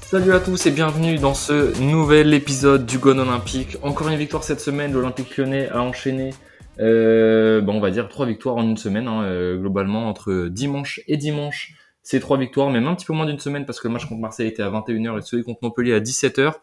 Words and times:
Salut 0.00 0.32
à 0.32 0.40
tous 0.40 0.66
et 0.66 0.70
bienvenue 0.70 1.18
dans 1.18 1.34
ce 1.34 1.78
nouvel 1.82 2.32
épisode 2.32 2.86
du 2.86 2.98
Gone 2.98 3.20
Olympique. 3.20 3.76
Encore 3.82 4.08
une 4.08 4.16
victoire 4.16 4.42
cette 4.42 4.60
semaine, 4.60 4.92
l'Olympique 4.92 5.36
lyonnais 5.36 5.68
a 5.68 5.82
enchaîné, 5.82 6.30
euh, 6.80 7.60
bon, 7.60 7.74
on 7.74 7.80
va 7.80 7.90
dire 7.90 8.08
trois 8.08 8.24
victoires 8.24 8.56
en 8.56 8.62
une 8.62 8.78
semaine, 8.78 9.08
hein, 9.08 9.24
euh, 9.24 9.58
globalement, 9.58 10.08
entre 10.08 10.48
dimanche 10.48 11.00
et 11.08 11.18
dimanche. 11.18 11.74
Ces 12.02 12.20
trois 12.20 12.38
victoires, 12.38 12.70
même 12.70 12.86
un 12.86 12.94
petit 12.94 13.06
peu 13.06 13.12
moins 13.12 13.26
d'une 13.26 13.38
semaine 13.38 13.66
parce 13.66 13.80
que 13.80 13.88
le 13.88 13.92
match 13.92 14.06
contre 14.06 14.20
Marseille 14.20 14.48
était 14.48 14.62
à 14.62 14.70
21h 14.70 15.18
et 15.18 15.22
celui 15.22 15.44
contre 15.44 15.60
Montpellier 15.62 15.92
à 15.94 16.00
17h. 16.00 16.54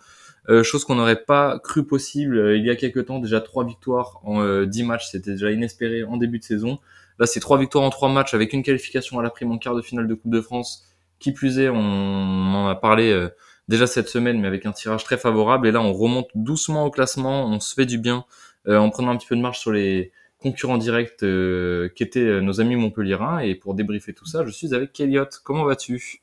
Euh, 0.49 0.63
chose 0.63 0.83
qu'on 0.83 0.95
n'aurait 0.95 1.23
pas 1.23 1.59
cru 1.59 1.85
possible 1.85 2.37
euh, 2.37 2.57
il 2.57 2.65
y 2.65 2.69
a 2.69 2.75
quelques 2.75 3.05
temps. 3.05 3.19
Déjà 3.19 3.39
trois 3.39 3.65
victoires 3.65 4.19
en 4.23 4.41
euh, 4.41 4.65
10 4.65 4.83
matchs, 4.83 5.09
c'était 5.11 5.31
déjà 5.31 5.51
inespéré 5.51 6.03
en 6.03 6.17
début 6.17 6.39
de 6.39 6.43
saison. 6.43 6.79
Là, 7.19 7.25
c'est 7.25 7.39
trois 7.39 7.57
victoires 7.57 7.83
en 7.83 7.89
trois 7.89 8.09
matchs 8.09 8.33
avec 8.33 8.53
une 8.53 8.63
qualification 8.63 9.19
à 9.19 9.23
la 9.23 9.29
prime 9.29 9.51
en 9.51 9.57
quart 9.57 9.75
de 9.75 9.81
finale 9.81 10.07
de 10.07 10.13
Coupe 10.13 10.31
de 10.31 10.41
France. 10.41 10.85
Qui 11.19 11.33
plus 11.33 11.59
est, 11.59 11.67
on, 11.67 11.75
en 11.75 12.67
a 12.67 12.75
parlé 12.75 13.11
euh, 13.11 13.27
déjà 13.67 13.87
cette 13.87 14.07
semaine, 14.07 14.39
mais 14.39 14.47
avec 14.47 14.65
un 14.65 14.71
tirage 14.71 15.03
très 15.03 15.17
favorable. 15.17 15.67
Et 15.67 15.71
là, 15.71 15.81
on 15.81 15.93
remonte 15.93 16.29
doucement 16.33 16.85
au 16.85 16.91
classement, 16.91 17.45
on 17.45 17.59
se 17.59 17.73
fait 17.73 17.85
du 17.85 17.97
bien 17.97 18.25
euh, 18.67 18.77
en 18.77 18.89
prenant 18.89 19.11
un 19.11 19.17
petit 19.17 19.27
peu 19.27 19.35
de 19.35 19.41
marge 19.41 19.59
sur 19.59 19.71
les 19.71 20.11
concurrents 20.37 20.77
directs 20.77 21.23
euh, 21.23 21.89
qui 21.89 22.03
étaient 22.03 22.19
euh, 22.21 22.41
nos 22.41 22.61
amis 22.61 22.75
montpelliérains. 22.75 23.39
Et 23.39 23.55
pour 23.55 23.73
débriefer 23.73 24.13
tout 24.13 24.25
ça, 24.25 24.45
je 24.45 24.51
suis 24.51 24.73
avec 24.73 24.99
Elliot. 24.99 25.25
Comment 25.43 25.65
vas-tu? 25.65 26.21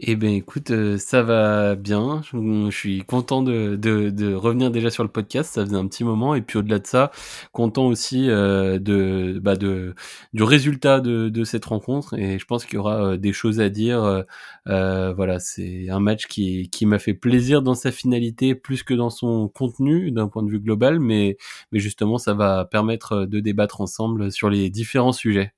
Eh 0.00 0.14
ben 0.14 0.28
écoute, 0.34 0.70
euh, 0.72 0.98
ça 0.98 1.22
va 1.22 1.74
bien. 1.74 2.20
Je, 2.22 2.68
suis 2.70 3.02
content 3.04 3.42
de, 3.42 4.34
revenir 4.34 4.70
déjà 4.70 4.90
sur 4.90 5.02
le 5.02 5.08
podcast. 5.08 5.54
Ça 5.54 5.64
faisait 5.64 5.76
un 5.76 5.86
petit 5.86 6.04
moment. 6.04 6.34
Et 6.34 6.42
puis 6.42 6.58
au-delà 6.58 6.78
de 6.78 6.86
ça, 6.86 7.10
content 7.52 7.86
aussi 7.86 8.28
euh, 8.28 8.78
de, 8.78 9.38
bah 9.42 9.56
de 9.56 9.94
du 10.34 10.42
résultat 10.42 11.00
de, 11.00 11.44
cette 11.44 11.64
rencontre. 11.64 12.12
Et 12.18 12.38
je 12.38 12.44
pense 12.44 12.66
qu'il 12.66 12.74
y 12.74 12.78
aura 12.78 13.12
euh, 13.12 13.16
des 13.16 13.32
choses 13.32 13.58
à 13.58 13.70
dire. 13.70 14.24
Euh, 14.68 15.14
voilà, 15.14 15.38
c'est 15.40 15.88
un 15.88 16.00
match 16.00 16.26
qui, 16.26 16.68
qui 16.68 16.84
m'a 16.84 16.98
fait 16.98 17.14
plaisir 17.14 17.62
dans 17.62 17.74
sa 17.74 17.90
finalité 17.90 18.54
plus 18.54 18.82
que 18.82 18.92
dans 18.92 19.10
son 19.10 19.48
contenu 19.48 20.10
d'un 20.10 20.28
point 20.28 20.42
de 20.42 20.50
vue 20.50 20.60
global. 20.60 21.00
Mais, 21.00 21.38
mais 21.72 21.78
justement, 21.78 22.18
ça 22.18 22.34
va 22.34 22.66
permettre 22.66 23.24
de 23.24 23.40
débattre 23.40 23.80
ensemble 23.80 24.30
sur 24.30 24.50
les 24.50 24.68
différents 24.68 25.12
sujets. 25.12 25.55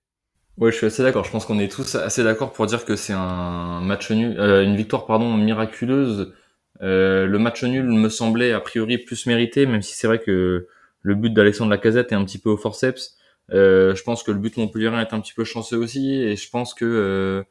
Ouais, 0.59 0.73
je 0.73 0.77
suis 0.77 0.87
assez 0.87 1.03
d'accord. 1.05 1.25
Je 1.25 1.31
pense 1.31 1.47
qu'on 1.47 1.59
est 1.61 1.71
tous 1.71 1.95
assez 1.95 2.25
d'accord 2.25 2.53
pour 2.53 2.67
dire 2.67 2.85
que 2.85 2.97
c'est 2.97 3.13
un 3.13 3.81
match 3.81 4.11
nul, 4.11 4.39
euh, 4.41 4.65
une 4.65 4.75
victoire 4.75 5.07
pardon 5.07 5.37
miraculeuse. 5.37 6.35
Euh, 6.83 7.27
le 7.27 7.39
match 7.39 7.63
nul 7.63 7.85
me 7.85 8.09
semblait 8.09 8.53
a 8.53 8.61
priori 8.61 8.99
plus 8.99 9.27
mérité, 9.27 9.67
même 9.67 9.83
si 9.83 9.95
c'est 9.95 10.09
vrai 10.09 10.19
que 10.19 10.67
le 11.03 11.15
but 11.15 11.33
d'Alexandre 11.33 11.71
Lacazette 11.71 12.11
est 12.13 12.17
un 12.17 12.25
petit 12.25 12.39
peu 12.39 12.51
au 12.51 12.57
forceps. 12.57 13.17
Euh, 13.53 13.95
je 13.95 14.03
pense 14.03 14.23
que 14.25 14.33
le 14.33 14.39
but 14.39 14.57
montpellierin 14.57 15.01
est 15.01 15.15
un 15.15 15.21
petit 15.21 15.33
peu 15.33 15.45
chanceux 15.45 15.77
aussi, 15.79 16.15
et 16.15 16.37
je 16.37 16.51
pense 16.51 16.75
que 16.75 16.85
euh, 16.85 17.45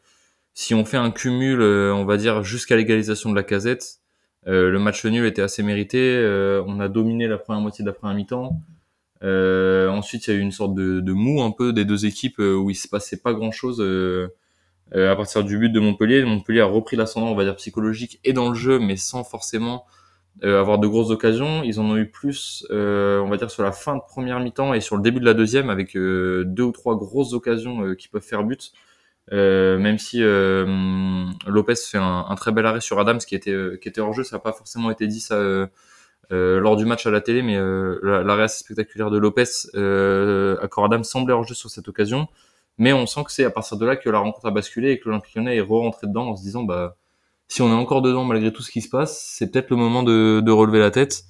si 0.53 0.73
on 0.75 0.83
fait 0.85 0.97
un 0.97 1.11
cumul, 1.11 1.61
euh, 1.61 1.94
on 1.94 2.05
va 2.05 2.17
dire 2.17 2.44
jusqu'à 2.44 2.75
l'égalisation 2.75 3.30
de 3.31 3.35
Lacazette, 3.35 4.00
euh, 4.47 4.69
le 4.69 4.80
match 4.80 5.05
nul 5.05 5.25
était 5.25 5.41
assez 5.41 5.63
mérité. 5.63 6.19
On 6.67 6.80
a 6.80 6.89
dominé 6.89 7.28
la 7.28 7.38
première 7.38 7.61
moitié 7.61 7.83
de 7.85 7.89
la 7.89 7.94
première 7.94 8.16
mi-temps. 8.16 8.61
Euh, 9.23 9.90
ensuite, 9.90 10.28
il 10.28 10.34
y 10.34 10.34
a 10.34 10.38
eu 10.38 10.42
une 10.42 10.52
sorte 10.52 10.76
de, 10.76 11.00
de 11.00 11.14
mou 11.14 11.42
un 11.42 11.52
peu 11.52 11.73
des 11.73 11.86
deux 11.86 12.06
équipes 12.06 12.40
euh, 12.40 12.56
où 12.56 12.70
il 12.70 12.76
se 12.76 12.88
passait 12.88 13.18
pas 13.18 13.34
grand 13.34 13.52
chose 13.52 13.82
à 14.94 15.16
partir 15.16 15.44
du 15.44 15.58
but 15.58 15.70
de 15.70 15.80
Montpellier. 15.80 16.24
Montpellier 16.24 16.62
a 16.62 16.66
repris 16.66 16.96
l'ascendant, 16.96 17.28
on 17.28 17.36
va 17.36 17.44
dire 17.44 17.56
psychologique, 17.58 18.20
et 18.24 18.34
dans 18.34 18.50
le 18.50 18.56
jeu, 18.56 18.80
mais 18.80 18.96
sans 18.96 19.24
forcément 19.24 19.86
euh, 20.44 20.59
avoir 20.59 20.78
de 20.78 20.88
grosses 20.88 21.09
occasions. 21.09 21.64
Ils 21.64 21.80
en 21.80 21.86
ont 21.86 21.98
eu 21.98 22.09
plus, 22.09 22.66
euh, 22.70 23.20
on 23.22 23.28
va 23.28 23.38
dire, 23.38 23.50
sur 23.50 23.64
la 23.64 23.72
fin 23.72 23.96
de 23.96 24.02
première 24.08 24.40
mi-temps 24.40 24.74
et 24.74 24.82
sur 24.82 24.96
le 24.96 25.02
début 25.02 25.20
de 25.20 25.26
la 25.26 25.34
deuxième, 25.34 25.70
avec 25.70 25.96
euh, 25.96 26.44
deux 26.46 26.64
ou 26.64 26.72
trois 26.72 26.96
grosses 26.96 27.34
occasions 27.34 27.84
euh, 27.84 27.96
qui 27.96 28.08
peuvent 28.08 28.22
faire 28.22 28.44
but. 28.44 28.72
Euh, 29.34 29.78
même 29.78 29.97
si 29.97 30.24
euh, 30.24 31.25
Lopez 31.47 31.75
fait 31.75 31.97
un, 31.97 32.25
un, 32.30 32.36
très 32.36 32.52
bel 32.52 32.66
arrêt 32.66 32.81
sur 32.81 33.00
Adams 33.00 33.18
qui 33.18 33.36
était 33.36 33.52
euh, 33.52 33.78
qui 33.81 33.90
était 33.90 34.00
hors 34.00 34.14
jeu, 34.14 34.24
ça 34.24 34.38
n'a 34.38 34.40
pas 34.40 34.53
forcément 34.53 34.90
été 34.90 35.06
dit 35.08 35.20
ça 35.20 35.36
euh, 35.36 35.66
euh, 35.66 35.68
lors 36.32 36.76
du 36.76 36.86
match 36.86 37.06
à 37.06 37.12
la 37.12 37.22
télé, 37.22 37.42
mais 37.42 37.56
euh, 37.56 38.00
l'arrêt 38.24 38.44
assez 38.44 38.60
spectaculaire 38.60 39.10
de 39.10 39.18
Lopez 39.18 39.46
euh, 39.76 40.58
à 40.62 40.86
Adams 40.86 41.04
semblait 41.04 41.34
hors 41.34 41.44
jeu 41.44 41.56
sur 41.56 41.70
cette 41.70 41.88
occasion. 41.88 42.28
Mais 42.78 42.94
on 42.94 43.06
sent 43.08 43.24
que 43.26 43.32
c'est 43.32 43.46
à 43.46 43.50
partir 43.50 43.78
de 43.78 43.86
là 43.86 43.96
que 43.96 44.10
la 44.10 44.20
rencontre 44.20 44.46
a 44.46 44.52
basculé 44.52 44.92
et 44.92 45.00
que 45.00 45.10
l'Olympique 45.10 45.38
est 45.38 45.62
re-rentré 45.62 46.08
dedans 46.08 46.30
en 46.30 46.36
se 46.36 46.44
disant 46.44 46.64
bah 46.64 46.96
si 47.48 47.62
on 47.62 47.70
est 47.70 47.74
encore 47.74 48.02
dedans 48.02 48.24
malgré 48.24 48.52
tout 48.52 48.62
ce 48.62 48.72
qui 48.72 48.82
se 48.82 48.90
passe, 48.90 49.20
c'est 49.38 49.52
peut-être 49.52 49.70
le 49.70 49.78
moment 49.78 50.04
de, 50.04 50.42
de 50.42 50.52
relever 50.52 50.80
la 50.80 50.92
tête. 50.92 51.24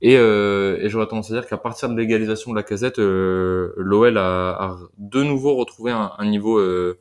Et, 0.00 0.16
euh, 0.16 0.78
et 0.80 0.88
j'aurais 0.88 1.06
tendance 1.06 1.30
à 1.30 1.34
dire 1.34 1.46
qu'à 1.46 1.56
partir 1.56 1.88
de 1.88 1.96
l'égalisation 1.96 2.50
de 2.50 2.56
la 2.56 2.64
casette, 2.64 2.98
euh, 2.98 3.72
l'OL 3.76 4.18
a, 4.18 4.50
a, 4.50 4.76
de 4.98 5.22
nouveau 5.22 5.54
retrouvé 5.54 5.92
un, 5.92 6.12
un 6.18 6.26
niveau 6.26 6.58
euh, 6.58 6.98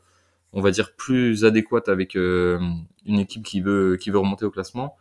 on 0.54 0.62
va 0.62 0.72
dire 0.72 0.94
plus 0.96 1.46
adéquate 1.46 1.90
avec 1.90 2.16
euh, 2.16 2.60
une 3.06 3.20
équipe 3.20 3.44
qui 3.44 3.62
veut 3.62 3.98
qui 4.00 4.12
veut 4.12 4.20
remonter 4.20 4.46
au 4.46 4.52
classement. 4.52 4.96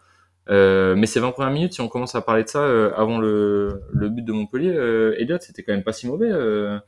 Euh, 0.50 0.97
mais 0.97 1.06
ces 1.06 1.21
20 1.21 1.33
premières 1.33 1.53
minutes, 1.53 1.75
si 1.75 1.81
on 1.81 1.88
commence 1.88 2.15
à 2.15 2.22
parler 2.22 2.43
de 2.44 2.49
ça 2.49 2.62
euh, 2.62 2.93
avant 2.97 3.19
le, 3.19 3.83
le 3.93 4.09
but 4.09 4.22
de 4.25 4.33
Montpellier, 4.33 4.75
euh, 4.75 5.15
Elliot, 5.19 5.38
c'était 5.41 5.62
quand 5.62 5.72
même 5.72 5.84
pas 5.84 5.93
si 5.93 6.06
mauvais. 6.09 6.31
Euh, 6.31 6.78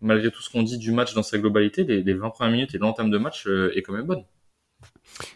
malgré 0.00 0.30
tout 0.30 0.42
ce 0.42 0.50
qu'on 0.50 0.62
dit 0.62 0.78
du 0.78 0.92
match 0.92 1.14
dans 1.14 1.22
sa 1.22 1.38
globalité, 1.38 1.84
les, 1.84 2.02
les 2.02 2.14
20 2.14 2.30
premières 2.30 2.52
minutes 2.52 2.74
et 2.74 2.78
l'entame 2.78 3.10
de 3.10 3.18
match 3.18 3.46
euh, 3.46 3.72
est 3.76 3.82
quand 3.82 3.92
même 3.94 4.06
bonne. 4.06 4.24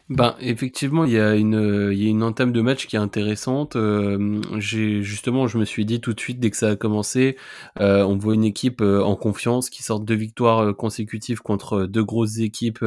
Ben 0.08 0.36
effectivement, 0.40 1.04
il 1.04 1.12
y 1.12 1.18
a 1.18 1.34
une 1.34 1.90
y 1.92 2.06
a 2.06 2.08
une 2.08 2.22
entame 2.22 2.52
de 2.52 2.60
match 2.60 2.86
qui 2.86 2.96
est 2.96 2.98
intéressante. 2.98 3.76
Euh, 3.76 4.40
justement, 4.58 5.46
je 5.46 5.58
me 5.58 5.64
suis 5.64 5.84
dit 5.86 6.00
tout 6.00 6.12
de 6.12 6.20
suite 6.20 6.38
dès 6.38 6.50
que 6.50 6.56
ça 6.56 6.70
a 6.70 6.76
commencé, 6.76 7.36
euh, 7.80 8.04
on 8.04 8.16
voit 8.18 8.34
une 8.34 8.44
équipe 8.44 8.82
euh, 8.82 9.02
en 9.02 9.16
confiance 9.16 9.70
qui 9.70 9.82
sort 9.82 10.00
deux 10.00 10.14
victoires 10.14 10.76
consécutives 10.76 11.40
contre 11.40 11.84
deux 11.86 12.04
grosses 12.04 12.38
équipes 12.38 12.84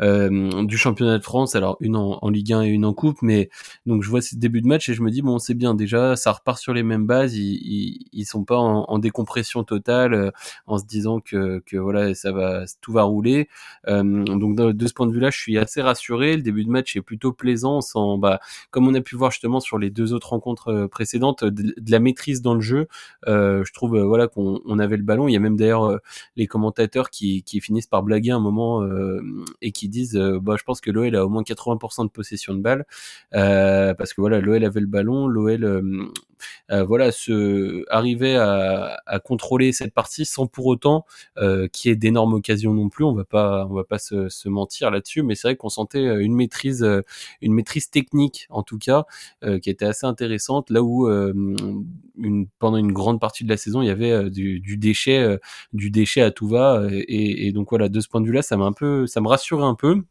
du 0.00 0.76
championnat 0.76 1.18
de 1.18 1.24
France. 1.24 1.56
Alors 1.56 1.76
une 1.80 1.96
en, 1.96 2.28
Ligue 2.28 2.52
1 2.52 2.62
et 2.62 2.68
une 2.68 2.84
en 2.84 2.92
Coupe, 2.94 3.22
mais 3.22 3.48
donc 3.86 4.02
je 4.02 4.10
vois 4.10 4.20
ce 4.20 4.36
début 4.36 4.60
de 4.60 4.66
match 4.66 4.88
et 4.88 4.94
je 4.94 5.02
me 5.02 5.10
dis 5.10 5.22
bon 5.22 5.38
c'est 5.38 5.54
bien 5.54 5.74
déjà, 5.74 6.14
ça 6.16 6.32
repart 6.32 6.58
sur 6.58 6.74
les 6.74 6.82
mêmes 6.82 7.06
bases. 7.06 7.34
Ils 7.36 7.58
ils, 7.62 8.06
ils 8.12 8.24
sont 8.26 8.44
pas 8.44 8.58
en, 8.58 8.98
décompression 8.98 9.64
totale 9.64 10.32
en 10.66 10.78
se 10.78 10.84
disant 10.84 11.20
que 11.20 11.62
que 11.64 11.76
voilà 11.78 12.14
ça 12.14 12.32
va 12.32 12.64
tout 12.80 12.92
va 12.92 13.04
rouler. 13.04 13.48
donc 13.86 14.56
de, 14.56 14.86
ce 14.86 14.92
point 14.92 15.06
de 15.06 15.12
vue 15.12 15.20
là, 15.20 15.30
je 15.30 15.38
suis 15.38 15.56
assez 15.58 15.80
rassuré 15.80 16.09
le 16.18 16.42
début 16.42 16.64
de 16.64 16.70
match 16.70 16.96
est 16.96 17.02
plutôt 17.02 17.32
plaisant, 17.32 17.80
sans, 17.80 18.18
bah, 18.18 18.40
comme 18.70 18.88
on 18.88 18.94
a 18.94 19.00
pu 19.00 19.16
voir 19.16 19.30
justement 19.30 19.60
sur 19.60 19.78
les 19.78 19.90
deux 19.90 20.12
autres 20.12 20.30
rencontres 20.30 20.86
précédentes, 20.86 21.44
de, 21.44 21.74
la 21.90 22.00
maîtrise 22.00 22.42
dans 22.42 22.54
le 22.54 22.60
jeu. 22.60 22.88
Euh, 23.26 23.64
je 23.64 23.72
trouve, 23.72 23.96
euh, 23.96 24.04
voilà, 24.04 24.28
qu'on 24.28 24.60
on 24.64 24.78
avait 24.78 24.96
le 24.96 25.02
ballon. 25.02 25.28
Il 25.28 25.32
y 25.32 25.36
a 25.36 25.40
même 25.40 25.56
d'ailleurs 25.56 25.84
euh, 25.84 25.98
les 26.36 26.46
commentateurs 26.46 27.10
qui, 27.10 27.44
finissent 27.60 27.86
par 27.86 28.02
blaguer 28.02 28.30
un 28.30 28.40
moment 28.40 28.82
euh, 28.82 29.20
et 29.60 29.72
qui 29.72 29.88
disent, 29.88 30.16
bah, 30.42 30.56
je 30.58 30.64
pense 30.64 30.80
que 30.80 30.90
l'OL 30.90 31.14
a 31.14 31.24
au 31.24 31.28
moins 31.28 31.42
80% 31.42 32.04
de 32.04 32.10
possession 32.10 32.54
de 32.54 32.60
balle 32.60 32.86
parce 33.30 34.14
que 34.14 34.20
voilà, 34.20 34.40
l'OL 34.40 34.64
avait 34.64 34.80
le 34.80 34.86
ballon, 34.86 35.26
l'OL 35.26 35.64
euh, 35.64 36.06
voilà, 36.68 37.12
se 37.12 37.84
arriver 37.90 38.36
à, 38.36 39.00
à, 39.06 39.18
contrôler 39.18 39.72
cette 39.72 39.94
partie 39.94 40.24
sans 40.24 40.46
pour 40.46 40.66
autant 40.66 41.04
euh, 41.38 41.68
qu'il 41.68 41.90
y 41.90 41.92
ait 41.92 41.96
d'énormes 41.96 42.34
occasions 42.34 42.74
non 42.74 42.88
plus. 42.88 43.04
On 43.04 43.14
va 43.14 43.24
pas, 43.24 43.66
on 43.70 43.74
va 43.74 43.84
pas 43.84 43.98
se, 43.98 44.28
se 44.28 44.48
mentir 44.48 44.90
là-dessus, 44.90 45.22
mais 45.22 45.34
c'est 45.34 45.48
vrai 45.48 45.56
qu'on 45.56 45.68
sentait 45.68 46.04
une 46.22 46.34
maîtrise, 46.34 46.86
une 47.40 47.52
maîtrise 47.52 47.90
technique 47.90 48.46
en 48.50 48.62
tout 48.62 48.78
cas, 48.78 49.04
euh, 49.44 49.58
qui 49.58 49.70
était 49.70 49.86
assez 49.86 50.06
intéressante. 50.06 50.70
Là 50.70 50.82
où 50.82 51.08
euh, 51.08 51.32
une, 52.18 52.46
pendant 52.58 52.76
une 52.76 52.92
grande 52.92 53.20
partie 53.20 53.44
de 53.44 53.48
la 53.48 53.56
saison, 53.56 53.82
il 53.82 53.86
y 53.86 53.90
avait 53.90 54.10
euh, 54.10 54.30
du, 54.30 54.60
du 54.60 54.76
déchet, 54.76 55.38
du 55.72 55.90
déchet 55.90 56.22
à 56.22 56.30
tout 56.30 56.48
va, 56.48 56.86
et, 56.90 57.46
et, 57.46 57.52
donc 57.52 57.70
voilà, 57.70 57.88
de 57.88 58.00
ce 58.00 58.08
point 58.08 58.20
de 58.20 58.26
vue-là, 58.26 58.42
ça 58.42 58.56
m'a 58.56 58.64
un 58.64 58.72
peu, 58.72 59.06
ça 59.06 59.20
me 59.20 59.28
rassurait 59.28 59.64
un 59.64 59.74
peu. 59.74 60.02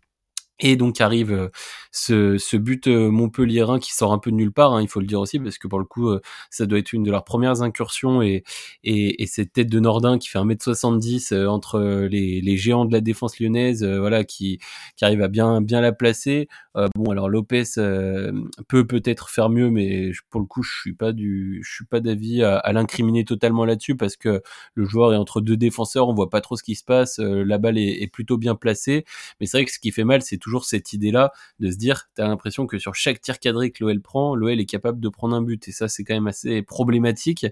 Et 0.61 0.75
donc 0.75 0.99
arrive 0.99 1.49
ce, 1.91 2.37
ce 2.37 2.57
but 2.57 2.87
montpelliérain 2.87 3.79
qui 3.79 3.93
sort 3.93 4.13
un 4.13 4.19
peu 4.19 4.31
de 4.31 4.35
nulle 4.35 4.51
part, 4.51 4.73
hein, 4.73 4.81
il 4.81 4.87
faut 4.87 4.99
le 4.99 5.07
dire 5.07 5.19
aussi, 5.19 5.39
parce 5.39 5.57
que 5.57 5.67
pour 5.67 5.79
le 5.79 5.85
coup, 5.85 6.09
ça 6.49 6.65
doit 6.65 6.79
être 6.79 6.93
une 6.93 7.03
de 7.03 7.11
leurs 7.11 7.23
premières 7.23 7.61
incursions 7.61 8.21
et, 8.21 8.43
et, 8.83 9.23
et 9.23 9.25
cette 9.27 9.53
tête 9.53 9.69
de 9.69 9.79
Nordin 9.79 10.17
qui 10.17 10.29
fait 10.29 10.39
1m70 10.39 11.45
entre 11.47 11.79
les, 12.09 12.41
les 12.41 12.57
géants 12.57 12.85
de 12.85 12.93
la 12.93 13.01
défense 13.01 13.39
lyonnaise, 13.39 13.83
voilà, 13.83 14.23
qui, 14.23 14.59
qui 14.95 15.05
arrive 15.05 15.21
à 15.21 15.27
bien, 15.27 15.61
bien 15.61 15.81
la 15.81 15.91
placer. 15.91 16.47
Euh, 16.75 16.87
bon, 16.95 17.11
alors 17.11 17.29
Lopez 17.29 17.63
euh, 17.77 18.31
peut 18.67 18.85
peut-être 18.85 19.29
faire 19.29 19.49
mieux, 19.49 19.69
mais 19.69 20.11
pour 20.29 20.39
le 20.39 20.45
coup, 20.47 20.63
je 20.63 20.71
suis 20.79 20.93
pas 20.93 21.11
du, 21.11 21.61
je 21.63 21.73
suis 21.73 21.85
pas 21.85 21.99
d'avis 21.99 22.43
à, 22.43 22.57
à 22.57 22.73
l'incriminer 22.73 23.25
totalement 23.25 23.65
là-dessus 23.65 23.95
parce 23.95 24.15
que 24.15 24.41
le 24.75 24.85
joueur 24.85 25.13
est 25.13 25.17
entre 25.17 25.41
deux 25.41 25.57
défenseurs, 25.57 26.07
on 26.07 26.13
voit 26.13 26.29
pas 26.29 26.41
trop 26.41 26.55
ce 26.55 26.63
qui 26.63 26.75
se 26.75 26.83
passe, 26.83 27.19
la 27.19 27.57
balle 27.57 27.77
est, 27.77 28.01
est 28.01 28.07
plutôt 28.07 28.37
bien 28.37 28.55
placée, 28.55 29.05
mais 29.39 29.45
c'est 29.45 29.57
vrai 29.57 29.65
que 29.65 29.71
ce 29.71 29.79
qui 29.79 29.91
fait 29.91 30.03
mal, 30.03 30.21
c'est 30.21 30.37
toujours 30.37 30.65
cette 30.65 30.93
idée-là 30.93 31.31
de 31.59 31.71
se 31.71 31.77
dire, 31.79 32.09
t'as 32.13 32.27
l'impression 32.27 32.67
que 32.67 32.77
sur 32.77 32.93
chaque 32.93 33.21
tir 33.21 33.39
cadré 33.39 33.71
que 33.71 33.83
l'OL 33.83 33.99
prend, 34.01 34.35
l'OL 34.35 34.59
est 34.59 34.65
capable 34.65 34.99
de 34.99 35.09
prendre 35.09 35.35
un 35.35 35.41
but. 35.41 35.67
Et 35.67 35.71
ça, 35.71 35.87
c'est 35.87 36.03
quand 36.03 36.13
même 36.13 36.27
assez 36.27 36.61
problématique. 36.61 37.47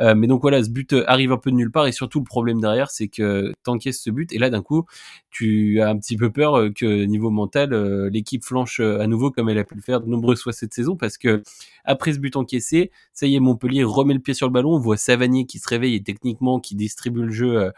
Euh, 0.00 0.14
mais 0.14 0.26
donc 0.26 0.40
voilà, 0.40 0.62
ce 0.62 0.70
but 0.70 0.94
arrive 1.06 1.32
un 1.32 1.36
peu 1.36 1.50
de 1.50 1.56
nulle 1.56 1.70
part. 1.70 1.86
Et 1.86 1.92
surtout, 1.92 2.20
le 2.20 2.24
problème 2.24 2.60
derrière, 2.60 2.90
c'est 2.90 3.08
que 3.08 3.52
t'encaisses 3.62 4.00
ce 4.00 4.10
but. 4.10 4.32
Et 4.32 4.38
là, 4.38 4.48
d'un 4.48 4.62
coup, 4.62 4.86
tu 5.30 5.80
as 5.80 5.88
un 5.88 5.98
petit 5.98 6.16
peu 6.16 6.30
peur 6.30 6.58
euh, 6.58 6.70
que 6.70 7.04
niveau 7.04 7.30
mental, 7.30 7.72
euh, 7.72 8.08
l'équipe 8.10 8.44
flanche 8.44 8.80
à 8.80 9.06
nouveau 9.06 9.30
comme 9.30 9.48
elle 9.48 9.58
a 9.58 9.64
pu 9.64 9.74
le 9.74 9.82
faire 9.82 10.00
de 10.00 10.08
nombreuses 10.08 10.42
fois 10.42 10.52
cette 10.52 10.72
saison. 10.72 10.96
Parce 10.96 11.18
que 11.18 11.42
après 11.84 12.14
ce 12.14 12.18
but 12.18 12.36
encaissé, 12.36 12.90
ça 13.12 13.26
y 13.26 13.34
est, 13.34 13.40
Montpellier 13.40 13.84
remet 13.84 14.14
le 14.14 14.20
pied 14.20 14.34
sur 14.34 14.46
le 14.46 14.52
ballon. 14.52 14.74
On 14.74 14.78
voit 14.78 14.96
Savanier 14.96 15.44
qui 15.44 15.58
se 15.58 15.68
réveille 15.68 15.96
et 15.96 16.02
techniquement 16.02 16.60
qui 16.60 16.76
distribue 16.76 17.24
le 17.24 17.32
jeu 17.32 17.72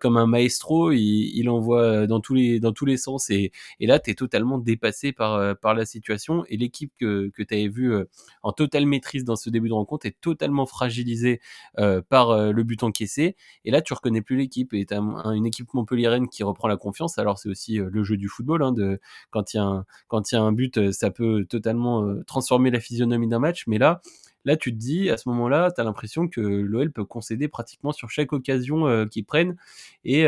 comme 0.00 0.16
un 0.16 0.26
maestro. 0.26 0.92
Il, 0.92 1.30
il 1.34 1.48
envoie 1.48 2.06
dans 2.06 2.20
tous 2.20 2.34
les, 2.34 2.60
dans 2.60 2.72
sens. 2.96 3.30
Et, 3.30 3.52
et 3.80 3.86
là, 3.86 3.98
tu 3.98 4.10
es 4.10 4.14
totalement 4.14 4.58
dépassé 4.58 5.12
par, 5.12 5.39
par 5.60 5.74
la 5.74 5.84
situation. 5.84 6.44
Et 6.48 6.56
l'équipe 6.56 6.92
que, 6.98 7.30
que 7.34 7.42
tu 7.42 7.54
avais 7.54 7.68
vue 7.68 7.94
en 8.42 8.52
totale 8.52 8.86
maîtrise 8.86 9.24
dans 9.24 9.36
ce 9.36 9.50
début 9.50 9.68
de 9.68 9.74
rencontre 9.74 10.06
est 10.06 10.20
totalement 10.20 10.66
fragilisée 10.66 11.40
euh, 11.78 12.02
par 12.08 12.30
euh, 12.30 12.52
le 12.52 12.62
but 12.62 12.82
encaissé. 12.82 13.36
Et 13.64 13.70
là, 13.70 13.82
tu 13.82 13.92
reconnais 13.94 14.22
plus 14.22 14.36
l'équipe. 14.36 14.72
Et 14.74 14.86
tu 14.86 14.94
as 14.94 14.98
une 14.98 15.46
équipe 15.46 15.72
montpelliéraine 15.74 16.28
qui 16.28 16.42
reprend 16.42 16.68
la 16.68 16.76
confiance. 16.76 17.18
Alors, 17.18 17.38
c'est 17.38 17.48
aussi 17.48 17.78
euh, 17.78 17.88
le 17.92 18.02
jeu 18.04 18.16
du 18.16 18.28
football. 18.28 18.62
Hein, 18.62 18.72
de, 18.72 19.00
quand 19.30 19.54
il 19.54 19.56
y, 19.56 19.60
un, 19.60 19.84
y 20.12 20.34
a 20.36 20.40
un 20.40 20.52
but, 20.52 20.92
ça 20.92 21.10
peut 21.10 21.44
totalement 21.48 22.06
transformer 22.26 22.70
la 22.70 22.80
physionomie 22.80 23.28
d'un 23.28 23.38
match. 23.38 23.66
Mais 23.66 23.78
là, 23.78 24.00
là, 24.44 24.56
tu 24.56 24.72
te 24.72 24.78
dis, 24.78 25.10
à 25.10 25.16
ce 25.16 25.28
moment-là, 25.30 25.70
tu 25.70 25.80
as 25.80 25.84
l'impression 25.84 26.28
que 26.28 26.40
l'OL 26.40 26.92
peut 26.92 27.04
concéder 27.04 27.48
pratiquement 27.48 27.92
sur 27.92 28.10
chaque 28.10 28.32
occasion 28.32 29.06
qu'ils 29.08 29.24
prennent. 29.24 29.56
Et 30.04 30.26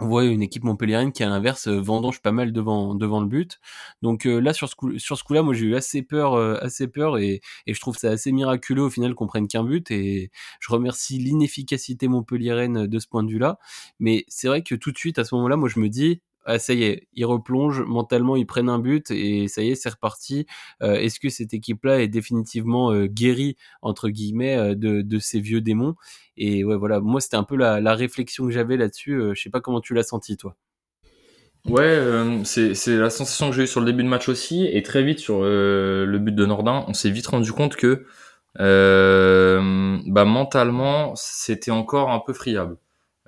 on 0.00 0.08
voit 0.08 0.24
une 0.24 0.42
équipe 0.42 0.64
montpelliéraine 0.64 1.12
qui 1.12 1.22
à 1.22 1.28
l'inverse 1.28 1.68
euh, 1.68 1.80
vendange 1.80 2.20
pas 2.20 2.32
mal 2.32 2.52
devant 2.52 2.94
devant 2.94 3.20
le 3.20 3.26
but. 3.28 3.60
Donc 4.02 4.26
euh, 4.26 4.40
là 4.40 4.52
sur 4.52 4.68
ce 4.68 4.74
coup-là, 5.24 5.42
moi 5.42 5.54
j'ai 5.54 5.66
eu 5.66 5.76
assez 5.76 6.02
peur 6.02 6.34
euh, 6.34 6.56
assez 6.60 6.88
peur 6.88 7.18
et, 7.18 7.40
et 7.66 7.74
je 7.74 7.80
trouve 7.80 7.96
ça 7.96 8.10
assez 8.10 8.32
miraculeux 8.32 8.82
au 8.82 8.90
final 8.90 9.14
qu'on 9.14 9.26
prenne 9.26 9.46
qu'un 9.48 9.64
but 9.64 9.90
et 9.90 10.30
je 10.60 10.72
remercie 10.72 11.18
l'inefficacité 11.18 12.08
montpelliéraine 12.08 12.86
de 12.86 12.98
ce 12.98 13.06
point 13.06 13.22
de 13.22 13.30
vue-là. 13.30 13.58
Mais 14.00 14.24
c'est 14.28 14.48
vrai 14.48 14.62
que 14.62 14.74
tout 14.74 14.90
de 14.92 14.98
suite 14.98 15.18
à 15.18 15.24
ce 15.24 15.34
moment-là, 15.36 15.56
moi 15.56 15.68
je 15.68 15.78
me 15.80 15.88
dis 15.88 16.20
ah, 16.46 16.58
ça 16.58 16.74
y 16.74 16.84
est, 16.84 17.08
ils 17.14 17.24
replongent 17.24 17.82
mentalement, 17.86 18.36
ils 18.36 18.46
prennent 18.46 18.68
un 18.68 18.78
but 18.78 19.10
et 19.10 19.48
ça 19.48 19.62
y 19.62 19.70
est, 19.70 19.74
c'est 19.74 19.88
reparti. 19.88 20.46
Euh, 20.82 20.94
est-ce 20.94 21.18
que 21.18 21.30
cette 21.30 21.54
équipe-là 21.54 22.02
est 22.02 22.08
définitivement 22.08 22.92
euh, 22.92 23.06
guérie 23.06 23.56
entre 23.80 24.10
guillemets 24.10 24.56
euh, 24.56 24.74
de, 24.74 25.02
de, 25.02 25.18
ces 25.18 25.40
vieux 25.40 25.60
démons? 25.62 25.94
Et 26.36 26.64
ouais, 26.64 26.76
voilà, 26.76 27.00
moi 27.00 27.20
c'était 27.20 27.36
un 27.36 27.44
peu 27.44 27.56
la, 27.56 27.94
réflexion 27.94 28.46
que 28.46 28.50
j'avais 28.50 28.76
là-dessus. 28.76 29.20
je 29.34 29.40
sais 29.40 29.50
pas 29.50 29.60
comment 29.60 29.80
tu 29.80 29.94
l'as 29.94 30.02
senti 30.02 30.36
toi. 30.36 30.56
Ouais, 31.66 31.98
c'est 32.44 32.74
la 32.88 33.08
sensation 33.08 33.48
que 33.48 33.56
j'ai 33.56 33.62
eue 33.62 33.66
sur 33.66 33.80
le 33.80 33.86
début 33.86 34.02
de 34.02 34.08
match 34.08 34.28
aussi 34.28 34.66
et 34.66 34.82
très 34.82 35.02
vite 35.02 35.20
sur 35.20 35.42
le 35.42 36.18
but 36.18 36.34
de 36.34 36.44
Nordin, 36.44 36.84
on 36.88 36.92
s'est 36.92 37.10
vite 37.10 37.28
rendu 37.28 37.52
compte 37.52 37.76
que 37.76 38.04
bah, 38.58 40.24
mentalement 40.24 41.14
c'était 41.14 41.70
encore 41.70 42.10
un 42.10 42.20
peu 42.20 42.32
friable. 42.34 42.76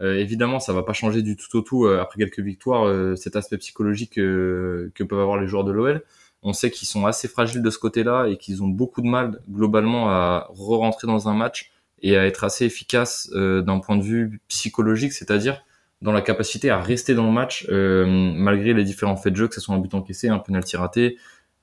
Euh, 0.00 0.18
évidemment, 0.18 0.60
ça 0.60 0.72
va 0.72 0.82
pas 0.82 0.92
changer 0.92 1.22
du 1.22 1.36
tout 1.36 1.56
au 1.56 1.62
tout 1.62 1.86
euh, 1.86 2.00
après 2.00 2.18
quelques 2.18 2.40
victoires 2.40 2.86
euh, 2.86 3.16
cet 3.16 3.34
aspect 3.34 3.56
psychologique 3.58 4.14
que 4.14 4.90
peuvent 5.08 5.20
avoir 5.20 5.38
les 5.38 5.48
joueurs 5.48 5.64
de 5.64 5.72
l'OL. 5.72 6.02
On 6.42 6.52
sait 6.52 6.70
qu'ils 6.70 6.86
sont 6.86 7.06
assez 7.06 7.28
fragiles 7.28 7.62
de 7.62 7.70
ce 7.70 7.78
côté-là 7.78 8.26
et 8.26 8.36
qu'ils 8.36 8.62
ont 8.62 8.68
beaucoup 8.68 9.00
de 9.00 9.08
mal 9.08 9.40
globalement 9.50 10.10
à 10.10 10.48
re-rentrer 10.50 11.06
dans 11.06 11.28
un 11.28 11.34
match 11.34 11.72
et 12.02 12.16
à 12.16 12.26
être 12.26 12.44
assez 12.44 12.66
efficaces 12.66 13.30
d'un 13.32 13.80
point 13.80 13.96
de 13.96 14.02
vue 14.02 14.40
psychologique, 14.48 15.12
c'est-à-dire 15.12 15.64
dans 16.02 16.12
la 16.12 16.20
capacité 16.20 16.70
à 16.70 16.80
rester 16.80 17.14
dans 17.14 17.26
le 17.26 17.32
match 17.32 17.66
malgré 17.68 18.74
les 18.74 18.84
différents 18.84 19.16
faits 19.16 19.32
de 19.32 19.38
jeu, 19.38 19.48
que 19.48 19.54
ce 19.54 19.60
soit 19.60 19.74
un 19.74 19.78
but 19.78 19.94
encaissé, 19.94 20.28
un 20.28 20.38
penalty 20.38 20.76
raté, 20.76 21.16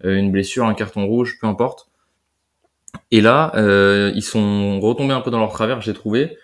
une 0.03 0.31
blessure, 0.31 0.65
un 0.65 0.73
carton 0.73 1.05
rouge, 1.05 1.37
peu 1.39 1.47
importe. 1.47 1.87
Et 3.11 3.21
là, 3.21 3.53
ils 4.13 4.23
sont 4.23 4.81
retombés 4.81 5.13
un 5.13 5.21
peu 5.21 5.31
dans 5.31 5.39
leur 5.39 5.53
travers, 5.53 5.79
j'ai 5.81 5.93
trouvé. 5.93 6.35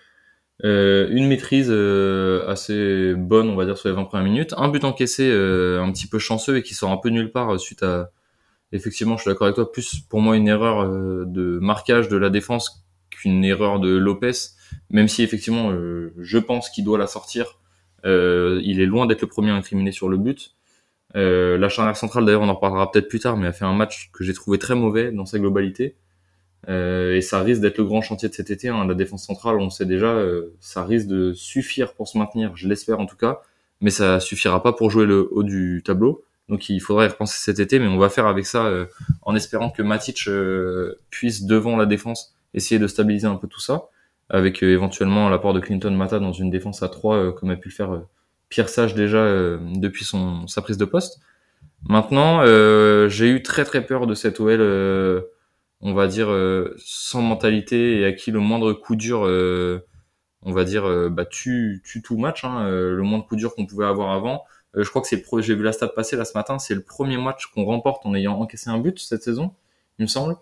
Euh, 0.64 1.08
une 1.10 1.26
maîtrise 1.26 1.68
euh, 1.70 2.46
assez 2.46 3.14
bonne, 3.14 3.48
on 3.48 3.56
va 3.56 3.64
dire, 3.64 3.78
sur 3.78 3.88
les 3.88 3.94
20 3.94 4.04
premières 4.04 4.24
minutes. 4.24 4.54
Un 4.56 4.68
but 4.68 4.84
encaissé 4.84 5.30
euh, 5.30 5.82
un 5.82 5.90
petit 5.92 6.06
peu 6.06 6.18
chanceux 6.18 6.58
et 6.58 6.62
qui 6.62 6.74
sort 6.74 6.90
un 6.90 6.98
peu 6.98 7.08
nulle 7.08 7.30
part 7.30 7.58
suite 7.58 7.82
à... 7.82 8.10
Effectivement, 8.72 9.16
je 9.16 9.22
suis 9.22 9.30
d'accord 9.30 9.46
avec 9.46 9.56
toi, 9.56 9.72
plus 9.72 10.00
pour 10.08 10.20
moi 10.20 10.36
une 10.36 10.46
erreur 10.46 10.88
de 10.88 11.58
marquage 11.58 12.08
de 12.08 12.16
la 12.16 12.30
défense 12.30 12.86
qu'une 13.10 13.44
erreur 13.44 13.80
de 13.80 13.96
Lopez, 13.96 14.30
même 14.90 15.08
si 15.08 15.24
effectivement 15.24 15.72
je 16.16 16.38
pense 16.38 16.70
qu'il 16.70 16.84
doit 16.84 16.96
la 16.96 17.08
sortir. 17.08 17.58
il 18.04 18.80
est 18.80 18.86
loin 18.86 19.06
d'être 19.06 19.22
le 19.22 19.26
premier 19.26 19.50
à 19.50 19.56
incriminer 19.56 19.90
sur 19.90 20.08
le 20.08 20.18
but. 20.18 20.54
la 21.14 21.68
charnière 21.68 21.96
centrale, 21.96 22.24
d'ailleurs, 22.24 22.42
on 22.42 22.48
en 22.48 22.54
reparlera 22.54 22.92
peut-être 22.92 23.08
plus 23.08 23.18
tard, 23.18 23.36
mais 23.36 23.48
a 23.48 23.52
fait 23.52 23.64
un 23.64 23.74
match 23.74 24.12
que 24.12 24.22
j'ai 24.22 24.34
trouvé 24.34 24.56
très 24.56 24.76
mauvais 24.76 25.10
dans 25.10 25.26
sa 25.26 25.40
globalité. 25.40 25.96
Euh, 26.68 27.16
et 27.16 27.20
ça 27.20 27.40
risque 27.42 27.62
d'être 27.62 27.78
le 27.78 27.84
grand 27.84 28.02
chantier 28.02 28.28
de 28.28 28.34
cet 28.34 28.50
été. 28.50 28.68
Hein. 28.68 28.84
La 28.86 28.94
défense 28.94 29.24
centrale, 29.24 29.56
on 29.58 29.70
sait 29.70 29.86
déjà, 29.86 30.08
euh, 30.08 30.54
ça 30.60 30.84
risque 30.84 31.06
de 31.06 31.32
suffire 31.32 31.94
pour 31.94 32.08
se 32.08 32.18
maintenir, 32.18 32.52
je 32.54 32.68
l'espère 32.68 33.00
en 33.00 33.06
tout 33.06 33.16
cas, 33.16 33.40
mais 33.80 33.90
ça 33.90 34.20
suffira 34.20 34.62
pas 34.62 34.72
pour 34.72 34.90
jouer 34.90 35.06
le 35.06 35.28
haut 35.32 35.42
du 35.42 35.82
tableau. 35.84 36.24
Donc 36.48 36.68
il 36.68 36.80
faudrait 36.80 37.06
y 37.06 37.08
repenser 37.08 37.38
cet 37.38 37.60
été, 37.60 37.78
mais 37.78 37.86
on 37.86 37.98
va 37.98 38.08
faire 38.08 38.26
avec 38.26 38.44
ça 38.44 38.66
euh, 38.66 38.86
en 39.22 39.34
espérant 39.36 39.70
que 39.70 39.82
Matic 39.82 40.28
puisse 41.10 41.44
devant 41.44 41.76
la 41.76 41.86
défense 41.86 42.34
essayer 42.54 42.78
de 42.78 42.88
stabiliser 42.88 43.28
un 43.28 43.36
peu 43.36 43.46
tout 43.46 43.60
ça, 43.60 43.84
avec 44.28 44.62
éventuellement 44.62 45.28
l'apport 45.28 45.54
de 45.54 45.60
Clinton 45.60 45.92
Mata 45.92 46.18
dans 46.18 46.32
une 46.32 46.50
défense 46.50 46.82
à 46.82 46.88
3 46.88 47.34
comme 47.34 47.50
a 47.50 47.56
pu 47.56 47.68
le 47.68 47.74
faire 47.74 48.02
Pierre 48.48 48.68
Sage 48.68 48.94
déjà 48.94 49.24
depuis 49.76 50.04
son 50.04 50.48
sa 50.48 50.60
prise 50.60 50.76
de 50.76 50.84
poste. 50.84 51.20
Maintenant, 51.88 52.44
j'ai 53.08 53.28
eu 53.28 53.42
très 53.42 53.64
très 53.64 53.86
peur 53.86 54.08
de 54.08 54.14
cette 54.14 54.40
OL 54.40 54.60
on 55.80 55.94
va 55.94 56.06
dire, 56.06 56.30
euh, 56.30 56.74
sans 56.78 57.22
mentalité 57.22 58.00
et 58.00 58.04
à 58.04 58.12
qui 58.12 58.30
le 58.30 58.40
moindre 58.40 58.72
coup 58.72 58.96
dur, 58.96 59.26
euh, 59.26 59.86
on 60.42 60.52
va 60.52 60.64
dire, 60.64 60.86
euh, 60.86 61.08
bah, 61.10 61.24
tue, 61.24 61.82
tue 61.84 62.02
tout 62.02 62.18
match. 62.18 62.44
Hein, 62.44 62.68
le 62.68 63.02
moindre 63.02 63.26
coup 63.26 63.36
dur 63.36 63.54
qu'on 63.54 63.66
pouvait 63.66 63.86
avoir 63.86 64.12
avant. 64.12 64.44
je 64.74 64.88
crois 64.88 65.02
que 65.02 65.08
c'est 65.08 65.24
j'ai 65.40 65.54
vu 65.54 65.62
la 65.62 65.72
stat 65.72 65.88
passer 65.88 66.16
là 66.16 66.24
ce 66.24 66.36
matin, 66.36 66.58
c'est 66.58 66.74
le 66.74 66.82
premier 66.82 67.16
match 67.18 67.46
qu'on 67.46 67.64
remporte 67.64 68.06
en 68.06 68.14
ayant 68.14 68.38
encaissé 68.40 68.70
un 68.70 68.78
but 68.78 68.98
cette 68.98 69.22
saison, 69.22 69.54
il 69.98 70.02
me 70.02 70.08
semble. 70.08 70.36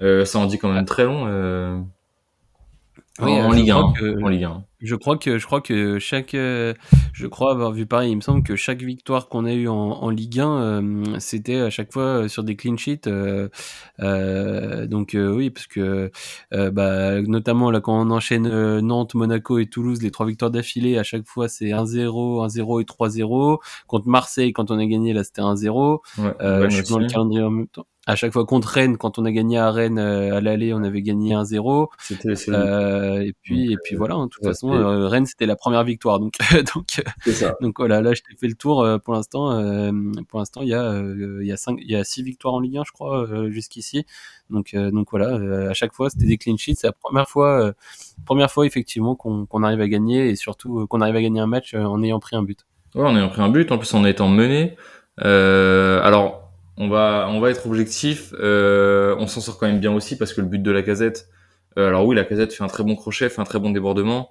ça 0.00 0.38
en 0.38 0.46
dit 0.46 0.58
quand 0.58 0.72
même 0.72 0.84
très 0.84 1.04
long. 1.04 1.86
Oui, 3.20 3.32
en, 3.32 3.50
Ligue 3.50 3.70
1, 3.70 3.76
en 3.76 4.28
Ligue 4.28 4.44
1. 4.44 4.64
Je 4.80 4.94
crois 4.94 5.16
que 5.18 5.38
je 5.38 5.46
crois 5.46 5.60
que 5.60 5.98
chaque 5.98 6.34
euh, 6.34 6.72
je 7.12 7.26
crois 7.26 7.50
avoir 7.50 7.72
vu 7.72 7.84
pareil. 7.84 8.12
Il 8.12 8.16
me 8.16 8.20
semble 8.20 8.44
que 8.44 8.54
chaque 8.54 8.80
victoire 8.80 9.28
qu'on 9.28 9.44
a 9.44 9.52
eue 9.52 9.66
en, 9.66 9.74
en 9.74 10.08
Ligue 10.08 10.38
1, 10.38 10.48
euh, 10.48 11.04
c'était 11.18 11.56
à 11.56 11.70
chaque 11.70 11.92
fois 11.92 12.02
euh, 12.02 12.28
sur 12.28 12.44
des 12.44 12.54
clean 12.54 12.76
sheets. 12.76 13.08
Euh, 13.08 14.86
donc 14.86 15.16
oui, 15.18 15.50
parce 15.50 15.66
que 15.66 16.12
bah, 16.52 17.20
notamment 17.22 17.72
là 17.72 17.80
quand 17.80 18.00
on 18.00 18.10
enchaîne 18.10 18.78
Nantes, 18.80 19.14
Monaco 19.14 19.58
et 19.58 19.66
Toulouse, 19.66 20.00
les 20.00 20.12
trois 20.12 20.26
victoires 20.26 20.52
d'affilée, 20.52 20.96
à 20.96 21.02
chaque 21.02 21.26
fois 21.26 21.48
c'est 21.48 21.70
1-0, 21.70 22.46
1-0 22.46 22.80
et 22.80 22.84
3-0. 22.84 23.58
Contre 23.88 24.08
Marseille, 24.08 24.52
quand 24.52 24.70
on 24.70 24.78
a 24.78 24.86
gagné 24.86 25.12
là, 25.12 25.24
c'était 25.24 25.42
1-0. 25.42 25.98
Ouais, 26.18 26.70
je 26.70 26.76
suis 26.76 26.84
dans 26.84 27.00
le 27.00 27.08
calendrier 27.08 27.42
en 27.42 27.50
même 27.50 27.66
temps 27.66 27.86
à 28.08 28.16
chaque 28.16 28.32
fois 28.32 28.46
contre 28.46 28.68
Rennes, 28.68 28.96
quand 28.96 29.18
on 29.18 29.26
a 29.26 29.30
gagné 29.30 29.58
à 29.58 29.70
Rennes 29.70 29.98
euh, 29.98 30.34
à 30.34 30.40
l'aller, 30.40 30.72
on 30.72 30.82
avait 30.82 31.02
gagné 31.02 31.34
1-0. 31.34 31.88
Euh, 32.48 33.20
et 33.20 33.34
puis 33.42 33.70
et 33.70 33.76
puis 33.84 33.96
voilà, 33.96 34.14
hein, 34.14 34.24
de 34.24 34.30
toute 34.30 34.42
façon, 34.42 34.72
euh, 34.72 35.08
Rennes 35.08 35.26
c'était 35.26 35.44
la 35.44 35.56
première 35.56 35.84
victoire, 35.84 36.18
donc 36.18 36.32
donc 36.74 37.02
donc 37.60 37.74
voilà, 37.76 38.00
là 38.00 38.14
je 38.14 38.22
t'ai 38.22 38.34
fait 38.34 38.48
le 38.48 38.54
tour 38.54 38.86
pour 39.04 39.12
l'instant. 39.12 39.50
pour 40.26 40.38
l'instant, 40.38 40.62
il 40.62 40.68
y 40.68 40.74
a 40.74 40.98
il 40.98 41.46
y 41.46 41.52
a 41.52 41.58
cinq, 41.58 41.78
il 41.82 41.90
y 41.90 41.96
a 41.96 42.02
six 42.02 42.22
victoires 42.22 42.54
en 42.54 42.60
Ligue 42.60 42.78
1, 42.78 42.84
je 42.86 42.92
crois, 42.92 43.26
jusqu'ici. 43.50 44.06
Donc 44.48 44.74
donc 44.74 45.08
voilà, 45.10 45.68
à 45.68 45.74
chaque 45.74 45.92
fois 45.92 46.08
c'était 46.08 46.26
des 46.26 46.38
clean 46.38 46.56
sheets. 46.56 46.76
C'est 46.76 46.86
la 46.86 46.94
première 46.94 47.28
fois 47.28 47.74
première 48.24 48.50
fois 48.50 48.64
effectivement 48.64 49.16
qu'on 49.16 49.44
qu'on 49.44 49.62
arrive 49.62 49.82
à 49.82 49.88
gagner 49.88 50.30
et 50.30 50.36
surtout 50.36 50.86
qu'on 50.86 51.02
arrive 51.02 51.16
à 51.16 51.20
gagner 51.20 51.40
un 51.40 51.46
match 51.46 51.74
en 51.74 52.02
ayant 52.02 52.20
pris 52.20 52.36
un 52.36 52.42
but. 52.42 52.64
Ouais, 52.94 53.04
en 53.04 53.14
ayant 53.14 53.28
pris 53.28 53.42
un 53.42 53.50
but, 53.50 53.70
en 53.70 53.76
plus 53.76 53.92
en 53.92 54.06
étant 54.06 54.28
mené. 54.28 54.76
alors 55.18 56.47
on 56.78 56.88
va, 56.88 57.26
on 57.30 57.40
va 57.40 57.50
être 57.50 57.66
objectif. 57.66 58.32
Euh, 58.38 59.16
on 59.18 59.26
s'en 59.26 59.40
sort 59.40 59.58
quand 59.58 59.66
même 59.66 59.80
bien 59.80 59.92
aussi 59.92 60.16
parce 60.16 60.32
que 60.32 60.40
le 60.40 60.46
but 60.46 60.62
de 60.62 60.70
la 60.70 60.82
casette. 60.82 61.28
Euh, 61.76 61.88
alors 61.88 62.06
oui, 62.06 62.14
la 62.16 62.24
casette 62.24 62.52
fait 62.54 62.64
un 62.64 62.68
très 62.68 62.84
bon 62.84 62.94
crochet, 62.94 63.28
fait 63.28 63.40
un 63.40 63.44
très 63.44 63.58
bon 63.58 63.70
débordement. 63.70 64.30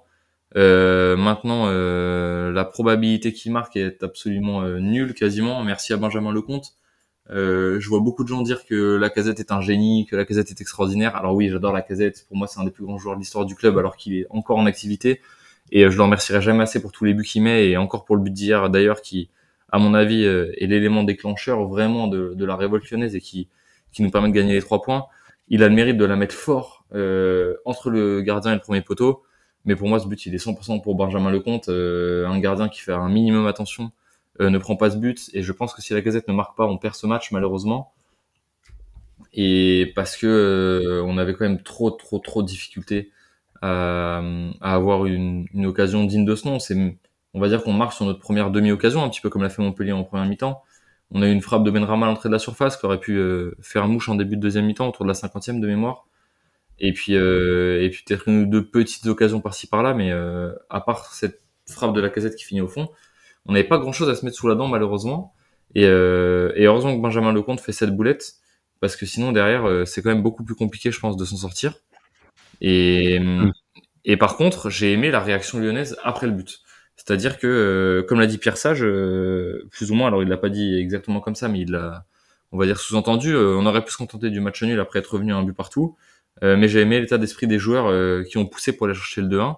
Euh, 0.56 1.14
maintenant, 1.16 1.66
la 1.70 2.64
probabilité 2.64 3.32
qu'il 3.34 3.52
marque 3.52 3.76
est 3.76 4.02
absolument 4.02 4.62
nulle 4.62 5.14
quasiment. 5.14 5.62
Merci 5.62 5.92
à 5.92 5.98
Benjamin 5.98 6.32
Lecomte. 6.32 6.74
je 7.28 7.86
vois 7.88 8.00
beaucoup 8.00 8.24
de 8.24 8.28
gens 8.28 8.40
dire 8.40 8.64
que 8.64 8.96
la 8.96 9.10
casette 9.10 9.40
est 9.40 9.52
un 9.52 9.60
génie, 9.60 10.06
que 10.06 10.16
la 10.16 10.24
casette 10.24 10.50
est 10.50 10.60
extraordinaire. 10.60 11.16
Alors 11.16 11.34
oui, 11.34 11.50
j'adore 11.50 11.72
la 11.74 11.82
casette. 11.82 12.24
Pour 12.28 12.38
moi, 12.38 12.46
c'est 12.46 12.60
un 12.60 12.64
des 12.64 12.70
plus 12.70 12.84
grands 12.84 12.98
joueurs 12.98 13.16
de 13.16 13.20
l'histoire 13.20 13.44
du 13.44 13.54
club 13.56 13.76
alors 13.76 13.96
qu'il 13.96 14.14
est 14.14 14.26
encore 14.30 14.56
en 14.56 14.64
activité. 14.64 15.20
Et 15.70 15.90
je 15.90 15.96
le 15.96 16.02
remercierai 16.02 16.40
jamais 16.40 16.62
assez 16.62 16.80
pour 16.80 16.92
tous 16.92 17.04
les 17.04 17.12
buts 17.12 17.24
qu'il 17.24 17.42
met 17.42 17.68
et 17.68 17.76
encore 17.76 18.06
pour 18.06 18.16
le 18.16 18.22
but 18.22 18.32
d'hier 18.32 18.70
d'ailleurs 18.70 19.02
qui 19.02 19.28
à 19.70 19.78
mon 19.78 19.94
avis, 19.94 20.24
euh, 20.24 20.52
est 20.58 20.66
l'élément 20.66 21.04
déclencheur 21.04 21.64
vraiment 21.66 22.06
de, 22.08 22.32
de, 22.34 22.44
la 22.44 22.56
révolte 22.56 22.90
lyonnaise 22.90 23.14
et 23.14 23.20
qui, 23.20 23.48
qui 23.92 24.02
nous 24.02 24.10
permet 24.10 24.28
de 24.28 24.34
gagner 24.34 24.54
les 24.54 24.62
trois 24.62 24.82
points. 24.82 25.06
Il 25.48 25.62
a 25.62 25.68
le 25.68 25.74
mérite 25.74 25.96
de 25.96 26.04
la 26.04 26.16
mettre 26.16 26.34
fort 26.34 26.84
euh, 26.94 27.56
entre 27.64 27.90
le 27.90 28.22
gardien 28.22 28.52
et 28.52 28.54
le 28.54 28.60
premier 28.60 28.80
poteau. 28.80 29.22
Mais 29.64 29.76
pour 29.76 29.88
moi, 29.88 29.98
ce 29.98 30.06
but, 30.06 30.24
il 30.26 30.34
est 30.34 30.44
100% 30.44 30.82
pour 30.82 30.94
Benjamin 30.94 31.30
Lecomte, 31.30 31.68
euh, 31.68 32.26
un 32.26 32.38
gardien 32.38 32.68
qui 32.68 32.80
fait 32.80 32.92
un 32.92 33.08
minimum 33.08 33.46
attention 33.46 33.90
ne 34.40 34.56
prend 34.56 34.76
pas 34.76 34.92
ce 34.92 34.96
but. 34.96 35.30
Et 35.34 35.42
je 35.42 35.52
pense 35.52 35.74
que 35.74 35.82
si 35.82 35.94
la 35.94 36.00
Gazette 36.00 36.28
ne 36.28 36.32
marque 36.32 36.56
pas, 36.56 36.64
on 36.64 36.78
perd 36.78 36.94
ce 36.94 37.08
match 37.08 37.32
malheureusement. 37.32 37.92
Et 39.32 39.92
parce 39.96 40.16
que 40.16 41.02
on 41.04 41.18
avait 41.18 41.34
quand 41.34 41.44
même 41.44 41.60
trop, 41.60 41.90
trop, 41.90 42.20
trop 42.20 42.42
de 42.42 42.46
difficultés 42.46 43.10
à, 43.62 44.22
à 44.60 44.74
avoir 44.74 45.06
une, 45.06 45.48
une, 45.54 45.66
occasion 45.66 46.04
digne 46.04 46.24
de 46.24 46.36
ce 46.36 46.46
nom. 46.46 46.60
C'est, 46.60 46.76
on 47.38 47.40
va 47.40 47.48
dire 47.48 47.62
qu'on 47.62 47.72
marque 47.72 47.92
sur 47.92 48.04
notre 48.04 48.18
première 48.18 48.50
demi-occasion, 48.50 49.02
un 49.04 49.08
petit 49.08 49.20
peu 49.20 49.30
comme 49.30 49.42
l'a 49.42 49.48
fait 49.48 49.62
Montpellier 49.62 49.92
en 49.92 50.02
première 50.02 50.26
mi-temps. 50.26 50.60
On 51.12 51.22
a 51.22 51.28
eu 51.28 51.32
une 51.32 51.40
frappe 51.40 51.62
de 51.62 51.70
Benrama 51.70 52.06
à 52.06 52.08
l'entrée 52.08 52.28
de 52.28 52.34
la 52.34 52.40
surface 52.40 52.76
qui 52.76 52.84
aurait 52.84 52.98
pu 52.98 53.16
euh, 53.16 53.56
faire 53.62 53.86
mouche 53.86 54.08
en 54.08 54.16
début 54.16 54.36
de 54.36 54.40
deuxième 54.42 54.66
mi-temps 54.66 54.88
autour 54.88 55.04
de 55.04 55.08
la 55.08 55.14
cinquantième 55.14 55.60
de 55.60 55.66
mémoire. 55.68 56.08
Et 56.80 56.92
puis, 56.92 57.14
euh, 57.14 57.80
et 57.80 57.90
puis 57.90 58.02
peut-être 58.04 58.28
une 58.28 58.42
ou 58.42 58.46
deux 58.46 58.64
petites 58.64 59.06
occasions 59.06 59.40
par-ci 59.40 59.68
par-là, 59.68 59.94
mais 59.94 60.10
euh, 60.10 60.52
à 60.68 60.80
part 60.80 61.12
cette 61.14 61.40
frappe 61.68 61.94
de 61.94 62.00
la 62.00 62.08
casette 62.08 62.34
qui 62.34 62.44
finit 62.44 62.60
au 62.60 62.68
fond, 62.68 62.88
on 63.46 63.52
n'avait 63.52 63.68
pas 63.68 63.78
grand-chose 63.78 64.08
à 64.08 64.16
se 64.16 64.24
mettre 64.24 64.36
sous 64.36 64.48
la 64.48 64.56
dent 64.56 64.66
malheureusement. 64.66 65.32
Et, 65.74 65.84
euh, 65.84 66.52
et 66.56 66.64
heureusement 66.64 66.96
que 66.96 67.00
Benjamin 67.00 67.32
Lecomte 67.32 67.60
fait 67.60 67.72
cette 67.72 67.94
boulette, 67.94 68.34
parce 68.80 68.96
que 68.96 69.06
sinon 69.06 69.32
derrière 69.32 69.66
euh, 69.66 69.84
c'est 69.84 70.02
quand 70.02 70.10
même 70.10 70.22
beaucoup 70.22 70.44
plus 70.44 70.54
compliqué, 70.56 70.90
je 70.90 70.98
pense, 70.98 71.16
de 71.16 71.24
s'en 71.24 71.36
sortir. 71.36 71.74
Et, 72.60 73.20
mm. 73.20 73.52
et 74.04 74.16
par 74.16 74.36
contre, 74.36 74.70
j'ai 74.70 74.92
aimé 74.92 75.10
la 75.10 75.20
réaction 75.20 75.58
lyonnaise 75.58 75.96
après 76.02 76.26
le 76.26 76.32
but. 76.32 76.60
C'est-à-dire 76.98 77.38
que, 77.38 77.46
euh, 77.46 78.02
comme 78.02 78.20
l'a 78.20 78.26
dit 78.26 78.38
Pierre 78.38 78.56
Sage, 78.56 78.82
euh, 78.82 79.66
plus 79.70 79.90
ou 79.92 79.94
moins, 79.94 80.08
alors 80.08 80.22
il 80.22 80.28
l'a 80.28 80.36
pas 80.36 80.50
dit 80.50 80.78
exactement 80.78 81.20
comme 81.20 81.36
ça, 81.36 81.48
mais 81.48 81.60
il 81.60 81.70
l'a, 81.70 82.04
on 82.52 82.58
va 82.58 82.66
dire 82.66 82.78
sous-entendu, 82.80 83.34
euh, 83.34 83.56
on 83.56 83.66
aurait 83.66 83.84
pu 83.84 83.92
se 83.92 83.96
contenter 83.96 84.30
du 84.30 84.40
match 84.40 84.62
nul 84.62 84.78
après 84.80 84.98
être 84.98 85.14
revenu 85.14 85.32
à 85.32 85.36
un 85.36 85.44
but 85.44 85.54
partout. 85.54 85.96
mais 86.42 86.68
j'ai 86.68 86.80
aimé 86.80 87.00
l'état 87.00 87.18
d'esprit 87.18 87.46
des 87.46 87.58
joueurs 87.58 88.24
qui 88.26 88.38
ont 88.38 88.46
poussé 88.46 88.72
pour 88.72 88.86
aller 88.86 88.94
chercher 88.94 89.22
le 89.22 89.28
2-1. 89.28 89.56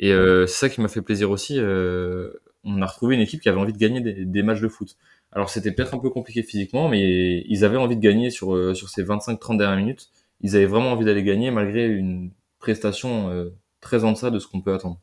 Et 0.00 0.10
c'est 0.46 0.46
ça 0.46 0.68
qui 0.68 0.80
m'a 0.80 0.88
fait 0.88 1.02
plaisir 1.02 1.30
aussi. 1.30 1.60
on 1.60 2.82
a 2.82 2.86
retrouvé 2.86 3.14
une 3.16 3.20
équipe 3.20 3.40
qui 3.40 3.48
avait 3.48 3.60
envie 3.60 3.72
de 3.72 3.78
gagner 3.78 4.00
des, 4.00 4.24
des 4.24 4.42
matchs 4.42 4.60
de 4.60 4.68
foot. 4.68 4.96
Alors 5.32 5.50
c'était 5.50 5.72
peut-être 5.72 5.94
un 5.94 5.98
peu 5.98 6.10
compliqué 6.10 6.42
physiquement, 6.42 6.88
mais 6.88 7.44
ils 7.48 7.64
avaient 7.64 7.76
envie 7.76 7.96
de 7.96 8.00
gagner 8.00 8.30
sur, 8.30 8.76
sur 8.76 8.88
ces 8.88 9.04
25-30 9.04 9.58
dernières 9.58 9.78
minutes. 9.78 10.08
Ils 10.40 10.56
avaient 10.56 10.66
vraiment 10.66 10.92
envie 10.92 11.04
d'aller 11.04 11.22
gagner 11.24 11.50
malgré 11.50 11.86
une 11.86 12.30
prestation 12.58 13.50
très 13.80 14.04
en 14.04 14.12
deçà 14.12 14.30
de 14.30 14.38
ce 14.40 14.48
qu'on 14.48 14.60
peut 14.60 14.74
attendre. 14.74 15.00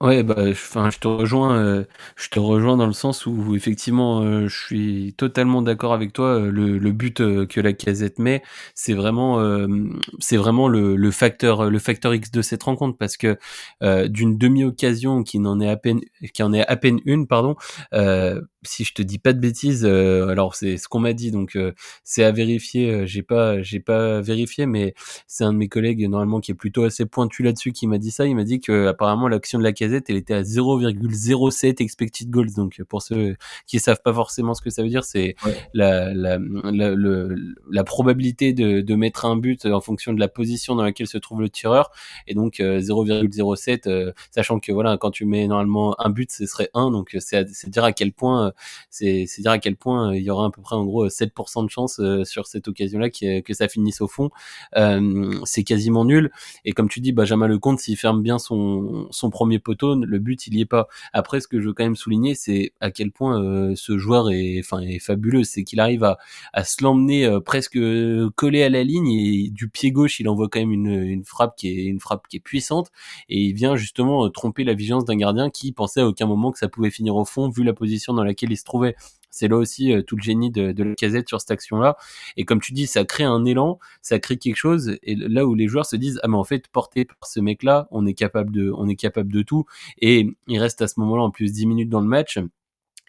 Ouais, 0.00 0.22
bah, 0.22 0.36
enfin, 0.48 0.90
je 0.90 0.98
te 0.98 1.08
rejoins, 1.08 1.56
euh, 1.58 1.84
je 2.14 2.28
te 2.28 2.38
rejoins 2.38 2.76
dans 2.76 2.86
le 2.86 2.92
sens 2.92 3.26
où, 3.26 3.56
effectivement, 3.56 4.22
euh, 4.22 4.46
je 4.46 4.56
suis 4.56 5.14
totalement 5.16 5.60
d'accord 5.60 5.92
avec 5.92 6.12
toi. 6.12 6.38
Euh, 6.38 6.50
le, 6.52 6.92
but 6.92 7.18
que 7.46 7.60
la 7.60 7.72
casette 7.72 8.18
met, 8.18 8.42
c'est 8.74 8.94
vraiment, 8.94 9.38
c'est 10.20 10.36
vraiment 10.36 10.68
le, 10.68 11.10
facteur, 11.10 11.70
le 11.70 11.78
facteur 11.78 12.14
X 12.14 12.30
de 12.30 12.42
cette 12.42 12.62
rencontre 12.62 12.96
parce 12.96 13.16
que 13.16 13.36
d'une 14.08 14.38
demi-occasion 14.38 15.22
qui 15.22 15.38
n'en 15.38 15.60
est 15.60 15.68
à 15.68 15.76
peine, 15.76 16.00
qui 16.32 16.42
en 16.42 16.52
est 16.52 16.66
à 16.66 16.76
peine 16.76 17.00
une, 17.04 17.26
pardon. 17.26 17.56
si 18.62 18.84
je 18.84 18.94
te 18.94 19.02
dis 19.02 19.18
pas 19.18 19.32
de 19.32 19.40
bêtises, 19.40 19.84
alors 19.84 20.54
c'est 20.54 20.76
ce 20.76 20.88
qu'on 20.88 21.00
m'a 21.00 21.12
dit, 21.12 21.30
donc 21.30 21.56
c'est 22.04 22.24
à 22.24 22.32
vérifier. 22.32 23.06
j'ai 23.06 23.22
pas, 23.22 23.62
j'ai 23.62 23.80
pas 23.80 24.20
vérifié, 24.20 24.66
mais 24.66 24.94
c'est 25.26 25.44
un 25.44 25.52
de 25.52 25.58
mes 25.58 25.68
collègues 25.68 26.08
normalement 26.08 26.40
qui 26.40 26.52
est 26.52 26.54
plutôt 26.54 26.84
assez 26.84 27.06
pointu 27.06 27.42
là-dessus 27.42 27.72
qui 27.72 27.86
m'a 27.86 27.98
dit 27.98 28.10
ça. 28.10 28.26
Il 28.26 28.34
m'a 28.34 28.44
dit 28.44 28.60
que 28.60 28.86
apparemment 28.86 29.28
l'action 29.28 29.58
de 29.58 29.64
la 29.64 29.72
elle 29.80 30.16
était 30.16 30.34
à 30.34 30.42
0,07 30.42 31.82
expected 31.82 32.30
goals. 32.30 32.54
Donc 32.54 32.82
pour 32.88 33.02
ceux 33.02 33.36
qui 33.66 33.78
savent 33.78 34.00
pas 34.02 34.12
forcément 34.12 34.54
ce 34.54 34.62
que 34.62 34.70
ça 34.70 34.82
veut 34.82 34.88
dire, 34.88 35.04
c'est 35.04 35.36
la, 35.74 36.12
la, 36.14 36.38
la, 36.64 36.94
la, 37.70 37.84
probabilité 37.84 38.52
de, 38.52 38.80
de, 38.80 38.94
mettre 38.94 39.24
un 39.24 39.36
but 39.36 39.66
en 39.66 39.80
fonction 39.80 40.12
de 40.12 40.20
la 40.20 40.28
position 40.28 40.74
dans 40.74 40.82
laquelle 40.82 41.06
se 41.06 41.18
trouve 41.18 41.40
le 41.40 41.48
tireur. 41.48 41.90
Et 42.26 42.34
donc 42.34 42.54
0,07, 42.56 43.88
euh, 43.88 44.08
euh, 44.08 44.12
sachant 44.30 44.60
que 44.60 44.72
voilà, 44.72 44.96
quand 44.98 45.10
tu 45.10 45.24
mets 45.24 45.46
normalement 45.46 45.94
un 46.00 46.10
but, 46.10 46.30
ce 46.30 46.46
serait 46.46 46.70
1. 46.74 46.90
Donc 46.90 47.16
c'est 47.18 47.68
dire 47.68 47.84
à 47.84 47.92
quel 47.92 48.12
point 48.12 48.52
c'est 48.90 49.26
dire 49.38 49.50
à 49.50 49.58
quel 49.58 49.76
point 49.76 50.14
il 50.14 50.22
y 50.22 50.30
aura 50.30 50.46
à 50.46 50.50
peu 50.50 50.62
près 50.62 50.76
en 50.76 50.84
gros 50.84 51.08
7% 51.08 51.64
de 51.64 51.70
chance 51.70 52.00
euh, 52.00 52.24
sur 52.24 52.46
cette 52.46 52.68
occasion-là 52.68 53.10
que 53.10 53.54
ça 53.54 53.68
finisse 53.68 54.00
au 54.00 54.08
fond. 54.08 54.30
c'est 55.44 55.64
quasiment 55.64 56.04
nul. 56.04 56.30
Et 56.64 56.72
comme 56.72 56.88
tu 56.88 57.00
dis, 57.00 57.12
Benjamin 57.12 57.46
Lecomte, 57.46 57.80
s'il 57.80 57.96
ferme 57.96 58.22
bien 58.22 58.38
son, 58.38 59.08
son 59.10 59.30
premier 59.30 59.57
le 59.60 60.18
but 60.18 60.46
il 60.46 60.56
y 60.56 60.60
est 60.60 60.66
pas. 60.66 60.88
Après, 61.12 61.40
ce 61.40 61.48
que 61.48 61.60
je 61.60 61.68
veux 61.68 61.74
quand 61.74 61.84
même 61.84 61.96
souligner, 61.96 62.34
c'est 62.34 62.72
à 62.80 62.90
quel 62.90 63.10
point 63.10 63.42
euh, 63.42 63.74
ce 63.76 63.98
joueur 63.98 64.30
est, 64.30 64.60
enfin, 64.60 64.80
est 64.80 64.98
fabuleux, 64.98 65.44
c'est 65.44 65.64
qu'il 65.64 65.80
arrive 65.80 66.04
à, 66.04 66.18
à 66.52 66.64
se 66.64 66.82
l'emmener 66.82 67.26
euh, 67.26 67.40
presque 67.40 67.78
collé 68.36 68.62
à 68.62 68.68
la 68.68 68.84
ligne 68.84 69.08
et 69.10 69.50
du 69.50 69.68
pied 69.68 69.90
gauche, 69.90 70.20
il 70.20 70.28
envoie 70.28 70.48
quand 70.48 70.60
même 70.60 70.72
une, 70.72 71.02
une 71.02 71.24
frappe 71.24 71.56
qui 71.56 71.68
est 71.68 71.84
une 71.84 72.00
frappe 72.00 72.26
qui 72.28 72.36
est 72.36 72.40
puissante 72.40 72.90
et 73.28 73.40
il 73.40 73.54
vient 73.54 73.76
justement 73.76 74.26
euh, 74.26 74.28
tromper 74.30 74.64
la 74.64 74.74
vigilance 74.74 75.04
d'un 75.04 75.16
gardien 75.16 75.50
qui 75.50 75.72
pensait 75.72 76.00
à 76.00 76.06
aucun 76.06 76.26
moment 76.26 76.52
que 76.52 76.58
ça 76.58 76.68
pouvait 76.68 76.90
finir 76.90 77.16
au 77.16 77.24
fond 77.24 77.48
vu 77.48 77.64
la 77.64 77.72
position 77.72 78.14
dans 78.14 78.24
laquelle 78.24 78.52
il 78.52 78.56
se 78.58 78.64
trouvait. 78.64 78.96
C'est 79.30 79.48
là 79.48 79.56
aussi 79.56 79.92
tout 80.06 80.16
le 80.16 80.22
génie 80.22 80.50
de, 80.50 80.72
de 80.72 80.84
la 80.84 80.94
casette 80.94 81.28
sur 81.28 81.40
cette 81.40 81.50
action-là. 81.50 81.96
Et 82.36 82.44
comme 82.44 82.60
tu 82.60 82.72
dis, 82.72 82.86
ça 82.86 83.04
crée 83.04 83.24
un 83.24 83.44
élan, 83.44 83.78
ça 84.02 84.18
crée 84.18 84.38
quelque 84.38 84.56
chose. 84.56 84.96
Et 85.02 85.14
là 85.14 85.46
où 85.46 85.54
les 85.54 85.68
joueurs 85.68 85.86
se 85.86 85.96
disent, 85.96 86.20
ah 86.22 86.28
mais 86.28 86.36
en 86.36 86.44
fait, 86.44 86.68
porté 86.68 87.04
par 87.04 87.28
ce 87.28 87.40
mec-là, 87.40 87.88
on 87.90 88.06
est 88.06 88.14
capable 88.14 88.52
de, 88.52 88.72
on 88.76 88.88
est 88.88 88.96
capable 88.96 89.32
de 89.32 89.42
tout. 89.42 89.66
Et 90.00 90.28
il 90.46 90.58
reste 90.58 90.82
à 90.82 90.88
ce 90.88 91.00
moment-là 91.00 91.22
en 91.22 91.30
plus 91.30 91.52
10 91.52 91.66
minutes 91.66 91.88
dans 91.88 92.00
le 92.00 92.06
match. 92.06 92.38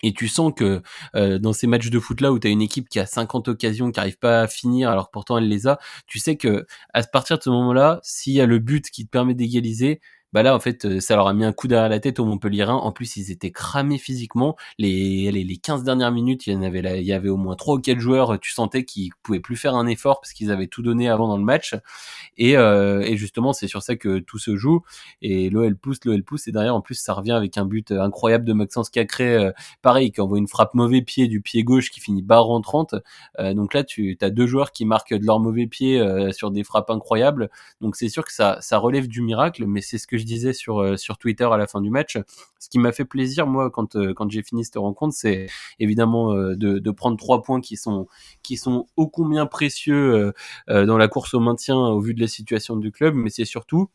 Et 0.02 0.14
tu 0.14 0.28
sens 0.28 0.54
que 0.56 0.82
euh, 1.16 1.40
dans 1.40 1.54
ces 1.54 1.68
matchs 1.68 1.90
de 1.90 2.00
foot 2.00 2.22
là 2.22 2.32
où 2.32 2.40
tu 2.40 2.48
as 2.48 2.52
une 2.52 2.62
équipe 2.62 2.88
qui 2.90 3.00
a 3.00 3.06
50 3.06 3.50
occasions, 3.50 3.92
qui 3.92 4.00
arrive 4.00 4.18
pas 4.18 4.42
à 4.42 4.48
finir 4.48 4.90
alors 4.90 5.12
pourtant 5.12 5.38
elle 5.38 5.48
les 5.50 5.68
a, 5.68 5.78
tu 6.08 6.20
sais 6.20 6.38
que 6.38 6.66
à 6.94 7.04
partir 7.04 7.38
de 7.38 7.44
ce 7.44 7.50
moment-là, 7.50 8.00
s'il 8.04 8.34
y 8.34 8.42
a 8.42 8.46
le 8.46 8.60
but 8.60 8.90
qui 8.90 9.06
te 9.06 9.10
permet 9.10 9.34
d'égaliser, 9.34 10.00
bah 10.34 10.44
là 10.44 10.56
en 10.56 10.60
fait 10.60 10.86
euh, 10.86 11.00
ça 11.00 11.16
leur 11.16 11.28
a 11.28 11.34
mis 11.34 11.44
un 11.44 11.54
coup 11.54 11.68
derrière 11.68 11.90
la 11.90 12.00
tête 12.00 12.20
au 12.20 12.26
Montpellierin. 12.26 12.76
En 12.76 12.92
plus 12.92 13.18
ils 13.18 13.32
étaient 13.32 13.52
cramés 13.52 13.98
physiquement. 13.98 14.56
Les 14.78 15.32
les, 15.32 15.44
les 15.44 15.58
15 15.58 15.84
dernières 15.84 16.12
minutes, 16.12 16.48
il 16.48 16.54
y 16.54 16.56
en 16.56 16.62
avait 16.62 16.82
là, 16.82 16.98
il 16.98 17.06
y 17.06 17.14
avait 17.14 17.30
au 17.30 17.38
moins 17.38 17.56
trois 17.56 17.76
ou 17.76 17.80
quatre 17.80 18.00
joueurs, 18.00 18.40
tu 18.40 18.52
sentais 18.52 18.86
qu'ils 18.86 19.12
pouvaient 19.24 19.40
plus 19.40 19.56
faire 19.58 19.76
un 19.76 19.88
effort 19.88 20.22
parce 20.22 20.34
qu'ils 20.34 20.52
avaient 20.52 20.68
tout 20.68 20.82
donné 20.82 21.10
avant 21.10 21.28
dans 21.28 21.38
le 21.38 21.44
match. 21.44 21.76
Et, 22.38 22.58
euh, 22.58 23.02
et 23.02 23.18
justement 23.18 23.54
c'est 23.54 23.68
sur 23.68 23.82
ça 23.82 23.96
que 23.96 24.20
tout 24.20 24.38
se 24.38 24.56
joue. 24.56 24.82
Et 25.22 25.50
l'OL 25.50 25.76
pousse, 25.76 26.00
l'OL 26.06 26.24
pousse 26.24 26.48
et 26.48 26.52
derrière 26.52 26.76
en 26.76 26.82
plus 26.82 26.96
ça 26.96 27.14
revient 27.14 27.32
avec 27.32 27.58
un 27.58 27.66
but 27.66 27.92
incroyable 27.92 28.46
de 28.46 28.54
Maxence 28.54 28.90
Cacré, 28.90 29.36
euh, 29.36 29.52
pareil 29.82 30.12
qui 30.12 30.22
envoie 30.22 30.38
une 30.38 30.48
frappe 30.48 30.74
mauvais 30.74 31.02
pied 31.02 31.28
du 31.28 31.42
pied 31.42 31.64
gauche 31.64 31.90
qui 31.90 32.00
finit 32.00 32.22
barre 32.22 32.50
en 32.50 32.62
30. 32.62 32.96
Euh, 33.40 33.54
donc 33.54 33.74
là 33.74 33.84
tu 33.84 34.18
as 34.22 34.30
deux 34.30 34.48
joueurs 34.48 34.72
qui 34.72 34.86
marquent 34.86 35.14
de 35.14 35.26
leur 35.26 35.40
mauvais 35.40 35.68
pied 35.68 36.00
euh, 36.00 36.32
sur 36.32 36.52
des 36.52 36.64
frappes 36.64 36.90
incroyables. 36.90 37.50
Donc 37.82 37.96
c'est 37.96 38.10
sûr 38.10 38.26
que 38.26 38.34
ça 38.34 38.58
ça 38.62 38.78
relève 38.78 39.08
du 39.08 39.22
miracle, 39.22 39.66
mais 39.66 39.82
c'est 39.82 39.98
ce 39.98 40.08
que 40.08 40.18
je 40.20 40.26
disais 40.26 40.54
sur, 40.54 40.82
euh, 40.82 40.98
sur 40.98 41.18
Twitter 41.18 41.46
à 41.52 41.58
la 41.58 41.68
fin 41.68 41.82
du 41.82 41.90
match. 41.90 42.18
Ce 42.60 42.70
qui 42.70 42.80
m'a 42.80 42.92
fait 42.92 43.06
plaisir, 43.06 43.48
moi, 43.48 43.70
quand, 43.72 43.96
euh, 43.96 44.14
quand 44.14 44.30
j'ai 44.30 44.44
fini 44.44 44.64
cette 44.64 44.76
rencontre, 44.76 45.16
c'est 45.16 45.48
évidemment 45.80 46.34
euh, 46.34 46.56
de, 46.56 46.92
prendre 46.92 47.18
trois 47.18 47.42
points 47.44 47.62
qui 47.62 47.78
sont, 47.78 48.08
qui 48.44 48.58
sont 48.58 48.88
ô 48.98 49.08
combien 49.08 49.46
précieux 49.46 50.34
dans 50.68 50.98
la 50.98 51.08
course 51.08 51.34
au 51.34 51.40
maintien 51.40 51.78
au 51.78 52.02
vu 52.02 52.14
de 52.14 52.20
la 52.20 52.28
situation 52.28 52.76
du 52.76 52.92
club, 52.92 53.14
mais 53.16 53.30
c'est 53.30 53.46
surtout 53.46 53.90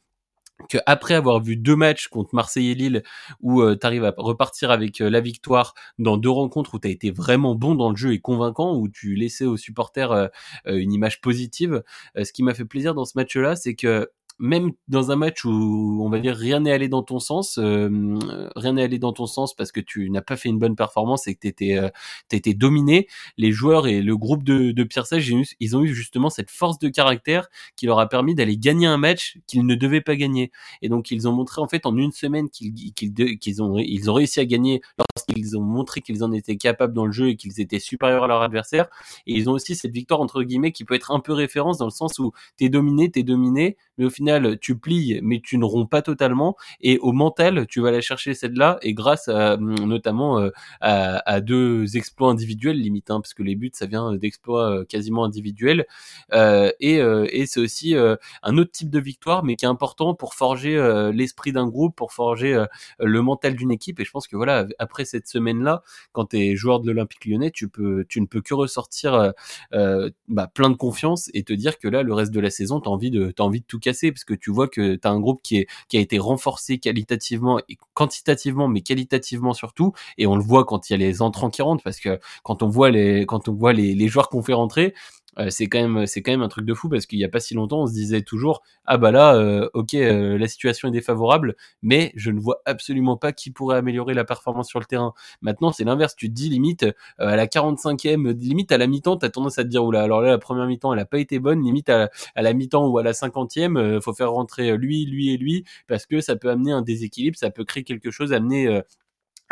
que 0.69 0.79
après 0.87 1.15
avoir 1.15 1.41
vu 1.41 1.57
deux 1.57 1.77
matchs 1.77 2.09
contre 2.09 2.35
Marseille 2.35 2.71
et 2.71 2.75
Lille 2.75 3.03
où 3.41 3.61
euh, 3.61 3.77
tu 3.79 3.87
arrives 3.87 4.05
à 4.05 4.15
repartir 4.17 4.71
avec 4.71 5.01
la 5.01 5.21
victoire 5.21 5.75
dans 5.99 6.17
deux 6.17 6.31
rencontres 6.31 6.75
où 6.75 6.79
tu 6.79 6.89
as 6.89 6.91
été 6.91 7.11
vraiment 7.11 7.55
bon 7.55 7.75
dans 7.75 7.91
le 7.91 7.97
jeu 7.97 8.13
et 8.13 8.21
convaincant 8.21 8.77
où 8.77 8.89
tu 8.89 9.15
laissais 9.15 9.45
aux 9.45 9.57
supporters 9.57 10.31
une 10.67 10.93
image 10.93 11.21
positive 11.21 11.83
ce 12.17 12.33
qui 12.33 12.43
m'a 12.43 12.55
fait 12.55 12.65
plaisir 12.65 12.95
dans 12.95 13.05
ce 13.05 13.13
match-là 13.17 13.57
c'est 13.57 13.75
que 13.75 14.11
même 14.39 14.73
dans 14.89 15.11
un 15.11 15.17
match 15.17 15.45
où 15.45 16.01
on 16.03 16.09
va 16.09 16.19
dire 16.19 16.35
rien 16.35 16.61
n'est 16.61 16.73
allé 16.73 16.89
dans 16.89 17.03
ton 17.03 17.19
sens, 17.19 17.59
euh, 17.59 18.19
rien 18.57 18.73
n'est 18.75 18.83
allé 18.83 18.99
dans 18.99 19.13
ton 19.13 19.27
sens 19.27 19.55
parce 19.55 19.73
que 19.73 19.81
tu 19.81 20.11
n'as 20.11 20.23
pas 20.23 20.37
fait 20.37 20.49
une 20.49 20.59
bonne 20.59 20.77
performance 20.77 21.27
et 21.27 21.35
que 21.35 21.41
tu 21.41 21.49
étais, 21.49 21.77
euh, 21.77 22.55
dominé, 22.55 23.07
les 23.37 23.53
joueurs 23.53 23.87
et 23.87 24.03
le 24.03 24.17
groupe 24.17 24.43
de, 24.43 24.73
de 24.73 24.85
Pierre 24.85 25.07
Sage, 25.07 25.33
ils 25.61 25.77
ont 25.77 25.83
eu 25.83 25.95
justement 25.95 26.31
cette 26.31 26.51
force 26.51 26.79
de 26.79 26.89
caractère 26.89 27.49
qui 27.77 27.87
leur 27.87 27.99
a 27.99 28.09
permis 28.09 28.35
d'aller 28.35 28.57
gagner 28.57 28.87
un 28.87 28.99
match 28.99 29.39
qu'ils 29.47 29.67
ne 29.67 29.75
devaient 29.75 30.01
pas 30.01 30.17
gagner. 30.17 30.51
Et 30.83 30.89
donc 30.89 31.11
ils 31.11 31.29
ont 31.29 31.33
montré 31.33 31.61
en 31.61 31.69
fait 31.69 31.87
en 31.87 31.97
une 31.97 32.13
semaine 32.13 32.51
qu'ils 32.51 32.93
qu'ils 32.95 33.63
ont, 33.63 33.79
ils 33.79 34.11
ont 34.11 34.15
réussi 34.15 34.41
à 34.41 34.47
gagner 34.47 34.83
lorsqu'ils 35.17 35.57
ont 35.57 35.63
montré 35.63 36.01
qu'ils 36.01 36.25
en 36.25 36.33
étaient 36.33 36.57
capables 36.57 36.93
dans 36.93 37.07
le 37.07 37.13
jeu 37.13 37.29
et 37.29 37.37
qu'ils 37.37 37.61
étaient 37.61 37.79
supérieurs 37.79 38.25
à 38.25 38.27
leur 38.27 38.43
adversaire. 38.43 38.89
Et 39.27 39.35
ils 39.35 39.49
ont 39.49 39.53
aussi 39.53 39.77
cette 39.77 39.93
victoire 39.93 40.21
entre 40.21 40.43
guillemets 40.43 40.73
qui 40.73 40.85
peut 40.85 40.95
être 40.95 41.13
un 41.13 41.21
peu 41.21 41.33
référence 41.33 41.79
dans 41.79 41.85
le 41.85 41.93
sens 41.93 42.19
où 42.19 42.33
t'es 42.57 42.69
dominé, 42.69 43.11
t'es 43.11 43.23
dominé, 43.23 43.77
mais 43.97 44.07
au 44.07 44.11
final 44.11 44.59
tu 44.59 44.77
plies, 44.77 45.21
mais 45.23 45.41
tu 45.41 45.57
ne 45.57 45.65
romps 45.65 45.89
pas 45.89 46.03
totalement. 46.03 46.57
Et 46.81 46.99
au 46.99 47.13
mental, 47.13 47.67
tu 47.69 47.81
vas 47.81 47.89
aller 47.89 48.03
chercher 48.03 48.35
celle-là, 48.35 48.79
et 48.83 48.93
grâce 48.93 49.29
à, 49.29 49.55
hum, 49.55 49.75
notamment 49.87 50.41
euh, 50.41 50.51
à, 50.81 51.41
deux 51.41 51.97
exploits 51.97 52.31
individuels 52.31 52.77
limite, 52.77 53.11
hein, 53.11 53.21
parce 53.21 53.35
que 53.35 53.45
les 53.45 53.55
buts, 53.55 53.71
ça 53.73 53.87
vient 53.87 54.15
d'exploits 54.15 54.81
euh, 54.81 54.85
quasiment 54.85 55.25
individuels. 55.25 55.87
Euh, 56.33 56.73
et 56.81 57.47
c'est 57.47 57.61
aussi 57.61 57.95
un 57.95 58.59
autre 58.59 58.73
type 58.73 58.91
de 58.91 58.99
victoire, 58.99 59.45
mais 59.45 59.57
qui 59.57 59.65
est 59.65 59.69
important 59.69 60.15
pour 60.15 60.35
forger 60.35 60.75
l'esprit 61.13 61.53
d'un 61.53 61.69
groupe, 61.69 61.95
pour 61.95 62.13
forger 62.13 62.65
le 62.99 63.23
mental 63.23 63.55
d'une 63.55 63.71
équipe. 63.71 64.01
Et 64.01 64.05
je 64.05 64.11
pense 64.11 64.27
que 64.27 64.37
voilà, 64.37 64.67
après 64.79 65.04
cette 65.05 65.27
semaine-là, 65.27 65.83
quand 66.13 66.27
tu 66.27 66.39
es 66.39 66.57
joueur 66.57 66.81
de 66.81 66.91
l'Olympique 66.91 67.25
lyonnais, 67.27 67.51
tu, 67.51 67.67
ne 67.67 68.27
peux 68.27 68.41
que 68.41 68.55
ressortir 68.55 69.15
euh, 69.15 69.31
euh, 69.73 70.11
bah, 70.29 70.51
plein 70.53 70.71
de 70.71 70.77
confiance 70.77 71.31
et 71.35 71.43
te 71.43 71.53
dire 71.53 71.79
que 71.79 71.89
là, 71.89 72.03
le 72.03 72.15
reste 72.15 72.33
de 72.33 72.41
la 72.41 72.51
saison, 72.51 72.81
tu 72.81 72.89
as, 72.89 72.93
envie 72.93 73.11
de, 73.11 73.33
tout 73.67 73.79
casser 73.79 74.13
parce 74.13 74.25
que 74.25 74.35
tu 74.35 74.51
vois 74.51 74.69
que 74.69 74.97
tu 74.97 75.09
as 75.09 75.11
un 75.11 75.21
groupe 75.21 75.41
qui, 75.43 75.67
a 75.95 75.99
été 75.99 76.19
renforcé 76.19 76.79
qualitativement 76.79 77.61
et 77.69 77.77
quantitativement, 77.95 78.69
mais 78.69 78.81
qualitativement 78.81 79.55
surtout. 79.55 79.93
Et 80.19 80.27
on 80.27 80.37
le 80.37 80.43
voit 80.43 80.65
quand 80.65 80.91
il 80.91 80.93
y 80.93 80.97
a 80.97 80.99
les 80.99 81.23
entrants 81.23 81.51
qui 81.51 81.63
rentrent 81.63 81.85
parce 81.85 82.01
que 82.01 82.19
quand 82.43 82.63
on 82.63 82.69
voit 82.69 82.91
les, 82.91 83.27
quand 83.27 83.49
on 83.49 83.53
voit 83.53 83.73
les, 83.73 83.95
les 83.95 84.09
joueurs 84.09 84.29
qu'on 84.29 84.43
fait 84.43 84.53
rentrer, 84.53 84.95
euh, 85.39 85.51
c'est 85.51 85.67
quand 85.67 85.81
même 85.81 86.07
c'est 86.07 86.23
quand 86.23 86.33
même 86.33 86.43
un 86.43 86.49
truc 86.49 86.65
de 86.65 86.75
fou 86.75 86.89
parce 86.89 87.07
qu'il 87.07 87.19
y 87.19 87.25
a 87.25 87.29
pas 87.29 87.41
si 87.41 87.55
longtemps 87.55 87.83
on 87.83 87.87
se 87.87 87.93
disait 87.93 88.23
toujours 88.23 88.63
ah 88.87 88.99
bah 88.99 89.11
là 89.11 89.35
euh, 89.37 89.69
ok 89.75 89.95
euh, 89.95 90.39
la 90.39 90.49
situation 90.49 90.89
est 90.89 90.91
défavorable 90.91 91.57
mais 91.83 92.13
je 92.17 92.31
ne 92.31 92.41
vois 92.41 92.63
absolument 92.67 93.17
pas 93.17 93.33
qui 93.33 93.51
pourrait 93.51 93.77
améliorer 93.77 94.15
la 94.15 94.25
performance 94.25 94.69
sur 94.69 94.79
le 94.79 94.85
terrain 94.85 95.13
maintenant 95.43 95.73
c'est 95.73 95.85
l'inverse 95.85 96.15
tu 96.17 96.29
te 96.29 96.35
dis 96.35 96.49
limite 96.49 96.87
à 97.19 97.37
la 97.37 97.47
45e 97.47 98.39
limite 98.39 98.73
à 98.73 98.79
la 98.79 98.87
mi-temps 98.87 99.17
t'as 99.17 99.31
tendance 99.31 99.59
à 99.59 99.65
te 99.65 99.69
dire 99.69 99.85
oula 99.85 100.03
alors 100.03 100.21
là 100.21 100.31
la 100.31 100.39
première 100.39 100.67
mi-temps 100.67 100.93
elle 100.93 101.01
a 101.01 101.07
pas 101.07 101.19
été 101.19 101.39
bonne 101.39 101.63
limite 101.63 101.89
à, 101.89 102.11
à 102.35 102.43
la 102.43 102.53
mi-temps 102.53 102.87
ou 102.89 102.99
à 102.99 103.03
la 103.03 103.13
50e 103.13 104.01
faut 104.01 104.15
faire 104.15 104.33
rentrer 104.33 104.77
lui 104.77 105.05
lui 105.07 105.33
et 105.33 105.37
lui 105.37 105.65
parce 105.87 106.07
que 106.07 106.21
ça 106.21 106.37
peut 106.37 106.51
amener 106.51 106.73
un 106.73 106.83
déséquilibre 106.83 107.37
ça 107.37 107.51
peut 107.51 107.65
créer 107.65 107.85
quelque 107.85 108.11
chose 108.11 108.33
amener 108.33 108.83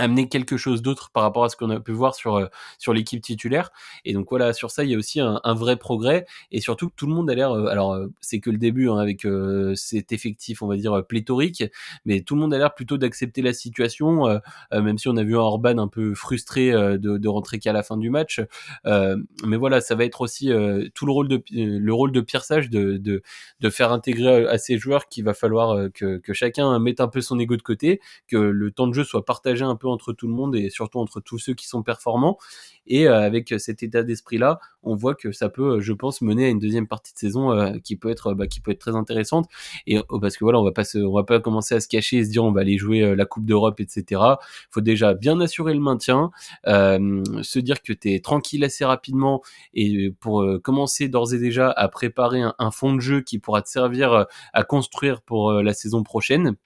amener 0.02 0.28
quelque 0.28 0.56
chose 0.56 0.82
d'autre 0.82 1.11
par 1.12 1.23
rapport 1.23 1.44
à 1.44 1.49
ce 1.49 1.56
qu'on 1.56 1.71
a 1.71 1.78
pu 1.78 1.92
voir 1.92 2.14
sur 2.14 2.35
euh, 2.37 2.47
sur 2.78 2.92
l'équipe 2.92 3.23
titulaire. 3.23 3.71
Et 4.04 4.12
donc 4.12 4.26
voilà 4.30 4.52
sur 4.52 4.71
ça 4.71 4.85
il 4.85 4.90
y 4.90 4.94
a 4.94 4.99
aussi 4.99 5.21
un, 5.21 5.40
un 5.44 5.54
vrai 5.54 5.76
progrès. 5.76 6.26
Et 6.50 6.61
surtout 6.61 6.90
tout 6.97 7.06
le 7.06 7.14
monde 7.14 7.30
a 7.30 7.35
l'air 7.35 7.52
euh, 7.52 7.66
alors 7.66 7.92
euh, 7.94 8.09
c'est 8.21 8.40
que 8.40 8.50
le 8.50 8.59
début 8.59 8.88
hein, 8.88 8.99
avec 8.99 9.26
cet 9.75 10.12
effectif 10.12 10.62
on 10.62 10.66
va 10.66 10.76
dire 10.76 11.04
pléthorique 11.06 11.64
mais 12.04 12.23
tout 12.23 12.35
le 12.35 12.40
monde 12.40 12.52
a 12.52 12.59
l'air 12.59 12.75
plutôt 12.75 12.99
d'accepter 12.99 13.42
la 13.42 13.52
situation 13.52 14.25
même 14.73 14.99
si 14.99 15.09
on 15.09 15.16
a 15.16 15.23
vu 15.23 15.37
un 15.37 15.40
Orban 15.40 15.78
un 15.78 15.88
peu 15.88 16.14
frustré 16.14 16.73
de, 16.73 16.97
de 16.99 17.28
rentrer 17.28 17.59
qu'à 17.59 17.73
la 17.73 17.82
fin 17.82 17.97
du 17.97 18.11
match. 18.11 18.40
Mais 18.85 19.56
voilà 19.56 19.80
ça 19.80 19.94
va 19.94 20.04
être 20.04 20.21
aussi 20.21 20.50
tout 20.94 21.06
le 21.06 21.12
rôle 21.12 21.28
de 21.28 21.42
le 21.52 21.94
rôle 21.94 22.12
de 22.12 22.21
Pierre 22.21 22.44
Sage 22.44 22.71
de, 22.71 22.97
de 22.97 23.23
de 23.61 23.71
faire 23.71 23.92
intégrer 23.92 24.47
à 24.47 24.59
ses 24.59 24.78
joueurs 24.78 25.09
qu'il 25.09 25.25
va 25.25 25.35
falloir 25.35 25.90
que 25.92 26.18
que 26.18 26.32
chacun 26.32 26.78
mette 26.78 27.00
un 27.00 27.09
peu 27.09 27.21
son 27.21 27.38
ego 27.38 27.56
de 27.56 27.62
côté 27.62 28.00
que 28.26 28.37
le 28.37 28.71
temps 28.73 28.88
de 28.88 28.94
jeu 28.94 29.04
soit 29.04 29.25
partagé 29.25 29.64
un 29.64 29.76
peu 29.76 29.88
entre 29.93 30.13
tout 30.13 30.27
le 30.27 30.33
monde 30.33 30.57
et 30.57 30.71
surtout 30.71 30.99
entre 30.99 31.21
tous 31.21 31.39
ceux 31.39 31.55
qui 31.55 31.67
sont 31.67 31.83
performants. 31.83 32.39
Et 32.87 33.07
euh, 33.07 33.21
avec 33.21 33.55
cet 33.59 33.83
état 33.83 34.03
d'esprit-là, 34.03 34.59
on 34.83 34.97
voit 34.97 35.15
que 35.15 35.31
ça 35.31 35.49
peut, 35.49 35.81
je 35.81 35.93
pense, 35.93 36.21
mener 36.21 36.47
à 36.47 36.49
une 36.49 36.59
deuxième 36.59 36.89
partie 36.89 37.13
de 37.15 37.19
saison 37.19 37.53
euh, 37.53 37.75
qui 37.85 37.97
peut 37.97 38.11
être, 38.11 38.35
bah, 38.35 38.47
qui 38.47 38.61
peut 38.61 38.73
être 38.73 38.81
très 38.81 38.97
intéressante. 38.97 39.47
Et 39.87 40.01
oh, 40.09 40.19
parce 40.19 40.37
que 40.37 40.45
voilà, 40.45 40.61
on 40.61 40.65
va 40.65 40.73
pas 40.73 40.83
on 40.97 41.15
va 41.15 41.23
pas 41.23 41.41
commencer 41.41 41.75
à 41.75 41.81
se 41.81 41.89
cacher 41.89 42.19
et 42.19 42.25
se 42.25 42.31
dire 42.31 42.45
on 42.45 42.53
va 42.53 42.63
aller 42.63 42.79
jouer 42.79 43.03
euh, 43.03 43.15
la 43.15 43.25
Coupe 43.25 43.45
d'Europe, 43.45 43.81
etc. 43.81 44.21
Il 44.21 44.73
faut 44.73 44.81
déjà 44.81 45.15
bien 45.15 45.41
assurer 45.41 45.75
le 45.75 45.81
maintien, 45.81 46.31
se 46.65 47.59
dire 47.59 47.83
que 47.83 47.93
tu 47.93 48.13
es 48.13 48.21
tranquille 48.21 48.65
assez 48.65 48.85
rapidement 48.85 49.43
et 49.75 50.11
pour 50.21 50.45
commencer 50.63 51.09
d'ores 51.09 51.35
et 51.35 51.39
déjà 51.39 51.71
à 51.71 51.89
préparer 51.89 52.43
un 52.59 52.71
fond 52.71 52.95
de 52.95 53.01
jeu 53.01 53.21
qui 53.21 53.39
pourra 53.39 53.63
te 53.63 53.69
servir 53.69 54.27
à 54.53 54.65
construire 54.65 55.23
pour 55.23 55.53
la 55.53 55.75
saison 55.75 56.03
prochaine. 56.03 56.57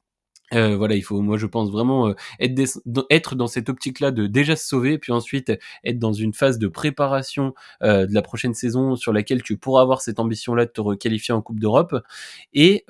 Euh, 0.55 0.77
voilà, 0.77 0.95
il 0.95 1.03
faut, 1.03 1.21
moi 1.21 1.37
je 1.39 1.47
pense 1.47 1.71
vraiment 1.71 2.09
euh, 2.09 2.15
être, 3.11 3.35
dans 3.35 3.47
cette 3.47 3.69
optique-là 3.69 4.11
de 4.13 4.27
déjà 4.27 4.55
se 4.57 4.67
sauver, 4.67 4.99
puis 4.99 5.13
ensuite 5.13 5.53
être 5.85 5.99
dans 5.99 6.13
une 6.13 6.33
phase 6.33 6.59
de 6.59 6.69
préparation 6.69 7.55
euh, 7.83 8.07
de 8.07 8.15
la 8.15 8.23
prochaine 8.23 8.55
saison 8.55 8.95
sur 8.97 9.13
laquelle 9.13 9.43
tu 9.43 9.57
pourras 9.57 9.83
avoir 9.83 10.01
cette 10.01 10.21
ambition-là 10.21 10.67
de 10.67 10.71
te 10.71 10.81
requalifier 10.81 11.35
en 11.35 11.43
Coupe 11.43 11.61
d'Europe, 11.61 11.97
et 12.55 12.85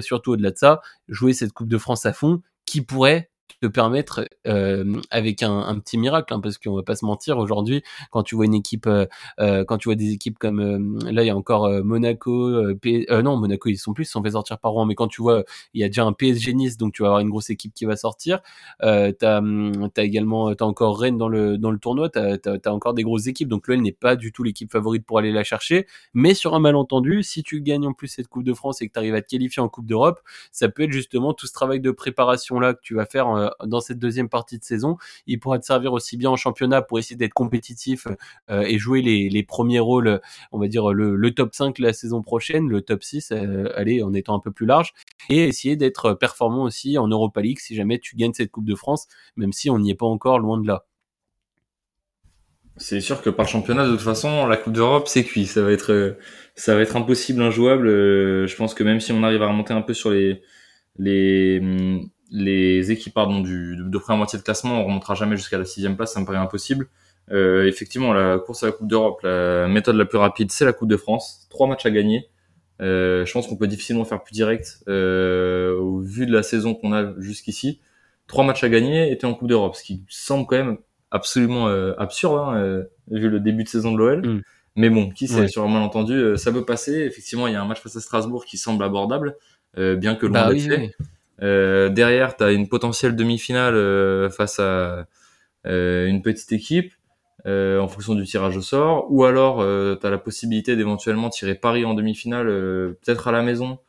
surtout 0.00 0.32
au-delà 0.32 0.50
de 0.50 0.58
ça, 0.58 0.80
jouer 1.08 1.32
cette 1.32 1.52
Coupe 1.52 1.68
de 1.68 1.78
France 1.78 2.06
à 2.06 2.12
fond, 2.12 2.40
qui 2.64 2.80
pourrait 2.80 3.30
te 3.60 3.66
permettre 3.66 4.24
euh, 4.46 5.00
avec 5.10 5.42
un, 5.42 5.58
un, 5.58 5.78
petit 5.78 5.98
miracle 5.98 6.32
hein, 6.34 6.40
parce 6.40 6.58
qu'on 6.58 6.74
va 6.74 6.82
pas 6.82 6.96
se 6.96 7.04
mentir 7.04 7.38
aujourd'hui 7.38 7.82
quand 8.10 8.22
tu 8.22 8.34
vois 8.34 8.46
une 8.46 8.54
équipe 8.54 8.86
euh, 8.86 9.06
euh 9.40 9.64
quand 9.64 9.78
tu 9.78 9.88
vois 9.88 9.94
des 9.94 10.12
équipes 10.12 10.38
comme 10.38 10.60
euh, 10.60 11.10
là 11.10 11.22
il 11.22 11.26
y 11.26 11.30
a 11.30 11.36
encore 11.36 11.66
euh, 11.66 11.82
Monaco 11.82 12.50
non 13.22 13.36
Monaco 13.36 13.68
ils 13.68 13.76
sont 13.76 13.92
plus 13.92 14.04
ils 14.04 14.10
sont 14.10 14.22
fait 14.22 14.32
sortir 14.32 14.58
par 14.58 14.72
Rouen 14.72 14.84
mais 14.84 14.94
quand 14.94 15.08
tu 15.08 15.22
vois 15.22 15.44
il 15.74 15.80
y 15.80 15.84
a 15.84 15.88
déjà 15.88 16.04
un 16.04 16.12
PSG 16.12 16.54
Nice 16.54 16.76
donc 16.76 16.92
tu 16.92 17.02
vas 17.02 17.08
avoir 17.08 17.20
une 17.20 17.30
grosse 17.30 17.50
équipe 17.50 17.72
qui 17.74 17.84
va 17.84 17.96
sortir 17.96 18.40
euh, 18.82 19.12
t'as 19.12 19.40
as 19.40 20.02
également 20.02 20.54
t'as 20.54 20.64
encore 20.64 20.98
Rennes 20.98 21.18
dans 21.18 21.28
le 21.28 21.58
dans 21.58 21.70
le 21.70 21.78
tournoi 21.78 22.08
t'as 22.08 22.36
as, 22.44 22.72
encore 22.72 22.94
des 22.94 23.02
grosses 23.02 23.26
équipes 23.26 23.48
donc 23.48 23.68
l'OL 23.68 23.80
n'est 23.80 23.92
pas 23.92 24.16
du 24.16 24.32
tout 24.32 24.42
l'équipe 24.42 24.70
favorite 24.70 25.04
pour 25.04 25.18
aller 25.18 25.32
la 25.32 25.44
chercher 25.44 25.86
mais 26.14 26.34
sur 26.34 26.54
un 26.54 26.60
malentendu 26.60 27.22
si 27.22 27.42
tu 27.42 27.60
gagnes 27.60 27.86
en 27.86 27.92
plus 27.92 28.08
cette 28.08 28.28
Coupe 28.28 28.44
de 28.44 28.54
France 28.54 28.82
et 28.82 28.88
que 28.88 28.92
tu 28.92 28.98
arrives 28.98 29.14
à 29.14 29.22
te 29.22 29.28
qualifier 29.28 29.62
en 29.62 29.68
Coupe 29.68 29.86
d'Europe 29.86 30.20
ça 30.50 30.68
peut 30.68 30.84
être 30.84 30.92
justement 30.92 31.34
tout 31.34 31.46
ce 31.46 31.52
travail 31.52 31.80
de 31.80 31.90
préparation 31.90 32.60
là 32.60 32.74
que 32.74 32.80
tu 32.82 32.94
vas 32.94 33.06
faire 33.06 33.28
dans 33.64 33.80
cette 33.80 33.98
deuxième 33.98 34.28
partie 34.28 34.58
de 34.58 34.64
saison. 34.64 34.96
Il 35.26 35.40
pourra 35.40 35.58
te 35.58 35.64
servir 35.64 35.92
aussi 35.92 36.16
bien 36.16 36.30
en 36.30 36.36
championnat 36.36 36.82
pour 36.82 36.98
essayer 36.98 37.16
d'être 37.16 37.34
compétitif 37.34 38.06
euh, 38.50 38.62
et 38.62 38.78
jouer 38.78 39.02
les, 39.02 39.28
les, 39.28 39.42
premiers 39.42 39.80
rôles, 39.80 40.20
on 40.52 40.58
va 40.58 40.68
dire 40.68 40.92
le, 40.92 41.30
top 41.34 41.54
5 41.54 41.78
la 41.78 41.92
saison 41.92 42.22
prochaine, 42.22 42.68
le 42.68 42.82
top 42.82 43.02
6, 43.02 43.32
euh, 43.32 43.68
allez, 43.76 44.02
en 44.02 44.14
étant 44.14 44.34
un 44.34 44.40
peu 44.40 44.50
plus 44.50 44.66
large, 44.66 44.92
et 45.28 45.44
essayer 45.44 45.76
d'être 45.76 46.14
performant 46.14 46.64
aussi 46.64 46.98
en 46.98 47.08
Europa 47.08 47.40
League 47.40 47.58
si 47.60 47.74
jamais 47.74 47.98
tu 47.98 48.16
gagnes 48.16 48.32
cette 48.34 48.50
Coupe 48.50 48.66
de 48.66 48.74
France, 48.74 49.06
même 49.36 49.52
si 49.52 49.70
on 49.70 49.78
n'y 49.78 49.90
est 49.90 49.94
pas 49.94 50.06
encore 50.06 50.38
loin 50.38 50.60
de 50.60 50.66
là. 50.66 50.86
C'est 52.76 53.00
sûr 53.00 53.20
que 53.22 53.30
par 53.30 53.46
championnat, 53.46 53.86
de 53.86 53.92
toute 53.92 54.00
façon, 54.00 54.46
la 54.46 54.56
Coupe 54.56 54.72
d'Europe, 54.72 55.06
c'est 55.06 55.24
cuit. 55.24 55.44
Ça 55.46 55.62
va 55.62 55.72
être, 55.72 56.16
ça 56.54 56.74
va 56.74 56.80
être 56.80 56.96
impossible, 56.96 57.42
injouable. 57.42 57.86
Euh, 57.86 58.46
je 58.46 58.56
pense 58.56 58.74
que 58.74 58.82
même 58.82 59.00
si 59.00 59.12
on 59.12 59.22
arrive 59.22 59.42
à 59.42 59.48
remonter 59.48 59.74
un 59.74 59.82
peu 59.82 59.92
sur 59.94 60.10
les, 60.10 60.42
les, 60.98 61.60
les 62.32 62.90
équipes 62.90 63.14
pardon, 63.14 63.40
du, 63.40 63.76
de, 63.76 63.98
première 63.98 64.18
moitié 64.18 64.38
de 64.38 64.44
classement, 64.44 64.80
on 64.80 64.86
remontera 64.86 65.14
jamais 65.14 65.36
jusqu'à 65.36 65.58
la 65.58 65.64
sixième 65.64 65.96
place, 65.96 66.12
ça 66.12 66.20
me 66.20 66.26
paraît 66.26 66.38
impossible. 66.38 66.88
Euh, 67.30 67.66
effectivement, 67.66 68.12
la 68.12 68.38
course 68.38 68.64
à 68.64 68.66
la 68.66 68.72
Coupe 68.72 68.88
d'Europe, 68.88 69.20
la 69.22 69.68
méthode 69.68 69.96
la 69.96 70.04
plus 70.04 70.18
rapide, 70.18 70.50
c'est 70.50 70.64
la 70.64 70.72
Coupe 70.72 70.88
de 70.88 70.96
France. 70.96 71.46
Trois 71.50 71.68
matchs 71.68 71.86
à 71.86 71.90
gagner. 71.90 72.28
Euh, 72.80 73.24
je 73.24 73.32
pense 73.32 73.46
qu'on 73.46 73.56
peut 73.56 73.68
difficilement 73.68 74.04
faire 74.04 74.22
plus 74.24 74.32
direct 74.32 74.82
euh, 74.88 75.76
au 75.78 76.00
vu 76.00 76.26
de 76.26 76.32
la 76.32 76.42
saison 76.42 76.74
qu'on 76.74 76.92
a 76.92 77.12
jusqu'ici. 77.20 77.80
Trois 78.26 78.44
matchs 78.44 78.64
à 78.64 78.68
gagner 78.68 79.12
et 79.12 79.24
en 79.24 79.34
Coupe 79.34 79.48
d'Europe, 79.48 79.76
ce 79.76 79.84
qui 79.84 80.02
semble 80.08 80.46
quand 80.46 80.56
même 80.56 80.78
absolument 81.12 81.68
euh, 81.68 81.92
absurde 81.98 82.38
hein, 82.38 82.56
euh, 82.56 82.84
vu 83.10 83.28
le 83.28 83.38
début 83.38 83.62
de 83.62 83.68
saison 83.68 83.92
de 83.92 83.98
l'OL. 83.98 84.26
Mm. 84.26 84.42
Mais 84.74 84.88
bon, 84.88 85.10
qui 85.10 85.28
sait, 85.28 85.48
sur 85.48 85.64
un 85.64 85.68
malentendu, 85.68 86.14
euh, 86.14 86.36
ça 86.36 86.50
peut 86.50 86.64
passer. 86.64 87.02
Effectivement, 87.02 87.46
il 87.46 87.52
y 87.52 87.56
a 87.56 87.62
un 87.62 87.66
match 87.66 87.80
face 87.80 87.94
à 87.94 88.00
Strasbourg 88.00 88.46
qui 88.46 88.56
semble 88.56 88.82
abordable, 88.82 89.36
bien 89.76 90.14
que 90.14 90.26
l'on 90.26 90.32
bah, 90.32 90.48
oui, 90.50 90.60
fait. 90.60 90.94
Euh, 91.42 91.88
derrière, 91.88 92.36
tu 92.36 92.44
as 92.44 92.52
une 92.52 92.68
potentielle 92.68 93.16
demi-finale 93.16 93.74
euh, 93.74 94.30
face 94.30 94.60
à 94.60 95.06
euh, 95.66 96.06
une 96.06 96.22
petite 96.22 96.52
équipe 96.52 96.92
en 97.44 97.88
fonction 97.88 98.14
du 98.14 98.24
tirage 98.24 98.56
au 98.56 98.62
sort. 98.62 99.06
Ou 99.10 99.24
alors, 99.24 99.58
tu 99.98 100.06
as 100.06 100.10
la 100.10 100.18
possibilité 100.18 100.76
d'éventuellement 100.76 101.28
tirer 101.28 101.56
Paris 101.56 101.84
en 101.84 101.92
demi-finale, 101.92 102.46
peut-être 102.46 103.26
à 103.26 103.32
la 103.32 103.42
maison, 103.42 103.80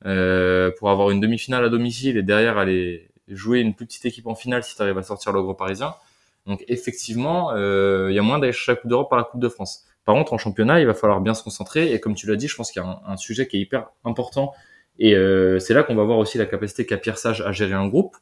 pour 0.00 0.90
avoir 0.90 1.10
une 1.10 1.20
demi-finale 1.20 1.64
à 1.64 1.68
domicile 1.68 2.16
et 2.16 2.24
derrière 2.24 2.58
aller 2.58 3.08
jouer 3.28 3.60
une 3.60 3.74
plus 3.74 3.86
petite 3.86 4.06
équipe 4.06 4.26
en 4.26 4.34
finale 4.34 4.64
si 4.64 4.74
tu 4.74 4.82
arrives 4.82 4.98
à 4.98 5.04
sortir 5.04 5.30
le 5.32 5.40
gros 5.40 5.54
parisien. 5.54 5.94
Donc 6.46 6.64
effectivement, 6.66 7.54
il 7.54 8.12
y 8.12 8.18
a 8.18 8.22
moins 8.22 8.40
d'aller 8.40 8.52
chercher 8.52 8.72
la 8.72 8.76
Coupe 8.76 8.90
d'Europe 8.90 9.08
par 9.08 9.18
la 9.18 9.24
Coupe 9.24 9.40
de 9.40 9.48
France. 9.48 9.86
Par 10.04 10.16
contre, 10.16 10.32
en 10.32 10.38
championnat, 10.38 10.80
il 10.80 10.86
va 10.86 10.94
falloir 10.94 11.20
bien 11.20 11.34
se 11.34 11.44
concentrer. 11.44 11.92
Et 11.92 12.00
comme 12.00 12.16
tu 12.16 12.26
l'as 12.26 12.34
dit, 12.34 12.48
je 12.48 12.56
pense 12.56 12.72
qu'il 12.72 12.82
y 12.82 12.84
a 12.84 13.02
un, 13.06 13.16
sujet 13.16 13.46
qui 13.46 13.58
est 13.58 13.60
hyper 13.60 13.90
important 14.04 14.52
et 14.98 15.14
euh, 15.14 15.58
c'est 15.58 15.74
là 15.74 15.82
qu'on 15.82 15.94
va 15.94 16.04
voir 16.04 16.18
aussi 16.18 16.38
la 16.38 16.46
capacité 16.46 16.86
qu'a 16.86 16.96
Pierre 16.96 17.18
Sage 17.18 17.40
à 17.42 17.52
gérer 17.52 17.74
un 17.74 17.86
groupe. 17.88 18.16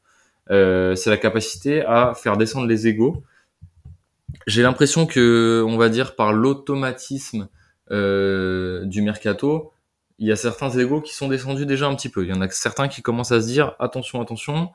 Euh, 0.50 0.94
c'est 0.94 1.10
la 1.10 1.16
capacité 1.16 1.82
à 1.84 2.14
faire 2.14 2.37
descendre 2.37 2.66
les 2.66 2.87
égaux. 2.87 3.22
J'ai 4.46 4.62
l'impression 4.62 5.06
que, 5.06 5.64
on 5.66 5.76
va 5.76 5.88
dire, 5.88 6.16
par 6.16 6.32
l'automatisme 6.32 7.48
euh, 7.90 8.84
du 8.84 9.02
mercato, 9.02 9.72
il 10.18 10.28
y 10.28 10.32
a 10.32 10.37
certains 10.37 10.70
égaux 10.70 11.00
qui 11.00 11.14
sont 11.14 11.28
descendus 11.28 11.66
déjà 11.66 11.87
un 11.87 11.94
petit 11.94 12.08
peu. 12.08 12.24
Il 12.24 12.30
y 12.30 12.32
en 12.32 12.40
a 12.40 12.48
certains 12.50 12.88
qui 12.88 13.02
commencent 13.02 13.32
à 13.32 13.40
se 13.40 13.46
dire 13.46 13.74
attention, 13.78 14.20
attention. 14.20 14.70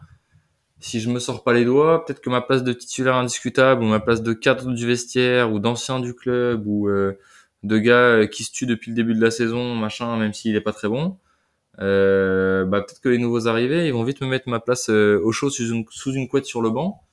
Si 0.79 1.01
je 1.01 1.09
me 1.09 1.19
sors 1.19 1.43
pas 1.43 1.53
les 1.53 1.65
doigts, 1.65 2.05
peut-être 2.05 2.21
que 2.21 2.29
ma 2.29 2.41
place 2.41 2.63
de 2.63 2.71
titulaire 2.71 3.15
indiscutable 3.15 3.83
ou 3.83 3.87
ma 3.87 3.99
place 3.99 4.23
de 4.23 4.31
cadre 4.33 4.71
du 4.71 4.87
vestiaire 4.87 5.51
ou 5.51 5.59
d'ancien 5.59 5.99
du 5.99 6.13
club 6.13 6.65
ou 6.65 6.87
euh, 6.87 7.19
de 7.63 7.77
gars 7.77 8.27
qui 8.27 8.45
se 8.45 8.51
tue 8.51 8.65
depuis 8.65 8.91
le 8.91 8.95
début 8.95 9.13
de 9.13 9.21
la 9.21 9.31
saison, 9.31 9.75
machin, 9.75 10.15
même 10.17 10.33
s'il 10.33 10.55
est 10.55 10.61
pas 10.61 10.71
très 10.71 10.87
bon, 10.87 11.17
euh, 11.81 12.65
bah, 12.65 12.81
peut-être 12.81 12.99
que 12.99 13.09
les 13.09 13.17
nouveaux 13.17 13.47
arrivés, 13.47 13.87
ils 13.87 13.93
vont 13.93 14.03
vite 14.03 14.21
me 14.21 14.27
mettre 14.27 14.49
ma 14.49 14.59
place 14.59 14.89
euh, 14.89 15.19
au 15.23 15.31
chaud 15.31 15.49
sous 15.49 15.71
une, 15.71 15.85
sous 15.89 16.11
une 16.11 16.27
couette 16.27 16.45
sur 16.45 16.61
le 16.61 16.69
banc. 16.69 17.03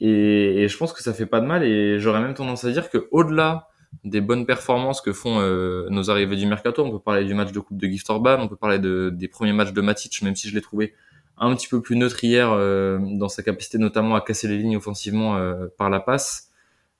Et, 0.00 0.62
et, 0.62 0.68
je 0.68 0.76
pense 0.76 0.92
que 0.92 1.02
ça 1.02 1.14
fait 1.14 1.26
pas 1.26 1.40
de 1.40 1.46
mal. 1.46 1.62
Et 1.64 1.98
j'aurais 1.98 2.20
même 2.20 2.34
tendance 2.34 2.64
à 2.64 2.70
dire 2.70 2.90
que 2.90 3.08
au-delà 3.12 3.68
des 4.04 4.20
bonnes 4.20 4.44
performances 4.44 5.00
que 5.00 5.12
font 5.12 5.38
euh, 5.40 5.86
nos 5.90 6.10
arrivés 6.10 6.36
du 6.36 6.46
mercato, 6.46 6.84
on 6.84 6.90
peut 6.90 6.98
parler 6.98 7.24
du 7.24 7.34
match 7.34 7.52
de 7.52 7.60
coupe 7.60 7.78
de 7.78 7.86
Gift 7.86 8.10
Orban, 8.10 8.38
on 8.40 8.48
peut 8.48 8.56
parler 8.56 8.78
de, 8.78 9.10
des 9.14 9.28
premiers 9.28 9.52
matchs 9.52 9.72
de 9.72 9.80
Matic, 9.80 10.20
même 10.22 10.36
si 10.36 10.48
je 10.48 10.54
l'ai 10.54 10.60
trouvé 10.60 10.94
un 11.38 11.54
petit 11.54 11.68
peu 11.68 11.80
plus 11.80 11.96
neutre 11.96 12.22
hier 12.24 12.50
euh, 12.50 12.98
dans 13.18 13.28
sa 13.28 13.42
capacité 13.42 13.78
notamment 13.78 14.16
à 14.16 14.20
casser 14.20 14.48
les 14.48 14.58
lignes 14.58 14.76
offensivement 14.76 15.38
par 15.78 15.90
la 15.90 16.00
passe. 16.00 16.50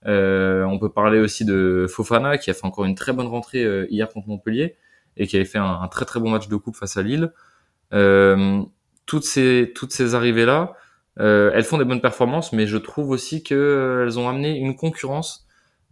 on 0.05 0.79
peut 0.81 0.91
parler 0.91 1.19
aussi 1.19 1.45
de 1.45 1.87
Fofana 1.89 2.39
qui 2.39 2.51
a 2.51 2.55
fait 2.55 2.65
encore 2.65 2.85
une 2.85 2.95
très 2.95 3.13
bonne 3.13 3.27
rentrée 3.27 3.87
hier 3.91 4.09
contre 4.09 4.29
Montpellier 4.29 4.77
et 5.17 5.27
qui 5.27 5.37
avait 5.37 5.45
fait 5.45 5.59
un, 5.59 5.89
très 5.89 6.05
très 6.05 6.21
bon 6.21 6.31
match 6.31 6.49
de 6.49 6.57
coupe 6.57 6.77
face 6.77 6.97
à 6.97 7.03
Lille. 7.03 7.33
Euh, 7.95 8.63
toutes 9.07 9.25
ces 9.25 9.73
toutes 9.75 9.93
ces 9.93 10.15
arrivées 10.15 10.47
là, 10.47 10.75
Euh, 11.19 11.51
elles 11.55 11.65
font 11.65 11.79
des 11.79 11.85
bonnes 11.87 12.03
performances, 12.03 12.53
mais 12.53 12.67
je 12.67 12.77
trouve 12.79 13.09
aussi 13.11 13.43
qu'elles 13.43 14.19
ont 14.19 14.29
amené 14.29 14.59
une 14.59 14.77
concurrence 14.77 15.47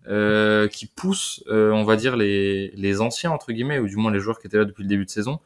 euh, 0.09 0.69
qui 0.69 0.87
pousse, 0.87 1.43
euh, 1.49 1.71
on 1.73 1.85
va 1.85 1.97
dire, 1.97 2.17
les, 2.17 2.71
les 2.77 3.01
anciens, 3.01 3.31
entre 3.31 3.53
guillemets, 3.53 3.79
ou 3.79 3.87
du 3.89 3.97
moins 3.97 4.13
les 4.13 4.21
joueurs 4.21 4.39
qui 4.39 4.47
étaient 4.49 4.59
là 4.59 4.67
depuis 4.67 4.83
le 4.83 4.89
début 4.89 5.07
de 5.07 5.11
saison, 5.11 5.41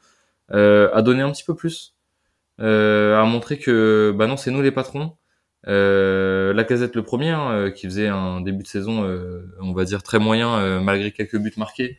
euh, 0.53 0.91
à 0.95 1.03
donner 1.03 1.23
un 1.23 1.31
petit 1.33 1.45
peu 1.45 1.55
plus. 1.55 1.95
à 2.59 3.25
montrer 3.25 3.59
que, 3.59 4.13
bah 4.17 4.27
non, 4.27 4.37
c'est 4.37 4.51
nous 4.51 4.63
les 4.63 4.73
patrons. 4.73 5.17
la 5.65 6.65
casette 6.65 6.97
le 6.97 7.03
premier, 7.05 7.31
hein, 7.31 7.71
qui 7.71 7.87
faisait 7.87 8.09
un 8.09 8.41
début 8.41 8.63
de 8.65 8.69
saison, 8.69 9.05
on 9.61 9.73
va 9.73 9.85
dire, 9.85 10.03
très 10.03 10.19
moyen, 10.19 10.81
malgré 10.81 11.13
quelques 11.13 11.39
buts 11.39 11.55
marqués, 11.57 11.99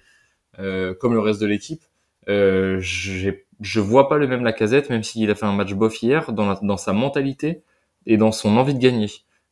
comme 1.00 1.14
le 1.14 1.20
reste 1.20 1.42
de 1.42 1.48
l'équipe. 1.48 1.82
je 2.28 3.80
vois 3.80 4.10
pas 4.10 4.18
le 4.18 4.28
même 4.28 4.44
la 4.44 4.54
casette, 4.54 4.90
même 4.90 5.04
s'il 5.04 5.30
a 5.32 5.36
fait 5.36 5.46
un 5.46 5.54
match 5.54 5.74
bof 5.74 6.02
hier, 6.02 6.32
dans, 6.32 6.54
dans 6.62 6.78
sa 6.78 6.94
mentalité 6.94 7.64
et 8.06 8.18
dans 8.18 8.32
son 8.32 8.58
envie 8.58 8.74
de 8.74 8.80
gagner. 8.80 9.10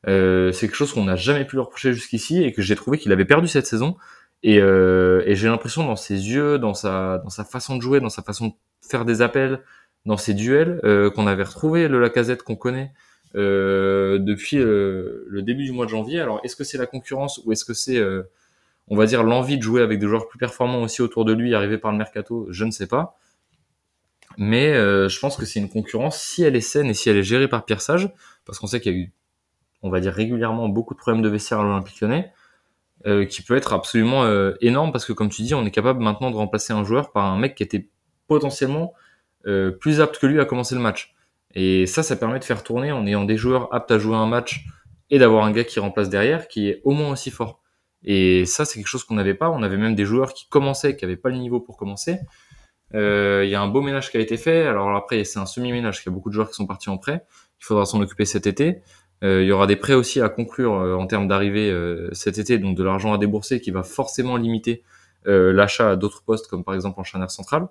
Euh, 0.08 0.52
c'est 0.52 0.68
quelque 0.68 0.76
chose 0.76 0.94
qu'on 0.94 1.04
n'a 1.04 1.16
jamais 1.16 1.46
pu 1.46 1.56
lui 1.56 1.62
reprocher 1.62 1.94
jusqu'ici 1.94 2.44
et 2.44 2.52
que 2.54 2.62
j'ai 2.62 2.76
trouvé 2.76 2.98
qu'il 2.98 3.12
avait 3.12 3.26
perdu 3.26 3.48
cette 3.48 3.66
saison. 3.66 3.98
Et, 4.44 4.60
euh, 4.62 5.24
et 5.26 5.36
j'ai 5.36 5.48
l'impression 5.48 5.84
dans 5.84 5.96
ses 5.96 6.14
yeux, 6.14 6.60
dans 6.60 6.74
sa, 6.74 7.20
dans 7.20 7.30
sa 7.30 7.44
façon 7.44 7.76
de 7.76 7.82
jouer, 7.82 8.00
dans 8.00 8.10
sa 8.10 8.22
façon 8.22 8.48
de 8.48 8.54
faire 8.88 9.04
des 9.04 9.22
appels, 9.22 9.62
dans 10.06 10.18
ses 10.18 10.34
duels, 10.34 10.80
euh, 10.84 11.10
qu'on 11.10 11.28
avait 11.28 11.44
retrouvé 11.44 11.88
le 11.88 12.00
Lacazette 12.00 12.44
qu'on 12.44 12.56
connaît 12.56 12.92
euh, 13.36 14.20
depuis 14.20 14.58
euh, 14.58 15.26
le 15.28 15.42
début 15.42 15.66
du 15.66 15.72
mois 15.72 15.86
de 15.86 15.90
janvier. 15.90 16.22
Alors 16.22 16.40
est-ce 16.44 16.56
que 16.56 16.64
c'est 16.64 16.78
la 16.78 16.86
concurrence 16.86 17.42
ou 17.46 17.52
est-ce 17.52 17.66
que 17.66 17.74
c'est, 17.74 17.98
euh, 17.98 18.24
on 18.88 18.96
va 18.96 19.06
dire, 19.06 19.24
l'envie 19.24 19.58
de 19.58 19.64
jouer 19.64 19.82
avec 19.82 20.00
des 20.00 20.08
joueurs 20.08 20.28
plus 20.28 20.40
performants 20.40 20.82
aussi 20.82 21.02
autour 21.02 21.26
de 21.26 21.34
lui, 21.34 21.54
arrivé 21.56 21.78
par 21.78 21.92
le 21.92 21.98
mercato 21.98 22.48
Je 22.50 22.66
ne 22.66 22.72
sais 22.72 22.88
pas. 22.88 23.18
Mais 24.38 24.74
je 24.74 25.20
pense 25.20 25.36
que 25.36 25.46
c'est 25.46 25.60
une 25.60 25.70
concurrence 25.70 26.22
si 26.22 26.44
elle 26.44 26.56
est 26.56 26.62
saine 26.62 26.88
et 26.88 26.94
si 26.94 27.10
elle 27.10 27.18
est 27.18 27.24
gérée 27.24 27.48
par 27.48 27.66
Pierre 27.66 27.82
Sage, 27.82 28.10
parce 28.46 28.60
qu'on 28.60 28.68
sait 28.68 28.80
qu'il 28.80 28.94
y 28.94 28.96
a 28.96 29.00
eu 29.00 29.12
on 29.84 29.90
va 29.90 30.00
dire 30.00 30.14
régulièrement 30.14 30.70
beaucoup 30.70 30.94
de 30.94 31.00
problèmes 31.00 31.22
de 31.22 31.30
vestiaire 31.30 31.60
à 31.60 31.64
l'Olympique 31.64 32.02
Lyonnais, 32.02 32.32
euh, 33.06 33.26
qui 33.26 33.42
peut 33.42 33.56
être 33.56 33.74
absolument 33.74 34.24
euh, 34.24 34.54
énorme 34.62 34.92
parce 34.92 35.06
que 35.06 35.14
comme 35.14 35.30
tu 35.30 35.44
dis, 35.44 35.54
on 35.54 35.66
est 35.66 35.72
capable 35.72 36.02
maintenant 36.02 36.32
de 36.32 36.36
remplacer 36.36 36.74
un 36.74 36.84
joueur 36.84 37.12
par 37.12 37.26
un 37.26 37.38
mec 37.38 37.56
qui 37.56 37.64
était 37.64 37.90
potentiellement 38.28 38.94
euh, 39.46 39.72
plus 39.72 40.02
apte 40.02 40.18
que 40.18 40.28
lui 40.28 40.40
à 40.40 40.46
commencer 40.46 40.76
le 40.76 40.82
match. 40.82 41.14
Et 41.54 41.86
ça, 41.86 42.04
ça 42.04 42.16
permet 42.16 42.40
de 42.40 42.44
faire 42.44 42.64
tourner 42.64 42.92
en 42.92 43.06
ayant 43.06 43.24
des 43.24 43.38
joueurs 43.38 43.74
aptes 43.74 43.92
à 43.92 44.00
jouer 44.00 44.16
un 44.16 44.26
match 44.26 44.66
et 45.10 45.20
d'avoir 45.20 45.46
un 45.46 45.52
gars 45.52 45.64
qui 45.64 45.80
remplace 45.80 46.10
derrière 46.10 46.48
qui 46.48 46.70
est 46.70 46.82
au 46.84 46.92
moins 46.92 47.12
aussi 47.12 47.32
fort. 47.32 47.62
Et 48.04 48.46
ça, 48.46 48.66
c'est 48.66 48.80
quelque 48.80 48.88
chose 48.88 49.04
qu'on 49.04 49.16
n'avait 49.16 49.34
pas. 49.34 49.50
On 49.50 49.64
avait 49.64 49.78
même 49.78 49.96
des 49.96 50.06
joueurs 50.06 50.34
qui 50.34 50.48
commençaient, 50.50 50.96
qui 50.96 51.06
n'avaient 51.06 51.18
pas 51.18 51.30
le 51.30 51.38
niveau 51.38 51.60
pour 51.60 51.78
commencer. 51.78 52.20
Il 52.94 53.50
y 53.50 53.56
a 53.56 53.62
un 53.62 53.68
beau 53.68 53.82
ménage 53.82 54.12
qui 54.12 54.18
a 54.18 54.20
été 54.20 54.38
fait. 54.38 54.66
Alors 54.66 54.96
après, 54.96 55.24
c'est 55.24 55.40
un 55.40 55.46
semi-ménage. 55.46 56.02
Il 56.04 56.06
y 56.06 56.10
a 56.10 56.12
beaucoup 56.12 56.30
de 56.30 56.34
joueurs 56.34 56.50
qui 56.50 56.56
sont 56.56 56.68
partis 56.68 56.90
en 56.90 56.98
prêt. 56.98 57.26
Il 57.60 57.66
faudra 57.66 57.86
s'en 57.86 58.00
occuper 58.00 58.26
cet 58.26 58.48
été. 58.48 58.82
Euh, 59.24 59.42
il 59.44 59.48
y 59.48 59.52
aura 59.52 59.66
des 59.66 59.76
prêts 59.76 59.94
aussi 59.94 60.22
à 60.22 60.30
conclure 60.30 60.76
euh, 60.76 60.96
en 60.96 61.08
termes 61.08 61.28
d'arrivée 61.28 61.72
euh, 61.72 62.10
cet 62.14 62.38
été, 62.38 62.60
donc 62.60 62.78
de 62.78 62.84
l'argent 62.84 63.14
à 63.14 63.18
débourser 63.18 63.60
qui 63.60 63.72
va 63.72 63.84
forcément 63.84 64.38
limiter 64.38 64.84
l'achat 65.30 65.92
à 65.92 65.96
d'autres 65.98 66.24
postes, 66.24 66.48
comme 66.48 66.64
par 66.64 66.74
exemple 66.74 67.02
en 67.02 67.04
charnière 67.04 67.32
centrale. 67.32 67.68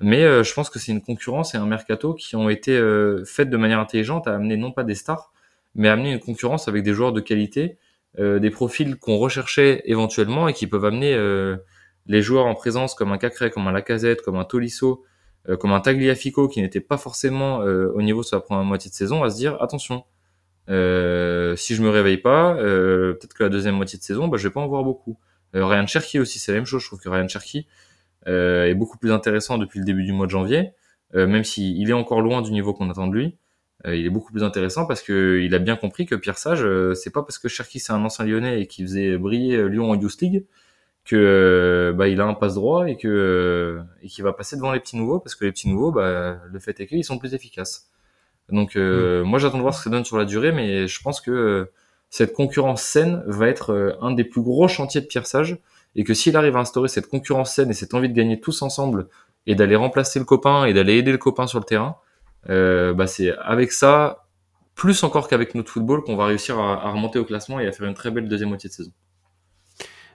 Mais 0.00 0.22
je 0.42 0.54
pense 0.54 0.70
que 0.70 0.78
c'est 0.78 0.90
une 0.90 1.02
concurrence 1.02 1.54
et 1.54 1.58
un 1.58 1.66
mercato 1.66 2.14
qui 2.14 2.34
ont 2.34 2.48
été 2.48 2.80
faites 3.26 3.50
de 3.50 3.56
manière 3.58 3.78
intelligente 3.78 4.26
à 4.26 4.34
amener 4.34 4.56
non 4.56 4.72
pas 4.72 4.84
des 4.84 4.94
stars, 4.94 5.30
mais 5.74 5.90
à 5.90 5.92
amener 5.92 6.12
une 6.12 6.18
concurrence 6.18 6.66
avec 6.66 6.84
des 6.84 6.94
joueurs 6.94 7.12
de 7.12 7.20
qualité, 7.20 7.76
des 8.18 8.50
profils 8.50 8.96
qu'on 8.96 9.16
recherchait 9.16 9.82
éventuellement 9.84 10.48
et 10.48 10.52
qui 10.52 10.66
peuvent 10.66 10.84
amener 10.84 11.16
les 12.06 12.22
joueurs 12.22 12.46
en 12.46 12.54
présence 12.54 12.94
comme 12.94 13.12
un 13.12 13.18
Cacré, 13.18 13.50
comme 13.50 13.68
un 13.68 13.72
Lacazette, 13.72 14.22
comme 14.22 14.36
un 14.36 14.44
Tolisso, 14.44 15.04
comme 15.60 15.72
un 15.72 15.80
Tagliafico 15.80 16.48
qui 16.48 16.60
n'était 16.60 16.80
pas 16.80 16.98
forcément 16.98 17.58
au 17.58 18.02
niveau 18.02 18.22
sur 18.24 18.36
la 18.36 18.40
première 18.40 18.64
moitié 18.64 18.90
de 18.90 18.94
saison 18.94 19.22
à 19.22 19.30
se 19.30 19.36
dire 19.36 19.60
attention, 19.62 20.04
euh, 20.68 21.56
si 21.56 21.74
je 21.74 21.82
me 21.82 21.88
réveille 21.88 22.18
pas, 22.18 22.54
euh, 22.56 23.14
peut-être 23.14 23.34
que 23.34 23.42
la 23.42 23.48
deuxième 23.48 23.76
moitié 23.76 23.98
de 23.98 24.02
saison, 24.02 24.28
bah, 24.28 24.36
je 24.36 24.48
vais 24.48 24.52
pas 24.52 24.60
en 24.60 24.68
voir 24.68 24.84
beaucoup. 24.84 25.18
Euh, 25.54 25.64
Ryan 25.66 25.86
Cherky 25.86 26.18
aussi, 26.18 26.38
c'est 26.38 26.52
la 26.52 26.58
même 26.58 26.66
chose. 26.66 26.82
Je 26.82 26.88
trouve 26.88 27.00
que 27.00 27.08
Ryan 27.08 27.28
Cherky 27.28 27.66
euh, 28.26 28.66
est 28.66 28.74
beaucoup 28.74 28.98
plus 28.98 29.12
intéressant 29.12 29.58
depuis 29.58 29.78
le 29.78 29.84
début 29.84 30.04
du 30.04 30.12
mois 30.12 30.26
de 30.26 30.30
janvier, 30.30 30.72
euh, 31.14 31.26
même 31.26 31.44
s'il 31.44 31.88
est 31.88 31.94
encore 31.94 32.20
loin 32.20 32.42
du 32.42 32.52
niveau 32.52 32.74
qu'on 32.74 32.90
attend 32.90 33.06
de 33.06 33.14
lui. 33.14 33.36
Il 33.84 34.04
est 34.06 34.10
beaucoup 34.10 34.32
plus 34.32 34.42
intéressant 34.42 34.86
parce 34.86 35.02
que 35.02 35.40
il 35.40 35.54
a 35.54 35.58
bien 35.58 35.76
compris 35.76 36.04
que 36.04 36.14
Pierre 36.16 36.38
Sage, 36.38 36.66
c'est 36.94 37.12
pas 37.12 37.22
parce 37.22 37.38
que 37.38 37.48
Cherky 37.48 37.78
c'est 37.78 37.92
un 37.92 38.04
ancien 38.04 38.24
Lyonnais 38.24 38.60
et 38.60 38.66
qui 38.66 38.82
faisait 38.82 39.16
briller 39.16 39.68
Lyon 39.68 39.90
en 39.90 39.94
Youth 39.94 40.20
League 40.20 40.44
que 41.08 41.94
bah, 41.96 42.08
il 42.08 42.20
a 42.20 42.26
un 42.26 42.34
passe 42.34 42.54
droit 42.54 42.88
et 42.88 42.96
que 42.96 43.80
et 44.02 44.08
qu'il 44.08 44.24
va 44.24 44.32
passer 44.32 44.56
devant 44.56 44.72
les 44.72 44.80
petits 44.80 44.96
nouveaux 44.96 45.20
parce 45.20 45.34
que 45.34 45.44
les 45.44 45.52
petits 45.52 45.68
nouveaux, 45.68 45.90
bah, 45.90 46.38
le 46.50 46.58
fait 46.58 46.78
est 46.80 46.86
qu'ils 46.86 47.04
sont 47.04 47.18
plus 47.18 47.34
efficaces. 47.34 47.88
Donc 48.50 48.76
euh, 48.76 49.24
moi 49.24 49.38
j'attends 49.38 49.56
de 49.56 49.62
voir 49.62 49.74
ce 49.74 49.80
que 49.80 49.84
ça 49.84 49.90
donne 49.90 50.04
sur 50.04 50.18
la 50.18 50.26
durée, 50.26 50.52
mais 50.52 50.86
je 50.86 51.02
pense 51.02 51.20
que 51.20 51.30
euh, 51.30 51.72
cette 52.10 52.34
concurrence 52.34 52.82
saine 52.82 53.22
va 53.26 53.48
être 53.48 53.72
euh, 53.72 53.92
un 54.00 54.12
des 54.12 54.24
plus 54.24 54.42
gros 54.42 54.68
chantiers 54.68 55.00
de 55.00 55.06
Pierre 55.06 55.26
Sage 55.26 55.58
et 55.96 56.04
que 56.04 56.12
s'il 56.12 56.36
arrive 56.36 56.56
à 56.56 56.60
instaurer 56.60 56.88
cette 56.88 57.08
concurrence 57.08 57.54
saine 57.54 57.70
et 57.70 57.74
cette 57.74 57.94
envie 57.94 58.08
de 58.08 58.14
gagner 58.14 58.40
tous 58.40 58.60
ensemble 58.60 59.08
et 59.46 59.54
d'aller 59.54 59.76
remplacer 59.76 60.18
le 60.18 60.26
copain 60.26 60.64
et 60.64 60.74
d'aller 60.74 60.96
aider 60.96 61.12
le 61.12 61.18
copain 61.18 61.46
sur 61.46 61.58
le 61.58 61.64
terrain, 61.64 61.96
euh, 62.50 62.94
bah 62.94 63.06
c'est 63.06 63.36
avec 63.38 63.72
ça, 63.72 64.26
plus 64.74 65.02
encore 65.04 65.28
qu'avec 65.28 65.54
notre 65.54 65.70
football, 65.70 66.02
qu'on 66.04 66.16
va 66.16 66.26
réussir 66.26 66.58
à, 66.58 66.84
à, 66.84 66.90
remonter 66.90 67.18
au 67.18 67.24
classement 67.24 67.60
et 67.60 67.66
à 67.66 67.72
faire 67.72 67.86
une 67.86 67.94
très 67.94 68.10
belle 68.10 68.28
deuxième 68.28 68.48
moitié 68.50 68.68
de 68.68 68.74
saison. 68.74 68.92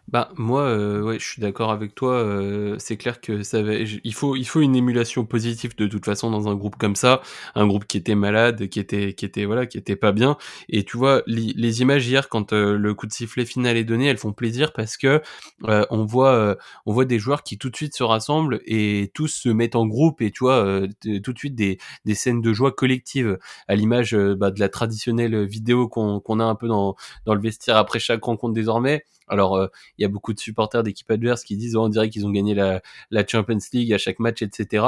Bah 0.09 0.29
moi, 0.35 0.61
euh, 0.63 1.01
ouais, 1.01 1.17
je 1.17 1.25
suis 1.25 1.41
d'accord 1.41 1.71
avec 1.71 1.95
toi. 1.95 2.13
Euh, 2.15 2.75
c'est 2.77 2.97
clair 2.97 3.21
que 3.21 3.41
ça 3.41 3.63
va, 3.63 3.73
il 3.73 4.13
faut, 4.13 4.35
il 4.35 4.45
faut 4.45 4.59
une 4.59 4.75
émulation 4.75 5.25
positive 5.25 5.75
de 5.77 5.87
toute 5.87 6.05
façon 6.05 6.29
dans 6.29 6.49
un 6.49 6.55
groupe 6.55 6.75
comme 6.77 6.95
ça, 6.95 7.21
un 7.55 7.65
groupe 7.65 7.85
qui 7.85 7.97
était 7.97 8.13
malade, 8.13 8.67
qui 8.67 8.79
était, 8.79 9.13
qui 9.13 9.25
était 9.25 9.45
voilà, 9.45 9.65
qui 9.65 9.77
était 9.77 9.95
pas 9.95 10.11
bien. 10.11 10.37
Et 10.69 10.83
tu 10.83 10.97
vois, 10.97 11.23
les, 11.25 11.81
images 11.81 12.05
hier 12.07 12.27
quand 12.29 12.53
euh, 12.53 12.77
le 12.77 12.93
coup 12.93 13.07
de 13.07 13.13
sifflet 13.13 13.45
final 13.45 13.77
est 13.77 13.85
donné, 13.85 14.07
elles 14.07 14.17
font 14.17 14.33
plaisir 14.33 14.73
parce 14.73 14.97
que 14.97 15.21
on 15.61 16.05
voit, 16.05 16.57
on 16.85 16.93
voit 16.93 17.05
des 17.05 17.17
joueurs 17.17 17.43
qui 17.43 17.57
tout 17.57 17.69
de 17.69 17.75
suite 17.75 17.95
se 17.95 18.03
rassemblent 18.03 18.59
et 18.65 19.09
tous 19.13 19.29
se 19.29 19.49
mettent 19.49 19.75
en 19.75 19.87
groupe 19.87 20.21
et 20.21 20.31
tu 20.31 20.43
vois 20.43 20.81
tout 21.23 21.33
de 21.33 21.37
suite 21.37 21.55
des, 21.55 21.77
des 22.05 22.15
scènes 22.15 22.41
de 22.41 22.53
joie 22.53 22.71
collective 22.71 23.39
à 23.67 23.75
l'image 23.75 24.15
bah, 24.15 24.51
de 24.51 24.59
la 24.59 24.69
traditionnelle 24.69 25.45
vidéo 25.45 25.87
qu'on 25.87 26.19
qu'on 26.19 26.39
a 26.39 26.43
un 26.43 26.55
peu 26.55 26.67
dans 26.67 26.95
dans 27.25 27.33
le 27.33 27.41
vestiaire 27.41 27.77
après 27.77 27.99
chaque 27.99 28.23
rencontre 28.23 28.53
désormais 28.53 29.03
alors, 29.27 29.55
euh, 29.57 29.67
il 29.97 30.03
y 30.03 30.05
a 30.05 30.09
beaucoup 30.09 30.33
de 30.33 30.39
supporters 30.39 30.83
d'équipes 30.83 31.09
adverses 31.11 31.43
qui 31.43 31.57
disent, 31.57 31.75
oh, 31.75 31.83
on 31.83 31.89
dirait 31.89 32.09
qu'ils 32.09 32.25
ont 32.25 32.31
gagné 32.31 32.53
la, 32.53 32.81
la 33.11 33.25
Champions 33.25 33.57
League 33.73 33.93
à 33.93 33.97
chaque 33.97 34.19
match, 34.19 34.41
etc. 34.41 34.85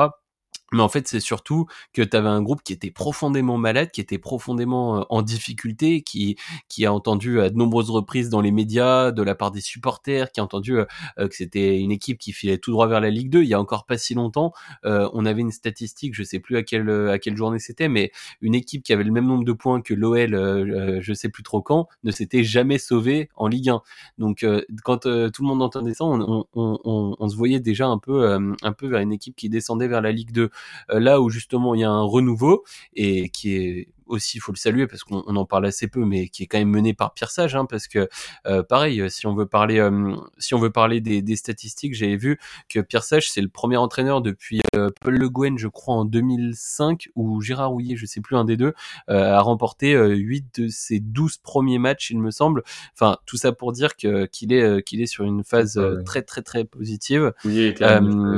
Mais 0.75 0.83
en 0.83 0.89
fait, 0.89 1.07
c'est 1.07 1.21
surtout 1.21 1.67
que 1.93 2.01
tu 2.01 2.17
avais 2.17 2.27
un 2.27 2.41
groupe 2.41 2.61
qui 2.61 2.73
était 2.73 2.91
profondément 2.91 3.57
malade, 3.57 3.91
qui 3.91 4.01
était 4.01 4.17
profondément 4.17 4.99
euh, 4.99 5.03
en 5.09 5.21
difficulté, 5.21 6.01
qui 6.01 6.35
qui 6.67 6.85
a 6.85 6.93
entendu 6.93 7.39
à 7.39 7.49
de 7.49 7.55
nombreuses 7.55 7.89
reprises 7.89 8.29
dans 8.29 8.41
les 8.41 8.51
médias, 8.51 9.11
de 9.11 9.23
la 9.23 9.35
part 9.35 9.51
des 9.51 9.61
supporters, 9.61 10.31
qui 10.33 10.41
a 10.41 10.43
entendu 10.43 10.77
euh, 10.77 10.85
euh, 11.17 11.29
que 11.29 11.35
c'était 11.35 11.79
une 11.79 11.91
équipe 11.91 12.17
qui 12.17 12.33
filait 12.33 12.57
tout 12.57 12.71
droit 12.71 12.87
vers 12.87 12.99
la 12.99 13.09
Ligue 13.09 13.29
2. 13.29 13.43
Il 13.43 13.47
y 13.47 13.53
a 13.53 13.59
encore 13.59 13.85
pas 13.85 13.97
si 13.97 14.13
longtemps, 14.15 14.51
on 14.83 15.25
avait 15.25 15.41
une 15.41 15.51
statistique, 15.51 16.13
je 16.13 16.23
sais 16.23 16.39
plus 16.39 16.57
à 16.57 16.63
quelle 16.63 16.89
à 17.09 17.19
quelle 17.19 17.37
journée 17.37 17.59
c'était, 17.59 17.87
mais 17.87 18.11
une 18.41 18.55
équipe 18.55 18.83
qui 18.83 18.93
avait 18.93 19.03
le 19.03 19.11
même 19.11 19.25
nombre 19.25 19.45
de 19.45 19.53
points 19.53 19.81
que 19.81 19.93
l'OL, 19.93 20.99
je 21.01 21.13
sais 21.13 21.29
plus 21.29 21.43
trop 21.43 21.61
quand, 21.61 21.87
ne 22.03 22.11
s'était 22.11 22.43
jamais 22.43 22.77
sauvée 22.77 23.29
en 23.35 23.47
Ligue 23.47 23.69
1. 23.69 23.81
Donc 24.17 24.45
quand 24.83 24.99
tout 24.99 25.07
le 25.41 25.47
monde 25.47 25.61
entendait 25.61 25.93
ça, 25.93 26.03
on, 26.05 26.45
on, 26.53 26.79
on, 26.83 27.15
on, 27.17 27.29
se 27.29 27.35
voyait 27.35 27.59
déjà 27.59 27.87
un 27.87 27.97
peu 27.97 28.33
un 28.61 28.73
peu 28.73 28.87
vers 28.87 28.99
une 28.99 29.13
équipe 29.13 29.35
qui 29.35 29.49
descendait 29.49 29.87
vers 29.87 30.01
la 30.01 30.11
Ligue 30.11 30.31
2. 30.31 30.49
Euh, 30.89 30.99
là 30.99 31.21
où 31.21 31.29
justement 31.29 31.75
il 31.75 31.81
y 31.81 31.83
a 31.83 31.89
un 31.89 32.03
renouveau 32.03 32.63
et 32.93 33.29
qui 33.29 33.55
est 33.55 33.87
aussi, 34.07 34.37
il 34.37 34.39
faut 34.39 34.51
le 34.51 34.57
saluer 34.57 34.87
parce 34.87 35.03
qu'on 35.03 35.19
en 35.19 35.45
parle 35.45 35.65
assez 35.65 35.87
peu, 35.87 36.05
mais 36.05 36.27
qui 36.27 36.43
est 36.43 36.45
quand 36.45 36.57
même 36.57 36.69
mené 36.69 36.93
par 36.93 37.13
Pierre 37.13 37.31
Sage, 37.31 37.55
hein, 37.55 37.65
parce 37.65 37.87
que 37.87 38.07
euh, 38.45 38.63
pareil, 38.63 39.03
si 39.09 39.27
on 39.27 39.35
veut 39.35 39.45
parler, 39.45 39.79
euh, 39.79 40.15
si 40.37 40.53
on 40.53 40.59
veut 40.59 40.69
parler 40.69 41.01
des, 41.01 41.21
des 41.21 41.35
statistiques, 41.35 41.95
j'avais 41.95 42.17
vu 42.17 42.39
que 42.69 42.79
Pierre 42.79 43.03
Sage 43.03 43.31
c'est 43.31 43.41
le 43.41 43.49
premier 43.49 43.77
entraîneur 43.77 44.21
depuis 44.21 44.61
Paul 44.73 45.17
Le 45.17 45.29
Guen, 45.29 45.57
je 45.57 45.67
crois 45.67 45.95
en 45.95 46.05
2005, 46.05 47.09
ou 47.15 47.41
Gérard 47.41 47.71
Rouillet, 47.71 47.95
je 47.95 48.05
sais 48.05 48.21
plus 48.21 48.35
un 48.35 48.45
des 48.45 48.57
deux, 48.57 48.73
a 49.07 49.41
remporté 49.41 49.93
8 49.95 50.59
de 50.59 50.67
ses 50.67 50.99
12 50.99 51.37
premiers 51.37 51.79
matchs, 51.79 52.11
il 52.11 52.19
me 52.19 52.31
semble. 52.31 52.63
Enfin, 52.93 53.17
tout 53.25 53.37
ça 53.37 53.51
pour 53.51 53.71
dire 53.71 53.95
que 53.95 54.25
qu'il 54.25 54.53
est 54.53 54.83
qu'il 54.83 55.01
est 55.01 55.07
sur 55.07 55.25
une 55.25 55.43
phase 55.43 55.81
très 56.05 56.21
très 56.21 56.41
très 56.41 56.65
positive. 56.65 57.33
Était 57.45 57.85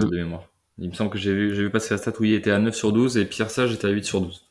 de 0.08 0.16
mémoire. 0.16 0.44
Il 0.80 0.90
me 0.90 0.94
semble 0.94 1.10
que 1.10 1.18
j'ai 1.18 1.34
vu, 1.34 1.56
j'ai 1.56 1.64
vu 1.64 1.70
passer 1.70 1.94
la 1.94 1.98
stat 1.98 2.14
où 2.20 2.24
il 2.24 2.34
était 2.34 2.52
à 2.52 2.60
9 2.60 2.76
sur 2.76 2.92
12 2.94 3.18
et 3.18 3.26
Pierre 3.26 3.50
Sage 3.50 3.74
était 3.74 3.88
à 3.88 3.92
8 3.92 4.04
sur 4.06 4.22
12. 4.22 4.47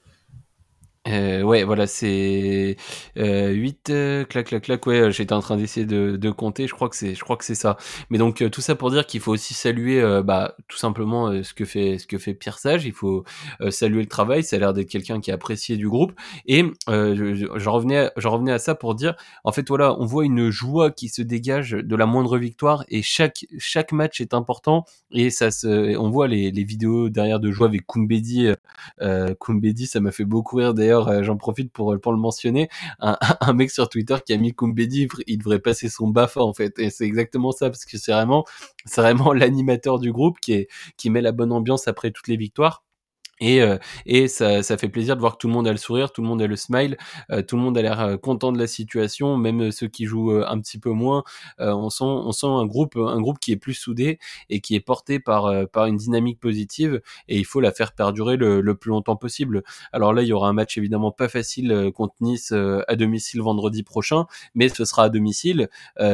Euh, 1.07 1.43
ouais, 1.43 1.63
voilà, 1.65 1.87
c'est 1.87 2.77
euh, 3.17 3.51
8, 3.53 3.91
euh, 3.91 4.25
clac, 4.25 4.47
clac, 4.47 4.63
clac. 4.63 4.87
Ouais, 4.87 5.13
j'étais 5.13 5.33
en 5.35 5.41
train 5.41 5.57
d'essayer 5.57 5.87
de, 5.87 6.17
de, 6.17 6.31
compter. 6.31 6.67
Je 6.67 6.75
crois 6.75 6.89
que 6.89 6.97
c'est, 6.97 7.15
je 7.15 7.23
crois 7.23 7.37
que 7.37 7.45
c'est 7.45 7.55
ça. 7.55 7.77
Mais 8.11 8.19
donc 8.19 8.43
euh, 8.43 8.51
tout 8.51 8.61
ça 8.61 8.75
pour 8.75 8.91
dire 8.91 9.07
qu'il 9.07 9.21
faut 9.21 9.33
aussi 9.33 9.55
saluer, 9.55 10.01
euh, 10.01 10.23
bah, 10.23 10.57
tout 10.69 10.77
simplement 10.77 11.43
ce 11.43 11.55
que 11.55 11.65
fait, 11.65 11.99
ce 11.99 12.07
que 12.07 12.19
fait 12.19 12.35
Pierre 12.35 12.59
Sage. 12.59 12.85
Il 12.87 12.93
faut 12.93 13.25
saluer 13.71 14.01
le 14.01 14.09
travail. 14.09 14.43
Ça 14.43 14.57
a 14.57 14.59
l'air 14.59 14.73
d'être 14.73 14.89
quelqu'un 14.89 15.21
qui 15.21 15.31
est 15.31 15.35
apprécié 15.35 15.77
du 15.77 15.89
groupe. 15.89 16.13
Et 16.47 16.65
je, 16.89 17.49
je, 17.55 17.69
revenais, 17.69 18.11
je 18.17 18.29
revenais 18.29 18.53
à 18.53 18.59
ça 18.59 18.75
pour 18.75 18.95
dire, 18.95 19.15
en 19.45 19.53
fait, 19.53 19.69
voilà, 19.69 19.95
on 20.01 20.07
voit 20.07 20.25
une 20.25 20.51
joie 20.51 20.91
qui 20.91 21.09
se 21.09 21.23
dégage 21.23 21.71
de 21.71 21.97
la 21.97 22.07
moindre 22.07 22.39
victoire 22.39 22.85
et 22.89 23.03
chaque 23.03 23.47
chaque 23.59 23.93
match 23.93 24.21
est 24.21 24.35
important. 24.35 24.85
Et 25.13 25.31
ça 25.31 25.51
se, 25.51 25.97
on 25.97 26.11
voit 26.11 26.29
les, 26.29 26.51
les 26.51 26.65
vidéos 26.65 27.09
derrière 27.09 27.41
de 27.41 27.51
joie 27.53 27.69
avec 27.69 27.87
Kumbedi. 27.87 28.49
Euh, 29.03 29.35
Kumbedi, 29.41 29.87
ça 29.87 30.01
m'a 30.01 30.13
fait 30.13 30.25
beaucoup 30.25 30.57
rire 30.57 30.75
d'ailleurs 30.75 30.96
d'ailleurs, 31.05 31.25
j'en 31.25 31.37
profite 31.37 31.73
pour, 31.73 31.99
pour 32.01 32.13
le 32.13 32.19
mentionner, 32.19 32.69
un, 33.01 33.53
mec 33.53 33.71
sur 33.71 33.89
Twitter 33.89 34.17
qui 34.25 34.33
a 34.33 34.37
mis 34.37 34.55
Kumbedi, 34.55 35.09
il 35.27 35.39
devrait 35.39 35.59
passer 35.59 35.89
son 35.89 36.09
BAFA 36.09 36.43
en 36.43 36.53
fait. 36.53 36.79
Et 36.79 36.91
c'est 36.91 37.05
exactement 37.05 37.53
ça, 37.53 37.71
parce 37.71 37.85
que 37.85 37.99
c'est 37.99 38.13
vraiment, 38.13 38.45
vraiment 38.97 39.33
l'animateur 39.33 39.99
du 39.99 40.13
groupe 40.13 40.39
qui 40.41 41.11
met 41.11 41.21
la 41.21 41.33
bonne 41.33 41.53
ambiance 41.53 41.89
après 41.89 42.11
toutes 42.11 42.29
les 42.29 42.37
victoires. 42.37 42.86
Et, 43.41 43.61
euh, 43.61 43.77
et 44.07 44.29
ça, 44.29 44.63
ça, 44.63 44.79
fait 44.79 44.89
plaisir 44.89 45.15
de 45.15 45.21
voir 45.21 45.33
que 45.33 45.39
tout 45.39 45.49
le 45.49 45.53
monde 45.53 45.69
a 45.69 45.73
le 45.73 45.77
sourire, 45.77 46.11
tout 46.11 46.23
le 46.23 46.29
monde 46.29 46.41
a 46.41 46.47
le 46.47 46.57
smile, 46.57 46.97
euh, 47.31 47.43
tout 47.43 47.57
le 47.57 47.63
monde 47.63 47.77
a 47.77 47.83
l'air 47.83 48.01
euh, 48.01 48.17
content 48.17 48.51
de 48.51 48.59
la 48.59 48.67
situation, 48.67 49.37
même 49.37 49.71
ceux 49.73 49.89
qui 49.89 50.07
jouent 50.07 50.43
un 50.47 50.59
petit 50.61 50.79
peu 50.79 50.91
moins. 50.91 51.23
on 51.59 51.91
sent, 51.91 52.05
on 52.05 52.33
sent 52.33 52.47
un 52.47 52.65
groupe, 52.67 52.97
un 52.97 53.21
groupe 53.21 53.39
qui 53.39 53.53
est 53.53 53.57
plus 53.57 53.75
soudé 53.75 54.19
et 54.49 54.61
qui 54.61 54.75
est 54.75 54.81
porté 54.81 55.21
par 55.21 55.69
par 55.69 55.87
une 55.87 55.97
dynamique 55.97 56.41
positive. 56.41 57.03
Et 57.29 57.39
il 57.39 57.45
faut 57.45 57.61
la 57.61 57.73
faire 57.73 57.93
perdurer 57.93 58.37
le, 58.37 58.61
le 58.61 58.75
plus 58.75 58.91
longtemps 58.91 59.17
possible. 59.17 59.63
Alors 59.93 60.13
là, 60.15 60.23
il 60.23 60.29
y 60.29 60.33
aura 60.33 60.49
un 60.49 60.53
match 60.53 60.79
évidemment 60.79 61.13
pas 61.13 61.29
facile 61.29 61.91
contre 61.95 62.15
Nice 62.21 62.53
à 62.53 62.97
domicile 62.97 63.43
vendredi 63.43 63.83
prochain, 63.83 64.27
mais 64.55 64.69
ce 64.69 64.85
sera 64.85 65.05
à 65.05 65.09
domicile 65.09 65.69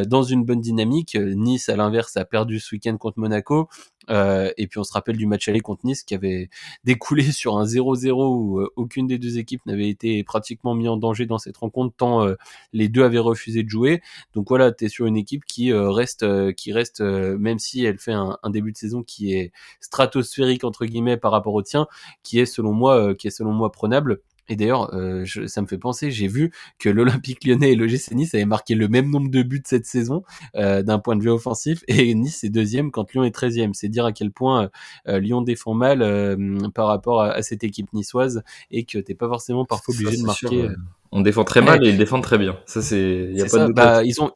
dans 0.06 0.22
une 0.22 0.44
bonne 0.44 0.60
dynamique. 0.60 1.16
Nice, 1.16 1.68
à 1.68 1.76
l'inverse, 1.76 2.16
a 2.16 2.24
perdu 2.24 2.58
ce 2.58 2.74
week-end 2.74 2.96
contre 2.96 3.18
Monaco. 3.18 3.68
Euh, 4.10 4.50
et 4.56 4.66
puis 4.66 4.78
on 4.78 4.84
se 4.84 4.92
rappelle 4.92 5.16
du 5.16 5.26
match 5.26 5.48
aller 5.48 5.60
contre 5.60 5.84
Nice 5.84 6.02
qui 6.02 6.14
avait 6.14 6.48
découlé 6.84 7.30
sur 7.32 7.56
un 7.56 7.64
0-0 7.64 8.10
où 8.12 8.60
euh, 8.60 8.72
aucune 8.76 9.06
des 9.06 9.18
deux 9.18 9.38
équipes 9.38 9.64
n'avait 9.66 9.88
été 9.88 10.22
pratiquement 10.24 10.74
mis 10.74 10.88
en 10.88 10.96
danger 10.96 11.26
dans 11.26 11.38
cette 11.38 11.56
rencontre 11.56 11.94
tant 11.96 12.26
euh, 12.26 12.34
les 12.72 12.88
deux 12.88 13.04
avaient 13.04 13.18
refusé 13.18 13.62
de 13.62 13.68
jouer. 13.68 14.02
Donc 14.34 14.48
voilà, 14.48 14.72
tu 14.72 14.86
es 14.86 14.88
sur 14.88 15.06
une 15.06 15.16
équipe 15.16 15.44
qui 15.44 15.72
reste 15.72 16.24
qui 16.54 16.72
reste 16.72 17.00
même 17.00 17.58
si 17.58 17.84
elle 17.84 17.98
fait 17.98 18.12
un, 18.12 18.38
un, 18.42 18.50
début 18.50 18.72
de 18.72 18.76
saison 18.76 19.02
qui 19.02 19.34
est 19.34 19.52
stratosphérique 19.80 20.64
entre 20.64 20.84
guillemets 20.84 21.16
par 21.16 21.32
rapport 21.32 21.54
au 21.54 21.62
tien, 21.62 21.86
qui 22.22 22.38
est 22.38 22.46
selon 22.46 22.72
moi 22.72 23.14
qui 23.14 23.28
est 23.28 23.30
selon 23.30 23.52
moi 23.52 23.70
prenable. 23.72 24.20
Et 24.52 24.56
d'ailleurs, 24.56 24.94
euh, 24.94 25.24
ça 25.46 25.62
me 25.62 25.66
fait 25.66 25.78
penser, 25.78 26.10
j'ai 26.10 26.28
vu 26.28 26.52
que 26.78 26.90
l'Olympique 26.90 27.42
lyonnais 27.46 27.72
et 27.72 27.74
l'OGC 27.74 28.12
Nice 28.12 28.34
avaient 28.34 28.44
marqué 28.44 28.74
le 28.74 28.86
même 28.86 29.08
nombre 29.08 29.30
de 29.30 29.42
buts 29.42 29.62
cette 29.64 29.86
saison 29.86 30.24
euh, 30.56 30.82
d'un 30.82 30.98
point 30.98 31.16
de 31.16 31.22
vue 31.22 31.30
offensif, 31.30 31.82
et 31.88 32.14
Nice 32.14 32.44
est 32.44 32.50
deuxième 32.50 32.90
quand 32.90 33.10
Lyon 33.14 33.24
est 33.24 33.30
treizième. 33.30 33.72
C'est 33.72 33.88
dire 33.88 34.04
à 34.04 34.12
quel 34.12 34.30
point 34.30 34.68
euh, 35.08 35.20
Lyon 35.20 35.40
défend 35.40 35.72
mal 35.72 36.02
par 36.74 36.88
rapport 36.88 37.22
à, 37.22 37.40
cette 37.40 37.64
équipe 37.64 37.90
niçoise 37.94 38.42
et 38.70 38.84
que 38.84 38.98
t'es 38.98 39.14
pas 39.14 39.26
forcément 39.26 39.64
parfois 39.64 39.94
obligé 39.94 40.18
de 40.18 40.26
marquer. 40.26 40.68
On 41.12 41.22
défend 41.22 41.44
très 41.44 41.62
mal 41.62 41.84
et 41.86 41.88
ils 41.88 41.96
défendent 41.96 42.22
très 42.22 42.38
bien. 42.38 42.58
Ça 42.66 42.82
c'est, 42.82 43.30
y 43.32 43.40
a 43.40 43.46
pas 43.46 43.68
de 43.68 43.72
bah, 43.72 44.04
ils 44.04 44.20
ont 44.20 44.32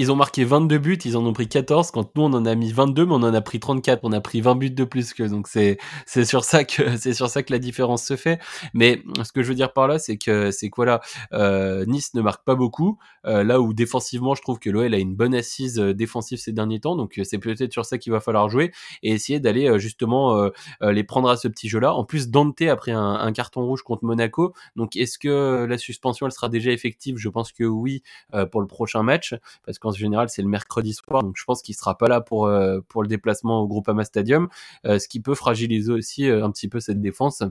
ils 0.00 0.10
ont 0.10 0.16
marqué 0.16 0.44
22 0.44 0.78
buts, 0.78 0.98
ils 1.04 1.14
en 1.18 1.26
ont 1.26 1.34
pris 1.34 1.46
14, 1.46 1.90
quand 1.90 2.16
nous 2.16 2.22
on 2.22 2.32
en 2.32 2.46
a 2.46 2.54
mis 2.54 2.72
22, 2.72 3.04
mais 3.04 3.12
on 3.12 3.16
en 3.16 3.34
a 3.34 3.40
pris 3.42 3.60
34, 3.60 4.00
on 4.02 4.12
a 4.12 4.22
pris 4.22 4.40
20 4.40 4.54
buts 4.54 4.70
de 4.70 4.84
plus 4.84 5.12
que, 5.12 5.24
donc 5.24 5.46
c'est, 5.46 5.76
c'est 6.06 6.24
sur 6.24 6.42
ça 6.42 6.64
que, 6.64 6.96
c'est 6.96 7.12
sur 7.12 7.28
ça 7.28 7.42
que 7.42 7.52
la 7.52 7.58
différence 7.58 8.02
se 8.02 8.16
fait. 8.16 8.40
Mais 8.72 9.02
ce 9.22 9.30
que 9.30 9.42
je 9.42 9.48
veux 9.48 9.54
dire 9.54 9.74
par 9.74 9.88
là, 9.88 9.98
c'est 9.98 10.16
que, 10.16 10.52
c'est 10.52 10.70
quoi 10.70 10.86
là, 10.86 11.00
euh, 11.34 11.84
Nice 11.84 12.14
ne 12.14 12.22
marque 12.22 12.46
pas 12.46 12.54
beaucoup, 12.54 12.98
euh, 13.26 13.44
là 13.44 13.60
où 13.60 13.74
défensivement, 13.74 14.34
je 14.34 14.40
trouve 14.40 14.58
que 14.58 14.70
l'OL 14.70 14.94
a 14.94 14.96
une 14.96 15.14
bonne 15.14 15.34
assise 15.34 15.78
euh, 15.78 15.92
défensive 15.92 16.38
ces 16.38 16.52
derniers 16.52 16.80
temps, 16.80 16.96
donc 16.96 17.20
c'est 17.22 17.36
peut-être 17.36 17.70
sur 17.70 17.84
ça 17.84 17.98
qu'il 17.98 18.10
va 18.10 18.20
falloir 18.20 18.48
jouer 18.48 18.72
et 19.02 19.12
essayer 19.12 19.38
d'aller 19.38 19.78
justement 19.78 20.48
les 20.80 21.04
prendre 21.04 21.28
à 21.28 21.36
ce 21.36 21.46
petit 21.46 21.68
jeu-là. 21.68 21.92
En 21.94 22.04
plus, 22.04 22.30
Dante 22.30 22.62
a 22.62 22.76
pris 22.76 22.92
un, 22.92 23.16
un, 23.16 23.32
carton 23.32 23.66
rouge 23.66 23.82
contre 23.82 24.06
Monaco, 24.06 24.54
donc 24.76 24.96
est-ce 24.96 25.18
que 25.18 25.66
la 25.68 25.76
suspension 25.76 26.24
elle 26.24 26.32
sera 26.32 26.48
déjà 26.48 26.70
effective? 26.70 27.18
Je 27.18 27.28
pense 27.28 27.52
que 27.52 27.64
oui 27.64 28.02
pour 28.50 28.62
le 28.62 28.66
prochain 28.66 29.02
match, 29.02 29.34
parce 29.66 29.78
qu'en 29.78 29.89
général 29.98 30.28
c'est 30.28 30.42
le 30.42 30.48
mercredi 30.48 30.92
soir, 30.94 31.22
donc 31.22 31.34
je 31.36 31.44
pense 31.44 31.62
qu'il 31.62 31.74
sera 31.74 31.96
pas 31.96 32.08
là 32.08 32.20
pour 32.20 32.46
euh, 32.46 32.80
pour 32.88 33.02
le 33.02 33.08
déplacement 33.08 33.60
au 33.60 33.68
Groupama 33.68 34.04
Stadium, 34.04 34.48
euh, 34.86 34.98
ce 34.98 35.08
qui 35.08 35.20
peut 35.20 35.34
fragiliser 35.34 35.92
aussi 35.92 36.28
euh, 36.28 36.44
un 36.44 36.50
petit 36.50 36.68
peu 36.68 36.80
cette 36.80 37.00
défense. 37.00 37.42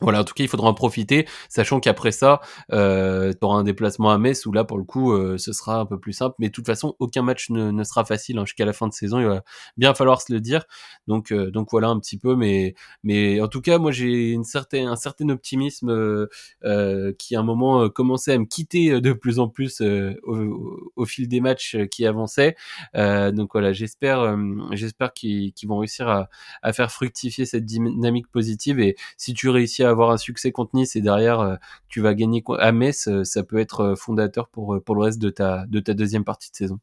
Voilà, 0.00 0.20
en 0.20 0.24
tout 0.24 0.32
cas, 0.32 0.44
il 0.44 0.48
faudra 0.48 0.68
en 0.68 0.74
profiter, 0.74 1.26
sachant 1.48 1.80
qu'après 1.80 2.12
ça, 2.12 2.40
euh, 2.72 3.32
tu 3.32 3.38
auras 3.42 3.58
un 3.58 3.64
déplacement 3.64 4.10
à 4.10 4.18
Metz 4.18 4.46
où 4.46 4.52
là, 4.52 4.62
pour 4.62 4.78
le 4.78 4.84
coup, 4.84 5.12
euh, 5.12 5.38
ce 5.38 5.52
sera 5.52 5.80
un 5.80 5.86
peu 5.86 5.98
plus 5.98 6.12
simple. 6.12 6.36
Mais 6.38 6.48
de 6.48 6.52
toute 6.52 6.66
façon, 6.66 6.94
aucun 7.00 7.22
match 7.22 7.50
ne, 7.50 7.82
sera 7.82 8.04
facile 8.04 8.38
hein, 8.38 8.44
jusqu'à 8.44 8.64
la 8.64 8.72
fin 8.72 8.86
de 8.86 8.92
saison. 8.92 9.18
Il 9.18 9.26
va 9.26 9.42
bien 9.76 9.94
falloir 9.94 10.22
se 10.22 10.32
le 10.32 10.40
dire. 10.40 10.66
Donc, 11.08 11.32
euh, 11.32 11.50
donc 11.50 11.68
voilà 11.72 11.88
un 11.88 11.98
petit 11.98 12.16
peu. 12.16 12.36
Mais, 12.36 12.74
mais 13.02 13.40
en 13.40 13.48
tout 13.48 13.60
cas, 13.60 13.78
moi, 13.78 13.90
j'ai 13.90 14.30
une 14.30 14.44
certaine, 14.44 14.86
un 14.86 14.94
certain 14.94 15.28
optimisme 15.30 15.90
euh, 15.90 17.12
qui, 17.18 17.34
à 17.34 17.40
un 17.40 17.42
moment, 17.42 17.88
commençait 17.88 18.34
à 18.34 18.38
me 18.38 18.46
quitter 18.46 19.00
de 19.00 19.12
plus 19.12 19.40
en 19.40 19.48
plus 19.48 19.82
au, 19.82 21.06
fil 21.06 21.26
des 21.26 21.40
matchs 21.40 21.76
qui 21.90 22.06
avançaient. 22.06 22.54
donc 22.94 23.50
voilà, 23.52 23.72
j'espère, 23.72 24.36
j'espère 24.72 25.12
qu'ils 25.12 25.52
vont 25.66 25.78
réussir 25.78 26.08
à, 26.08 26.28
à 26.62 26.72
faire 26.72 26.92
fructifier 26.92 27.46
cette 27.46 27.64
dynamique 27.64 28.28
positive. 28.30 28.78
Et 28.78 28.96
si 29.16 29.34
tu 29.34 29.48
réussis 29.48 29.87
avoir 29.90 30.10
un 30.10 30.16
succès 30.16 30.52
contre 30.52 30.74
Nice 30.74 30.96
et 30.96 31.00
derrière 31.00 31.40
euh, 31.40 31.56
tu 31.88 32.00
vas 32.00 32.14
gagner 32.14 32.42
à 32.58 32.72
Metz, 32.72 33.08
euh, 33.08 33.24
ça 33.24 33.42
peut 33.42 33.58
être 33.58 33.80
euh, 33.80 33.94
fondateur 33.94 34.48
pour, 34.48 34.80
pour 34.84 34.94
le 34.94 35.02
reste 35.02 35.18
de 35.18 35.30
ta, 35.30 35.64
de 35.66 35.80
ta 35.80 35.94
deuxième 35.94 36.24
partie 36.24 36.50
de 36.50 36.56
saison. 36.56 36.78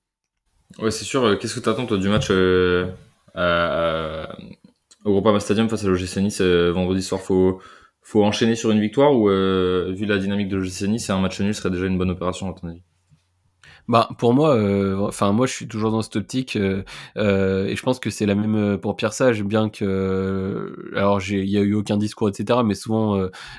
Ouais, 0.80 0.92
c'est 0.92 1.06
sûr. 1.06 1.38
Qu'est-ce 1.40 1.56
que 1.56 1.60
tu 1.60 1.70
attends 1.70 1.86
toi, 1.86 1.98
du 1.98 2.10
match 2.10 2.28
euh, 2.32 2.92
au 5.04 5.12
Groupama 5.12 5.40
Stadium 5.40 5.70
face 5.70 5.84
à 5.84 5.88
l'OGC 5.88 6.18
Nice 6.18 6.42
vendredi 6.42 7.02
soir? 7.02 7.22
Faut, 7.22 7.62
faut 8.02 8.24
enchaîner 8.24 8.56
sur 8.56 8.72
une 8.72 8.82
victoire 8.82 9.14
ou 9.14 9.28
vu 9.28 10.06
la 10.06 10.18
dynamique 10.18 10.50
de 10.50 10.58
l'OGC 10.58 10.88
Nice, 10.88 11.10
un 11.10 11.20
match 11.20 11.40
nul 11.40 11.54
serait 11.54 11.70
déjà 11.70 11.86
une 11.86 11.98
bonne 11.98 12.12
opération 12.12 12.50
à 12.50 12.60
ton 12.60 12.68
avis? 12.70 12.82
Bah 13.88 14.10
pour 14.18 14.34
moi, 14.34 14.56
euh, 14.56 14.98
enfin 15.00 15.32
moi 15.32 15.46
je 15.46 15.54
suis 15.54 15.68
toujours 15.68 15.92
dans 15.92 16.02
cette 16.02 16.16
optique 16.16 16.56
euh, 16.56 16.84
euh, 17.18 17.68
et 17.68 17.76
je 17.76 17.84
pense 17.84 18.00
que 18.00 18.10
c'est 18.10 18.26
la 18.26 18.34
même 18.34 18.80
pour 18.80 18.96
Pierre 18.96 19.14
Sage, 19.14 19.44
bien 19.44 19.70
que 19.70 20.92
alors 20.96 21.20
j'ai 21.20 21.44
il 21.44 21.50
y 21.50 21.58
a 21.58 21.62
eu 21.62 21.76
aucun 21.76 21.98
discours 21.98 22.28
etc. 22.30 22.62
Mais 22.66 22.74
souvent 22.74 23.16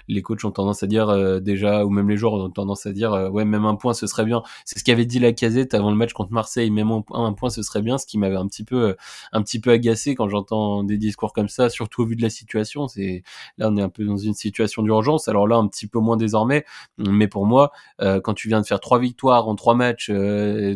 les 0.09 0.23
coachs 0.23 0.45
ont 0.45 0.51
tendance 0.51 0.83
à 0.83 0.89
dire 0.89 1.41
déjà 1.41 1.85
ou 1.85 1.91
même 1.91 2.09
les 2.11 2.17
joueurs 2.17 2.35
ont 2.35 2.51
tendance 2.51 2.87
à 2.87 2.93
dire 2.93 3.13
ouais 3.33 3.45
même 3.45 3.65
un 3.67 3.77
point 3.77 3.95
ce 3.95 4.09
serait 4.09 4.25
bien. 4.25 4.43
C'est 4.65 4.81
ce 4.81 4.85
qu'avait 4.85 5.05
dit 5.07 5.21
la 5.21 5.33
Casette 5.33 5.75
avant 5.75 5.91
le 5.91 5.97
match 5.97 6.13
contre 6.13 6.33
Marseille, 6.33 6.71
même 6.71 6.91
un, 6.91 7.33
point 7.33 7.51
ce 7.51 7.63
serait 7.63 7.83
bien. 7.83 7.97
Ce 7.97 8.07
qui 8.07 8.19
m'avait 8.19 8.37
un 8.37 8.49
petit 8.49 8.65
peu 8.65 8.97
un 9.33 9.43
petit 9.43 9.61
peu 9.61 9.71
agacé 9.71 10.17
quand 10.17 10.29
j'entends 10.29 10.83
des 10.83 10.99
discours 10.99 11.33
comme 11.33 11.49
ça, 11.49 11.71
surtout 11.71 12.03
au 12.03 12.07
vu 12.07 12.17
de 12.17 12.23
la 12.23 12.31
situation. 12.31 12.89
C'est 12.89 13.23
là 13.59 13.69
on 13.71 13.77
est 13.77 13.83
un 13.83 13.89
peu 13.89 14.05
dans 14.05 14.17
une 14.17 14.35
situation 14.35 14.83
d'urgence. 14.83 15.29
Alors 15.29 15.47
là 15.47 15.57
un 15.57 15.69
petit 15.69 15.87
peu 15.87 16.01
moins 16.01 16.17
désormais, 16.17 16.65
mais 16.99 17.29
pour 17.29 17.47
moi 17.47 17.71
quand 18.01 18.35
tu 18.35 18.49
viens 18.49 18.61
de 18.61 18.67
faire 18.67 18.81
trois 18.81 18.99
victoires 18.99 19.47
en 19.47 19.55
trois 19.55 19.77
matchs 19.77 20.11
euh, 20.16 20.16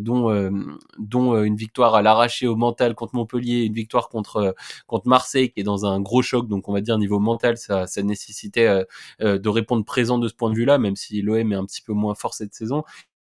dont 0.01 0.31
euh, 0.31 0.51
dont 0.99 1.35
euh, 1.35 1.45
une 1.45 1.57
victoire 1.57 1.95
à 1.95 2.03
l'arraché 2.03 2.47
au 2.47 2.57
mental 2.57 2.95
contre 2.95 3.15
Montpellier, 3.15 3.65
une 3.65 3.75
victoire 3.75 4.09
contre 4.09 4.55
contre 4.87 5.09
Marseille 5.09 5.51
qui 5.51 5.61
est 5.61 5.65
dans 5.65 5.87
un 5.87 6.01
gros 6.01 6.23
choc. 6.23 6.49
Donc 6.49 6.69
on 6.69 6.73
va 6.73 6.81
dire 6.81 6.99
niveau 6.99 7.19
mental, 7.19 7.57
ça 7.57 7.87
ça 7.87 8.03
nécessitait 8.03 8.85
de 9.21 9.49
répondre 9.49 9.85
présent 9.85 10.19
de 10.19 10.29
ce 10.29 10.35
point 10.35 10.51
de 10.51 10.57
vue-là, 10.57 10.79
même 10.79 10.97
si 10.97 11.23
l'OM 11.23 11.53
est 11.53 11.57
un 11.57 11.65
petit 11.67 11.83
peu 11.83 11.93
moins 11.93 12.15
fort 12.15 12.35
cette 12.35 12.55
saison. 12.55 12.85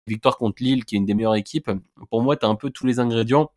Victoire 0.08 0.38
contre 0.38 0.64
Lille, 0.64 0.86
qui 0.86 0.96
est 0.96 0.98
une 0.98 1.06
des 1.06 1.14
meilleures 1.14 1.36
équipes. 1.36 1.72
Pour 2.10 2.22
moi, 2.22 2.36
tu 2.36 2.46
as 2.46 2.50
un 2.50 2.56
peu 2.56 2.70
tous 2.72 2.86
les 2.86 3.00
ingrédients 3.00 3.52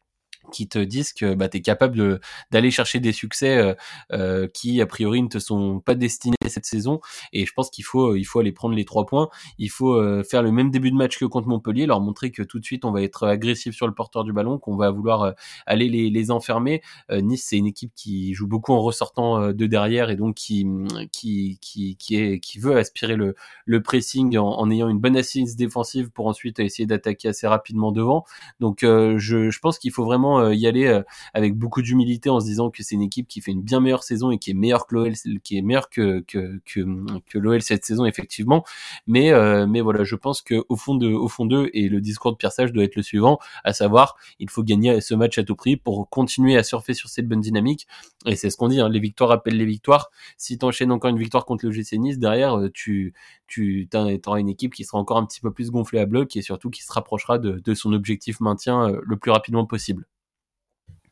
qui 0.53 0.69
te 0.69 0.79
disent 0.79 1.13
que 1.13 1.35
bah, 1.35 1.49
tu 1.49 1.59
es 1.59 1.61
capable 1.61 2.21
d'aller 2.51 2.71
chercher 2.71 3.01
des 3.01 3.13
succès 3.13 3.57
euh, 3.59 3.75
euh, 4.13 4.49
qui 4.53 4.81
a 4.81 4.87
priori 4.87 5.23
ne 5.23 5.29
te 5.29 5.39
sont 5.39 5.81
pas 5.81 5.95
destinés 5.95 6.37
cette 6.49 6.67
saison. 6.67 7.01
Et 7.33 7.47
je 7.47 7.53
pense 7.53 7.71
qu'il 7.71 7.85
faut 7.85 8.15
il 8.17 8.25
faut 8.25 8.41
aller 8.41 8.53
prendre 8.53 8.75
les 8.75 8.85
trois 8.85 9.07
points. 9.07 9.29
Il 9.59 9.71
faut 9.71 9.95
euh, 9.95 10.23
faire 10.23 10.43
le 10.43 10.53
même 10.53 10.71
début 10.71 10.91
de 10.91 10.97
match 10.97 11.19
que 11.19 11.25
contre 11.25 11.49
Montpellier 11.49 11.87
leur 11.87 12.01
montrer 12.01 12.31
que 12.31 12.43
tout 12.43 12.59
de 12.59 12.65
suite 12.65 12.85
on 12.85 12.93
va 12.93 13.03
être 13.03 13.27
agressif 13.27 13.75
sur 13.75 13.87
le 13.87 13.95
porteur 13.95 14.25
du 14.25 14.33
ballon 14.33 14.59
qu'on 14.59 14.77
va 14.77 14.91
vouloir 14.91 15.23
euh, 15.23 15.33
aller 15.67 15.89
les, 15.89 16.11
les 16.11 16.31
enfermer. 16.31 16.83
Nice 17.11 17.45
c'est 17.49 17.57
une 17.57 17.67
équipe 17.67 17.93
qui 17.95 18.35
joue 18.35 18.47
beaucoup 18.47 18.73
en 18.73 18.81
ressortant 18.81 19.53
de 19.53 19.67
derrière 19.67 20.11
et 20.11 20.17
donc 20.17 20.35
qui 20.35 20.67
qui 21.13 21.59
qui 21.61 21.97
qui 21.97 22.17
est 22.17 22.41
qui 22.41 22.59
veut 22.59 22.77
aspirer 22.77 23.17
le 23.17 23.35
le 23.65 23.83
pressing 23.83 24.37
en, 24.39 24.47
en 24.47 24.71
ayant 24.71 24.89
une 24.89 24.99
bonne 24.99 25.17
assise 25.17 25.57
défensive 25.57 26.11
pour 26.11 26.27
ensuite 26.27 26.59
essayer 26.59 26.87
d'attaquer 26.87 27.29
assez 27.29 27.47
rapidement 27.47 27.93
devant. 27.93 28.25
Donc 28.61 28.79
je 28.83 29.51
je 29.51 29.59
pense 29.59 29.79
qu'il 29.79 29.93
faut 29.93 30.05
vraiment 30.05 30.34
euh, 30.39 30.55
y 30.55 30.67
aller 30.67 30.87
euh, 30.87 31.03
avec 31.33 31.57
beaucoup 31.57 31.83
d'humilité 31.83 32.31
en 32.31 32.41
se 32.41 32.47
disant 32.47 32.71
que 32.71 32.83
c'est 32.83 32.95
une 32.95 33.03
équipe 33.03 33.29
qui 33.29 33.41
fait 33.41 33.51
une 33.53 33.63
bien 33.63 33.81
meilleure 33.81 34.03
saison 34.03 34.31
et 34.31 34.39
qui 34.39 34.51
est 34.51 34.55
meilleure 34.55 34.87
que 34.87 34.95
l'OL, 34.95 35.13
qui 35.43 35.57
est 35.57 35.63
meilleure 35.63 35.91
que 35.91 36.25
que 36.27 36.61
que, 36.65 37.39
l'OL 37.39 37.63
cette 37.63 37.85
saison 37.85 38.05
effectivement. 38.05 38.65
Mais 39.07 39.33
euh, 39.33 39.67
mais 39.67 39.81
voilà, 39.81 40.05
je 40.05 40.17
pense 40.17 40.43
que 40.43 40.65
au 40.69 40.77
fond 40.77 40.95
de 40.95 41.09
au 41.09 41.29
fond 41.29 41.47
d'eux 41.47 41.71
et 41.73 41.89
le 41.89 42.01
discours 42.01 42.33
de 42.33 42.37
Pierre 42.37 42.53
Sage 42.53 42.73
doit 42.73 42.85
être 42.85 42.97
le 42.97 43.03
suivant, 43.03 43.39
à 43.65 43.73
savoir 43.73 44.17
il 44.39 44.51
faut 44.51 44.63
gagner 44.63 45.01
ce 45.01 45.15
match 45.15 45.39
à 45.39 45.45
tout 45.45 45.57
prix 45.57 45.77
pour 45.77 46.09
continuer 46.09 46.57
à 46.57 46.63
surfer 46.63 46.95
sur 46.95 47.09
cette 47.09 47.29
bonne 47.29 47.41
dynamique. 47.41 47.87
Et 48.27 48.37
c'est 48.37 48.51
ce 48.51 48.57
qu'on 48.57 48.69
dit, 48.69 48.81
hein, 48.81 48.89
les 48.89 49.01
victoires 49.01 49.31
appellent 49.31 49.57
les 49.57 49.65
victoires. 49.67 50.11
Si 50.39 50.59
tu 50.59 50.65
enchaînes 50.65 50.93
encore 50.93 51.11
une 51.11 51.19
victoire 51.19 51.45
contre 51.45 51.67
le 51.67 51.73
GC 51.73 51.99
Nice, 51.99 52.19
derrière 52.19 52.59
tu 52.73 53.15
tu 53.47 53.89
une 53.93 54.49
équipe 54.49 54.75
qui 54.75 54.85
sera 54.85 54.99
encore 54.99 55.19
un 55.19 55.27
petit 55.27 55.41
peu 55.41 55.53
plus 55.53 55.71
gonflée 55.71 56.01
à 56.01 56.07
bloc 56.07 56.37
et 56.37 56.43
surtout 56.43 56.71
qui 56.71 56.83
se 56.83 56.93
rapprochera 56.93 57.39
de 57.39 57.75
son 57.75 57.93
objectif 57.93 58.41
maintien 58.41 58.93
le 59.03 59.17
plus 59.17 59.31
rapidement 59.31 59.67
possible. 59.67 60.07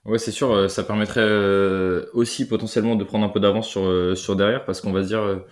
Ouais, 0.05 0.19
c'est 0.19 0.33
sûr, 0.33 0.51
euh, 0.53 0.69
ça 0.69 0.83
permettrait 0.83 1.21
euh, 1.23 2.07
aussi 2.13 2.49
potentiellement 2.49 2.97
de 2.97 3.05
prendre 3.05 3.25
un 3.25 3.29
peu 3.29 3.39
d'avance 3.39 3.69
sur, 3.69 3.85
euh, 3.85 4.17
sur 4.17 4.35
derrière, 4.35 4.65
parce 4.65 4.81
qu'on 4.81 4.93
va 4.93 5.03
se 5.05 5.09
dire 5.09 5.45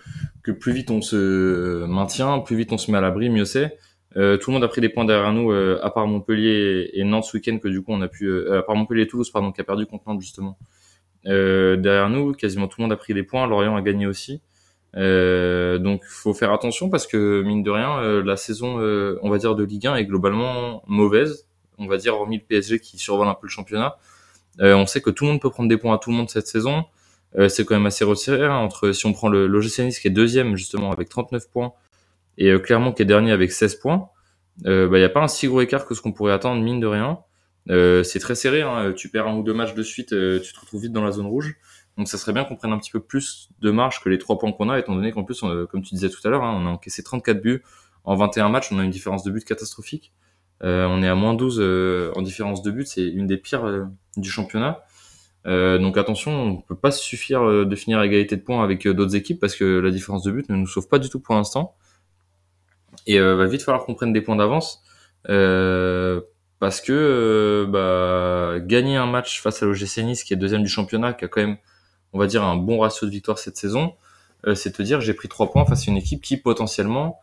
que 0.43 0.51
plus 0.51 0.73
vite 0.73 0.91
on 0.91 1.01
se 1.01 1.85
maintient, 1.85 2.39
plus 2.39 2.57
vite 2.57 2.73
on 2.73 2.77
se 2.77 2.91
met 2.91 2.97
à 2.97 3.01
l'abri, 3.01 3.29
mieux 3.29 3.45
c'est. 3.45 3.77
tout 4.13 4.19
le 4.19 4.51
monde 4.51 4.63
a 4.63 4.67
pris 4.67 4.81
des 4.81 4.89
points 4.89 5.05
derrière 5.05 5.31
nous, 5.31 5.51
à 5.51 5.89
part 5.93 6.05
Montpellier 6.07 6.89
et 6.93 7.03
Nantes 7.05 7.25
ce 7.25 7.37
week-end, 7.37 7.59
que 7.59 7.69
du 7.69 7.81
coup 7.81 7.93
on 7.93 8.01
a 8.01 8.09
pu, 8.09 8.29
à 8.49 8.61
part 8.63 8.75
Montpellier 8.75 9.03
et 9.03 9.07
Toulouse, 9.07 9.31
pardon, 9.31 9.51
qui 9.53 9.61
a 9.61 9.63
perdu 9.63 9.85
contre 9.85 10.03
Nantes 10.07 10.21
justement. 10.21 10.57
derrière 11.23 12.09
nous, 12.09 12.33
quasiment 12.33 12.67
tout 12.67 12.81
le 12.81 12.83
monde 12.83 12.93
a 12.93 12.97
pris 12.97 13.13
des 13.13 13.23
points, 13.23 13.47
Lorient 13.47 13.75
a 13.75 13.81
gagné 13.81 14.05
aussi. 14.05 14.41
Euh, 14.97 15.77
donc 15.77 16.03
faut 16.03 16.33
faire 16.33 16.51
attention 16.51 16.89
parce 16.89 17.07
que 17.07 17.41
mine 17.43 17.63
de 17.63 17.71
rien, 17.71 17.99
euh, 17.99 18.23
la 18.23 18.35
saison, 18.35 18.79
euh, 18.81 19.17
on 19.21 19.29
va 19.29 19.37
dire 19.37 19.55
de 19.55 19.63
Ligue 19.63 19.87
1 19.87 19.95
est 19.95 20.05
globalement 20.05 20.83
mauvaise. 20.87 21.47
On 21.77 21.87
va 21.87 21.97
dire 21.97 22.15
hormis 22.15 22.37
le 22.37 22.43
PSG 22.43 22.79
qui 22.79 22.97
survole 22.97 23.27
un 23.27 23.33
peu 23.33 23.47
le 23.47 23.51
championnat. 23.51 23.97
On 24.59 24.85
sait 24.85 25.01
que 25.01 25.09
tout 25.09 25.25
le 25.25 25.31
monde 25.31 25.41
peut 25.41 25.49
prendre 25.49 25.69
des 25.69 25.77
points 25.77 25.95
à 25.95 25.97
tout 25.97 26.09
le 26.11 26.15
monde 26.15 26.29
cette 26.29 26.47
saison. 26.47 26.85
c'est 27.49 27.65
quand 27.65 27.75
même 27.75 27.85
assez 27.85 28.03
resserré 28.03 28.45
hein, 28.45 28.55
entre 28.55 28.91
si 28.91 29.05
on 29.05 29.13
prend 29.13 29.29
le 29.29 29.47
l'OGC 29.47 29.79
Nice 29.79 29.99
qui 29.99 30.07
est 30.07 30.11
deuxième 30.11 30.55
justement 30.55 30.91
avec 30.91 31.09
39 31.09 31.49
points 31.49 31.73
et 32.37 32.53
Clermont 32.61 32.91
qui 32.91 33.01
est 33.01 33.05
dernier 33.05 33.31
avec 33.31 33.51
16 33.51 33.75
points. 33.75 34.09
Il 34.65 34.87
bah, 34.91 34.97
n'y 34.97 35.03
a 35.03 35.09
pas 35.09 35.21
un 35.21 35.27
si 35.27 35.47
gros 35.47 35.61
écart 35.61 35.85
que 35.85 35.95
ce 35.95 36.01
qu'on 36.01 36.11
pourrait 36.11 36.33
attendre 36.33 36.61
mine 36.61 36.79
de 36.79 36.87
rien. 36.87 37.19
c'est 37.67 38.19
très 38.19 38.35
serré. 38.35 38.61
Hein. 38.61 38.93
Tu 38.95 39.09
perds 39.09 39.27
un 39.27 39.35
ou 39.35 39.43
deux 39.43 39.53
matchs 39.53 39.73
de 39.73 39.83
suite, 39.83 40.09
tu 40.09 40.53
te 40.53 40.59
retrouves 40.59 40.81
vite 40.81 40.93
dans 40.93 41.03
la 41.03 41.11
zone 41.11 41.27
rouge. 41.27 41.55
Donc 41.97 42.07
ça 42.07 42.17
serait 42.17 42.33
bien 42.33 42.45
qu'on 42.45 42.55
prenne 42.55 42.71
un 42.71 42.77
petit 42.77 42.91
peu 42.91 42.99
plus 42.99 43.49
de 43.61 43.71
marge 43.71 44.01
que 44.01 44.09
les 44.09 44.17
trois 44.17 44.39
points 44.39 44.51
qu'on 44.51 44.69
a, 44.69 44.79
étant 44.79 44.95
donné 44.95 45.11
qu'en 45.11 45.23
plus, 45.23 45.43
comme 45.69 45.81
tu 45.81 45.95
disais 45.95 46.09
tout 46.09 46.25
à 46.25 46.29
l'heure, 46.29 46.43
hein, 46.43 46.57
on 46.61 46.65
a 46.65 46.69
encaissé 46.69 47.03
34 47.03 47.41
buts 47.41 47.63
en 48.03 48.15
21 48.15 48.49
matchs, 48.49 48.71
on 48.71 48.79
a 48.79 48.83
une 48.83 48.91
différence 48.91 49.23
de 49.23 49.31
but 49.31 49.45
catastrophique. 49.45 50.11
Euh, 50.63 50.85
on 50.85 51.01
est 51.01 51.07
à 51.07 51.15
moins 51.15 51.33
12 51.33 51.57
euh, 51.59 52.11
en 52.15 52.21
différence 52.21 52.61
de 52.61 52.71
but, 52.71 52.87
c'est 52.87 53.07
une 53.07 53.25
des 53.25 53.37
pires 53.37 53.65
euh, 53.65 53.85
du 54.17 54.29
championnat. 54.29 54.83
donc 55.45 55.97
attention, 55.97 56.31
on 56.31 56.57
peut 56.57 56.75
pas 56.75 56.91
suffire 56.91 57.65
de 57.65 57.75
finir 57.75 57.99
à 57.99 58.05
égalité 58.05 58.35
de 58.35 58.41
points 58.41 58.63
avec 58.63 58.87
d'autres 58.87 59.15
équipes 59.15 59.39
parce 59.39 59.55
que 59.55 59.79
la 59.79 59.89
différence 59.89 60.23
de 60.23 60.31
but 60.31 60.47
ne 60.49 60.55
nous 60.55 60.67
sauve 60.67 60.87
pas 60.87 60.99
du 60.99 61.09
tout 61.09 61.19
pour 61.19 61.35
l'instant. 61.35 61.75
Et 63.07 63.19
va 63.19 63.47
vite 63.47 63.63
falloir 63.63 63.85
qu'on 63.85 63.95
prenne 63.95 64.13
des 64.13 64.21
points 64.21 64.35
d'avance 64.35 64.83
parce 66.59 66.81
que 66.81 67.65
bah, 67.67 68.59
gagner 68.59 68.97
un 68.97 69.07
match 69.07 69.41
face 69.41 69.63
à 69.63 69.65
l'OGC 69.65 70.03
Nice 70.03 70.23
qui 70.23 70.33
est 70.33 70.37
deuxième 70.37 70.61
du 70.61 70.69
championnat, 70.69 71.13
qui 71.13 71.25
a 71.25 71.27
quand 71.27 71.41
même 71.41 71.57
on 72.13 72.19
va 72.19 72.27
dire, 72.27 72.43
un 72.43 72.57
bon 72.57 72.79
ratio 72.79 73.07
de 73.07 73.11
victoire 73.11 73.39
cette 73.39 73.57
saison, 73.57 73.95
c'est 74.53 74.73
te 74.73 74.83
dire 74.83 75.01
j'ai 75.01 75.15
pris 75.15 75.27
trois 75.27 75.49
points 75.49 75.65
face 75.65 75.87
à 75.87 75.91
une 75.91 75.97
équipe 75.97 76.21
qui 76.21 76.37
potentiellement 76.37 77.19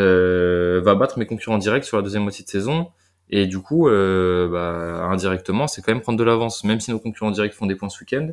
va 0.00 0.94
battre 0.94 1.18
mes 1.18 1.26
concurrents 1.26 1.58
directs 1.58 1.84
sur 1.84 1.96
la 1.96 2.02
deuxième 2.02 2.22
moitié 2.22 2.44
de 2.44 2.48
saison. 2.50 2.90
Et 3.28 3.46
du 3.46 3.58
coup, 3.58 3.88
euh, 3.88 4.48
bah, 4.48 5.06
indirectement, 5.10 5.66
c'est 5.66 5.82
quand 5.82 5.92
même 5.92 6.02
prendre 6.02 6.18
de 6.18 6.24
l'avance. 6.24 6.64
Même 6.64 6.80
si 6.80 6.90
nos 6.90 7.00
concurrents 7.00 7.30
directs 7.30 7.54
font 7.54 7.66
des 7.66 7.74
points 7.74 7.88
ce 7.88 8.00
week-end, 8.00 8.30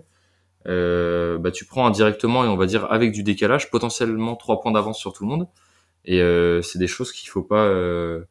euh, 0.67 1.37
bah, 1.39 1.51
tu 1.51 1.65
prends 1.65 1.87
indirectement 1.87 2.45
et 2.45 2.47
on 2.47 2.57
va 2.57 2.67
dire 2.67 2.91
avec 2.91 3.11
du 3.11 3.23
décalage, 3.23 3.71
potentiellement 3.71 4.35
trois 4.35 4.61
points 4.61 4.71
d'avance 4.71 4.99
sur 4.99 5.13
tout 5.13 5.23
le 5.23 5.29
monde. 5.29 5.47
Et 6.05 6.21
euh, 6.21 6.61
c'est 6.61 6.79
des 6.79 6.87
choses 6.87 7.11
qu'il 7.11 7.29
faut 7.29 7.43
pas 7.43 7.65
euh, 7.65 8.25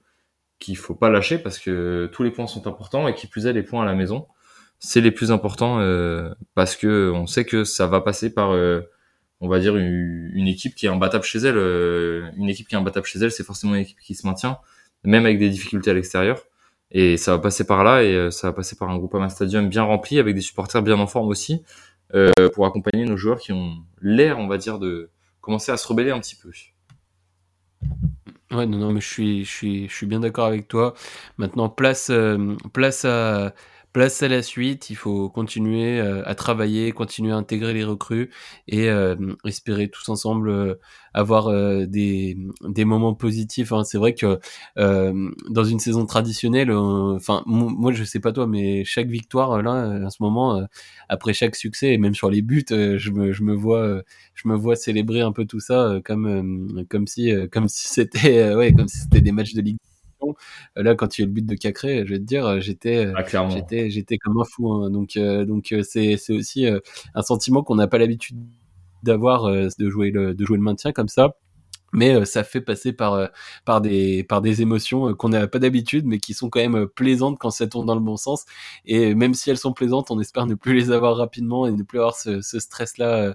qu'il 0.58 0.76
faut 0.76 0.94
pas 0.94 1.10
lâcher 1.10 1.38
parce 1.38 1.58
que 1.58 2.08
tous 2.12 2.22
les 2.22 2.30
points 2.30 2.46
sont 2.46 2.66
importants 2.66 3.08
et 3.08 3.14
qui 3.14 3.26
plus 3.26 3.46
est 3.46 3.52
les 3.52 3.62
points 3.62 3.82
à 3.82 3.86
la 3.86 3.94
maison 3.94 4.26
c'est 4.84 5.00
les 5.00 5.12
plus 5.12 5.30
importants 5.30 5.78
euh, 5.78 6.34
parce 6.54 6.74
que 6.74 7.12
on 7.14 7.28
sait 7.28 7.44
que 7.44 7.62
ça 7.62 7.86
va 7.86 8.00
passer 8.00 8.34
par 8.34 8.52
euh, 8.52 8.80
on 9.42 9.48
va 9.48 9.58
dire 9.58 9.76
une, 9.76 10.46
équipe 10.46 10.74
qui 10.74 10.86
est 10.86 10.88
imbattable 10.88 11.24
chez 11.24 11.40
elle 11.40 11.58
euh, 11.58 12.30
une 12.36 12.48
équipe 12.48 12.68
qui 12.68 12.74
est 12.74 12.78
imbattable 12.78 13.04
chez 13.04 13.18
elle 13.18 13.30
c'est 13.30 13.44
forcément 13.44 13.74
une 13.74 13.82
équipe 13.82 14.00
qui 14.00 14.14
se 14.14 14.26
maintient 14.26 14.58
même 15.04 15.26
avec 15.26 15.38
des 15.38 15.50
difficultés 15.50 15.90
à 15.90 15.94
l'extérieur 15.94 16.42
et 16.90 17.16
ça 17.16 17.32
va 17.32 17.38
passer 17.38 17.66
par 17.66 17.84
là 17.84 18.02
et 18.02 18.30
ça 18.30 18.48
va 18.48 18.52
passer 18.52 18.76
par 18.76 18.88
un 18.88 18.96
groupe 18.96 19.14
un 19.16 19.28
Stadium 19.28 19.68
bien 19.68 19.82
rempli 19.82 20.18
avec 20.18 20.34
des 20.34 20.40
supporters 20.40 20.82
bien 20.82 20.98
en 20.98 21.06
forme 21.06 21.28
aussi 21.28 21.62
pour 22.54 22.66
accompagner 22.66 23.04
nos 23.04 23.16
joueurs 23.16 23.40
qui 23.40 23.52
ont 23.52 23.76
l'air 24.00 24.38
on 24.38 24.46
va 24.46 24.58
dire 24.58 24.78
de 24.78 25.10
commencer 25.40 25.72
à 25.72 25.76
se 25.76 25.86
rebeller 25.88 26.10
un 26.10 26.20
petit 26.20 26.36
peu 26.36 26.50
Ouais, 28.52 28.66
non, 28.66 28.76
non, 28.76 28.92
mais 28.92 29.00
je 29.00 29.08
suis, 29.08 29.44
je 29.46 29.50
suis, 29.50 29.88
je 29.88 29.94
suis 29.94 30.04
bien 30.04 30.20
d'accord 30.20 30.44
avec 30.44 30.68
toi. 30.68 30.92
Maintenant, 31.38 31.70
place, 31.70 32.12
place 32.74 33.06
à, 33.06 33.54
place 33.92 34.22
à 34.22 34.28
la 34.28 34.42
suite, 34.42 34.90
il 34.90 34.96
faut 34.96 35.28
continuer 35.28 36.00
euh, 36.00 36.22
à 36.26 36.34
travailler, 36.34 36.92
continuer 36.92 37.32
à 37.32 37.36
intégrer 37.36 37.74
les 37.74 37.84
recrues 37.84 38.30
et 38.68 38.88
euh, 38.88 39.16
espérer 39.44 39.88
tous 39.88 40.08
ensemble 40.08 40.48
euh, 40.48 40.74
avoir 41.14 41.50
des, 41.86 42.38
des 42.66 42.84
moments 42.86 43.14
positifs. 43.14 43.72
Hein. 43.72 43.84
C'est 43.84 43.98
vrai 43.98 44.14
que 44.14 44.40
dans 44.76 45.64
une 45.64 45.78
saison 45.78 46.06
traditionnelle, 46.06 46.72
enfin 46.72 47.42
moi 47.46 47.92
je 47.92 48.02
sais 48.04 48.20
pas 48.20 48.32
toi, 48.32 48.46
mais 48.46 48.84
chaque 48.84 49.08
victoire 49.08 49.62
là, 49.62 50.00
en 50.04 50.10
ce 50.10 50.22
moment, 50.22 50.66
après 51.10 51.34
chaque 51.34 51.54
succès 51.54 51.92
et 51.92 51.98
même 51.98 52.14
sur 52.14 52.30
les 52.30 52.40
buts, 52.40 52.64
je 52.70 53.10
me, 53.10 53.32
je 53.32 53.42
me 53.42 53.54
vois, 53.54 54.02
je 54.34 54.48
me 54.48 54.56
vois 54.56 54.74
célébrer 54.74 55.20
un 55.20 55.32
peu 55.32 55.44
tout 55.44 55.60
ça 55.60 56.00
comme 56.04 56.86
comme 56.88 57.06
si 57.06 57.30
comme 57.50 57.68
si 57.68 57.88
c'était 57.88 58.54
ouais 58.54 58.72
comme 58.72 58.88
si 58.88 59.00
c'était 59.00 59.20
des 59.20 59.32
matchs 59.32 59.54
de 59.54 59.60
ligue 59.60 59.78
euh, 60.78 60.82
là, 60.82 60.94
quand 60.94 61.18
il 61.18 61.22
y 61.22 61.24
a 61.24 61.26
le 61.26 61.32
but 61.32 61.46
de 61.46 61.54
Cacré, 61.54 62.04
je 62.06 62.12
vais 62.12 62.18
te 62.18 62.24
dire, 62.24 62.46
euh, 62.46 62.60
j'étais, 62.60 63.06
euh, 63.06 63.12
ah, 63.16 63.48
j'étais, 63.48 63.90
j'étais 63.90 64.18
comme 64.18 64.38
un 64.40 64.44
fou. 64.44 64.72
Hein. 64.72 64.90
Donc, 64.90 65.18
donc 65.18 65.74
c'est, 65.82 66.16
c'est 66.16 66.32
aussi 66.32 66.66
un 66.66 67.22
sentiment 67.22 67.62
qu'on 67.62 67.76
n'a 67.76 67.88
pas 67.88 67.98
l'habitude 67.98 68.38
d'avoir 69.02 69.50
de 69.50 69.90
jouer 69.90 70.10
le, 70.10 70.34
de 70.34 70.44
jouer 70.44 70.56
le 70.56 70.62
maintien 70.62 70.92
comme 70.92 71.08
ça 71.08 71.36
mais 71.92 72.24
ça 72.24 72.44
fait 72.44 72.60
passer 72.60 72.92
par 72.92 73.28
par 73.64 73.80
des 73.80 74.24
par 74.24 74.40
des 74.40 74.62
émotions 74.62 75.14
qu'on 75.14 75.28
n'a 75.28 75.46
pas 75.46 75.58
d'habitude 75.58 76.06
mais 76.06 76.18
qui 76.18 76.34
sont 76.34 76.50
quand 76.50 76.60
même 76.60 76.86
plaisantes 76.86 77.38
quand 77.38 77.50
ça 77.50 77.66
tourne 77.66 77.86
dans 77.86 77.94
le 77.94 78.00
bon 78.00 78.16
sens 78.16 78.44
et 78.84 79.14
même 79.14 79.34
si 79.34 79.50
elles 79.50 79.58
sont 79.58 79.72
plaisantes 79.72 80.10
on 80.10 80.20
espère 80.20 80.46
ne 80.46 80.54
plus 80.54 80.74
les 80.74 80.90
avoir 80.90 81.16
rapidement 81.16 81.66
et 81.66 81.72
ne 81.72 81.82
plus 81.82 81.98
avoir 81.98 82.16
ce, 82.16 82.40
ce 82.40 82.58
stress 82.58 82.98
là 82.98 83.34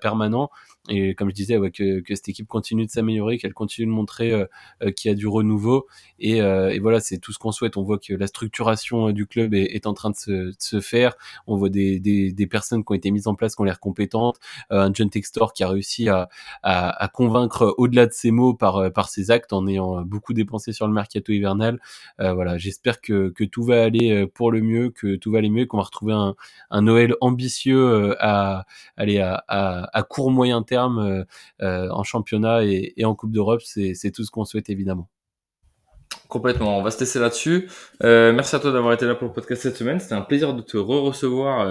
permanent 0.00 0.50
et 0.88 1.14
comme 1.14 1.28
je 1.28 1.34
disais, 1.34 1.56
ouais, 1.58 1.70
que, 1.70 2.00
que, 2.00 2.14
cette 2.14 2.28
équipe 2.28 2.48
continue 2.48 2.86
de 2.86 2.90
s'améliorer, 2.90 3.38
qu'elle 3.38 3.52
continue 3.52 3.86
de 3.86 3.92
montrer 3.92 4.32
euh, 4.32 4.46
euh, 4.82 4.90
qu'il 4.90 5.10
y 5.10 5.12
a 5.12 5.14
du 5.14 5.26
renouveau. 5.26 5.86
Et, 6.18 6.40
euh, 6.40 6.70
et 6.70 6.78
voilà, 6.78 7.00
c'est 7.00 7.18
tout 7.18 7.32
ce 7.32 7.38
qu'on 7.38 7.52
souhaite. 7.52 7.76
On 7.76 7.82
voit 7.82 7.98
que 7.98 8.14
la 8.14 8.26
structuration 8.26 9.10
du 9.12 9.26
club 9.26 9.52
est, 9.54 9.74
est 9.74 9.86
en 9.86 9.94
train 9.94 10.10
de 10.10 10.16
se, 10.16 10.30
de 10.30 10.54
se, 10.58 10.80
faire. 10.80 11.14
On 11.46 11.56
voit 11.56 11.68
des, 11.68 12.00
des, 12.00 12.32
des, 12.32 12.46
personnes 12.46 12.82
qui 12.82 12.92
ont 12.92 12.94
été 12.94 13.10
mises 13.10 13.26
en 13.28 13.34
place, 13.34 13.54
qui 13.54 13.60
ont 13.60 13.64
l'air 13.64 13.78
compétentes. 13.78 14.38
un 14.70 14.92
John 14.92 15.10
Textor 15.10 15.52
qui 15.52 15.62
a 15.64 15.68
réussi 15.68 16.08
à, 16.08 16.28
à, 16.62 17.04
à 17.04 17.08
convaincre 17.08 17.74
au-delà 17.90 18.06
de 18.06 18.12
ses 18.12 18.30
mots 18.30 18.54
par, 18.54 18.92
par 18.92 19.08
ses 19.08 19.30
actes 19.30 19.52
en 19.52 19.66
ayant 19.66 20.02
beaucoup 20.02 20.32
dépensé 20.32 20.72
sur 20.72 20.86
le 20.86 20.92
mercato 20.92 21.32
hivernal. 21.32 21.80
voilà, 22.18 22.56
j'espère 22.56 23.00
que, 23.00 23.32
tout 23.50 23.64
va 23.64 23.82
aller 23.82 24.26
pour 24.26 24.52
le 24.52 24.60
mieux, 24.60 24.90
que 24.90 25.16
tout 25.16 25.32
va 25.32 25.38
aller 25.38 25.50
mieux, 25.50 25.66
qu'on 25.66 25.78
va 25.78 25.82
retrouver 25.82 26.14
un, 26.14 26.82
Noël 26.82 27.14
ambitieux 27.20 28.16
à, 28.20 28.64
aller 28.96 29.18
à, 29.18 30.02
court 30.08 30.30
moyen 30.30 30.62
terme 30.62 30.98
euh, 30.98 31.24
euh, 31.62 31.88
en 31.90 32.02
championnat 32.02 32.64
et, 32.64 33.04
en 33.04 33.14
Coupe 33.14 33.32
d'Europe. 33.32 33.62
C'est 33.62 34.10
tout 34.12 34.24
ce 34.24 34.30
qu'on 34.30 34.44
souhaite 34.44 34.70
évidemment. 34.70 35.08
Complètement, 36.28 36.78
on 36.78 36.82
va 36.82 36.90
se 36.90 37.00
laisser 37.00 37.18
là-dessus. 37.18 37.68
Euh, 38.04 38.32
merci 38.32 38.54
à 38.54 38.60
toi 38.60 38.72
d'avoir 38.72 38.92
été 38.92 39.04
là 39.04 39.14
pour 39.14 39.28
le 39.28 39.34
podcast 39.34 39.62
cette 39.62 39.76
semaine. 39.76 39.98
C'était 39.98 40.14
un 40.14 40.22
plaisir 40.22 40.54
de 40.54 40.62
te 40.62 40.76
re-recevoir, 40.76 41.66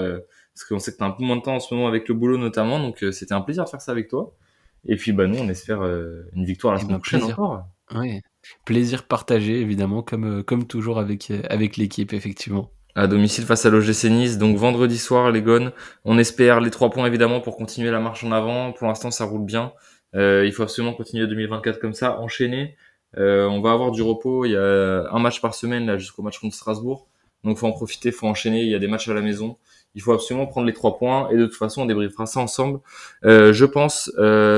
parce 0.53 0.65
qu'on 0.67 0.79
sait 0.79 0.91
que 0.91 0.97
tu 0.97 1.03
as 1.03 1.08
un 1.08 1.12
peu 1.12 1.23
moins 1.23 1.38
de 1.38 1.41
temps 1.41 1.55
en 1.55 1.60
ce 1.60 1.73
moment 1.73 1.88
avec 1.88 2.08
le 2.10 2.15
boulot 2.15 2.38
notamment, 2.38 2.79
donc 2.79 3.05
c'était 3.12 3.34
un 3.34 3.41
plaisir 3.41 3.63
de 3.63 3.69
faire 3.69 3.82
ça 3.82 3.91
avec 3.91 4.10
toi. 4.10 4.36
Et 4.85 4.95
puis 4.95 5.11
bah 5.11 5.27
nous, 5.27 5.37
on 5.37 5.49
espère 5.49 5.83
une 5.83 6.45
victoire 6.45 6.73
la 6.73 6.79
semaine 6.79 6.99
prochaine 6.99 7.23
encore. 7.23 7.65
Oui, 7.95 8.21
plaisir 8.65 9.03
partagé 9.03 9.59
évidemment, 9.59 10.03
comme, 10.03 10.43
comme 10.43 10.67
toujours 10.67 10.99
avec, 10.99 11.31
avec 11.49 11.75
l'équipe, 11.77 12.13
effectivement 12.13 12.71
à 12.95 13.07
domicile 13.07 13.45
face 13.45 13.65
à 13.65 13.69
l'OGC 13.69 14.05
Nice. 14.05 14.37
Donc 14.37 14.57
vendredi 14.57 14.97
soir, 14.97 15.31
les 15.31 15.41
Gones. 15.41 15.71
On 16.05 16.17
espère 16.17 16.59
les 16.59 16.69
trois 16.69 16.89
points 16.89 17.05
évidemment 17.05 17.39
pour 17.39 17.55
continuer 17.55 17.91
la 17.91 17.99
marche 17.99 18.23
en 18.23 18.31
avant. 18.31 18.73
Pour 18.73 18.87
l'instant, 18.87 19.11
ça 19.11 19.25
roule 19.25 19.45
bien. 19.45 19.73
Euh, 20.15 20.43
il 20.45 20.51
faut 20.51 20.63
absolument 20.63 20.93
continuer 20.93 21.27
2024 21.27 21.79
comme 21.79 21.93
ça, 21.93 22.19
enchaîner. 22.19 22.75
Euh, 23.17 23.47
on 23.47 23.61
va 23.61 23.71
avoir 23.71 23.91
du 23.91 24.01
repos. 24.01 24.45
Il 24.45 24.51
y 24.51 24.57
a 24.57 25.09
un 25.11 25.19
match 25.19 25.41
par 25.41 25.55
semaine 25.55 25.85
là 25.85 25.97
jusqu'au 25.97 26.23
match 26.23 26.39
contre 26.39 26.55
Strasbourg. 26.55 27.07
Donc 27.43 27.57
faut 27.57 27.67
en 27.67 27.71
profiter, 27.71 28.11
faut 28.11 28.27
enchaîner. 28.27 28.61
Il 28.61 28.69
y 28.69 28.75
a 28.75 28.79
des 28.79 28.87
matchs 28.87 29.07
à 29.07 29.13
la 29.13 29.21
maison. 29.21 29.57
Il 29.95 30.02
faut 30.02 30.13
absolument 30.13 30.45
prendre 30.45 30.67
les 30.67 30.73
trois 30.73 30.97
points 30.97 31.30
et 31.30 31.38
de 31.38 31.45
toute 31.45 31.58
façon 31.58 31.82
on 31.82 31.86
débriefera 31.86 32.25
ça 32.25 32.39
ensemble. 32.39 32.80
Euh, 33.25 33.54
je 33.54 33.65
pense 33.65 34.12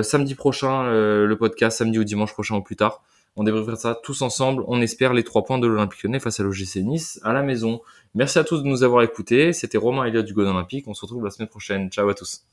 samedi 0.03 0.35
prochain 0.35 0.89
le 0.91 1.35
podcast, 1.35 1.77
samedi 1.77 1.99
ou 1.99 2.03
dimanche 2.03 2.33
prochain 2.33 2.55
ou 2.55 2.61
plus 2.61 2.75
tard. 2.75 3.01
On 3.35 3.43
débriefera 3.43 3.75
ça 3.75 3.99
tous 4.03 4.21
ensemble. 4.21 4.63
On 4.67 4.81
espère 4.81 5.13
les 5.13 5.23
trois 5.23 5.43
points 5.43 5.57
de 5.57 5.67
l'Olympique 5.67 6.03
Lyonnais 6.03 6.19
face 6.19 6.39
à 6.39 6.43
l'OGC 6.43 6.77
Nice 6.77 7.19
à 7.23 7.31
la 7.33 7.43
maison. 7.43 7.81
Merci 8.13 8.39
à 8.39 8.43
tous 8.43 8.61
de 8.61 8.67
nous 8.67 8.83
avoir 8.83 9.03
écoutés. 9.03 9.53
C'était 9.53 9.77
Romain 9.77 10.03
Elliott 10.03 10.25
du 10.25 10.33
God 10.33 10.47
Olympique. 10.47 10.87
On 10.87 10.93
se 10.93 11.01
retrouve 11.01 11.23
la 11.23 11.29
semaine 11.29 11.47
prochaine. 11.47 11.89
Ciao 11.89 12.09
à 12.09 12.13
tous. 12.13 12.43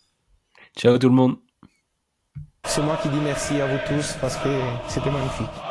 Ciao 0.77 0.97
tout 0.99 1.09
le 1.09 1.15
monde. 1.15 1.37
C'est 2.65 2.83
moi 2.83 2.99
qui 3.03 3.09
dis 3.09 3.21
merci 3.21 3.61
à 3.61 3.67
vous 3.67 3.79
tous 3.89 4.15
parce 4.21 4.37
que 4.37 4.49
c'était 4.89 5.11
magnifique. 5.11 5.68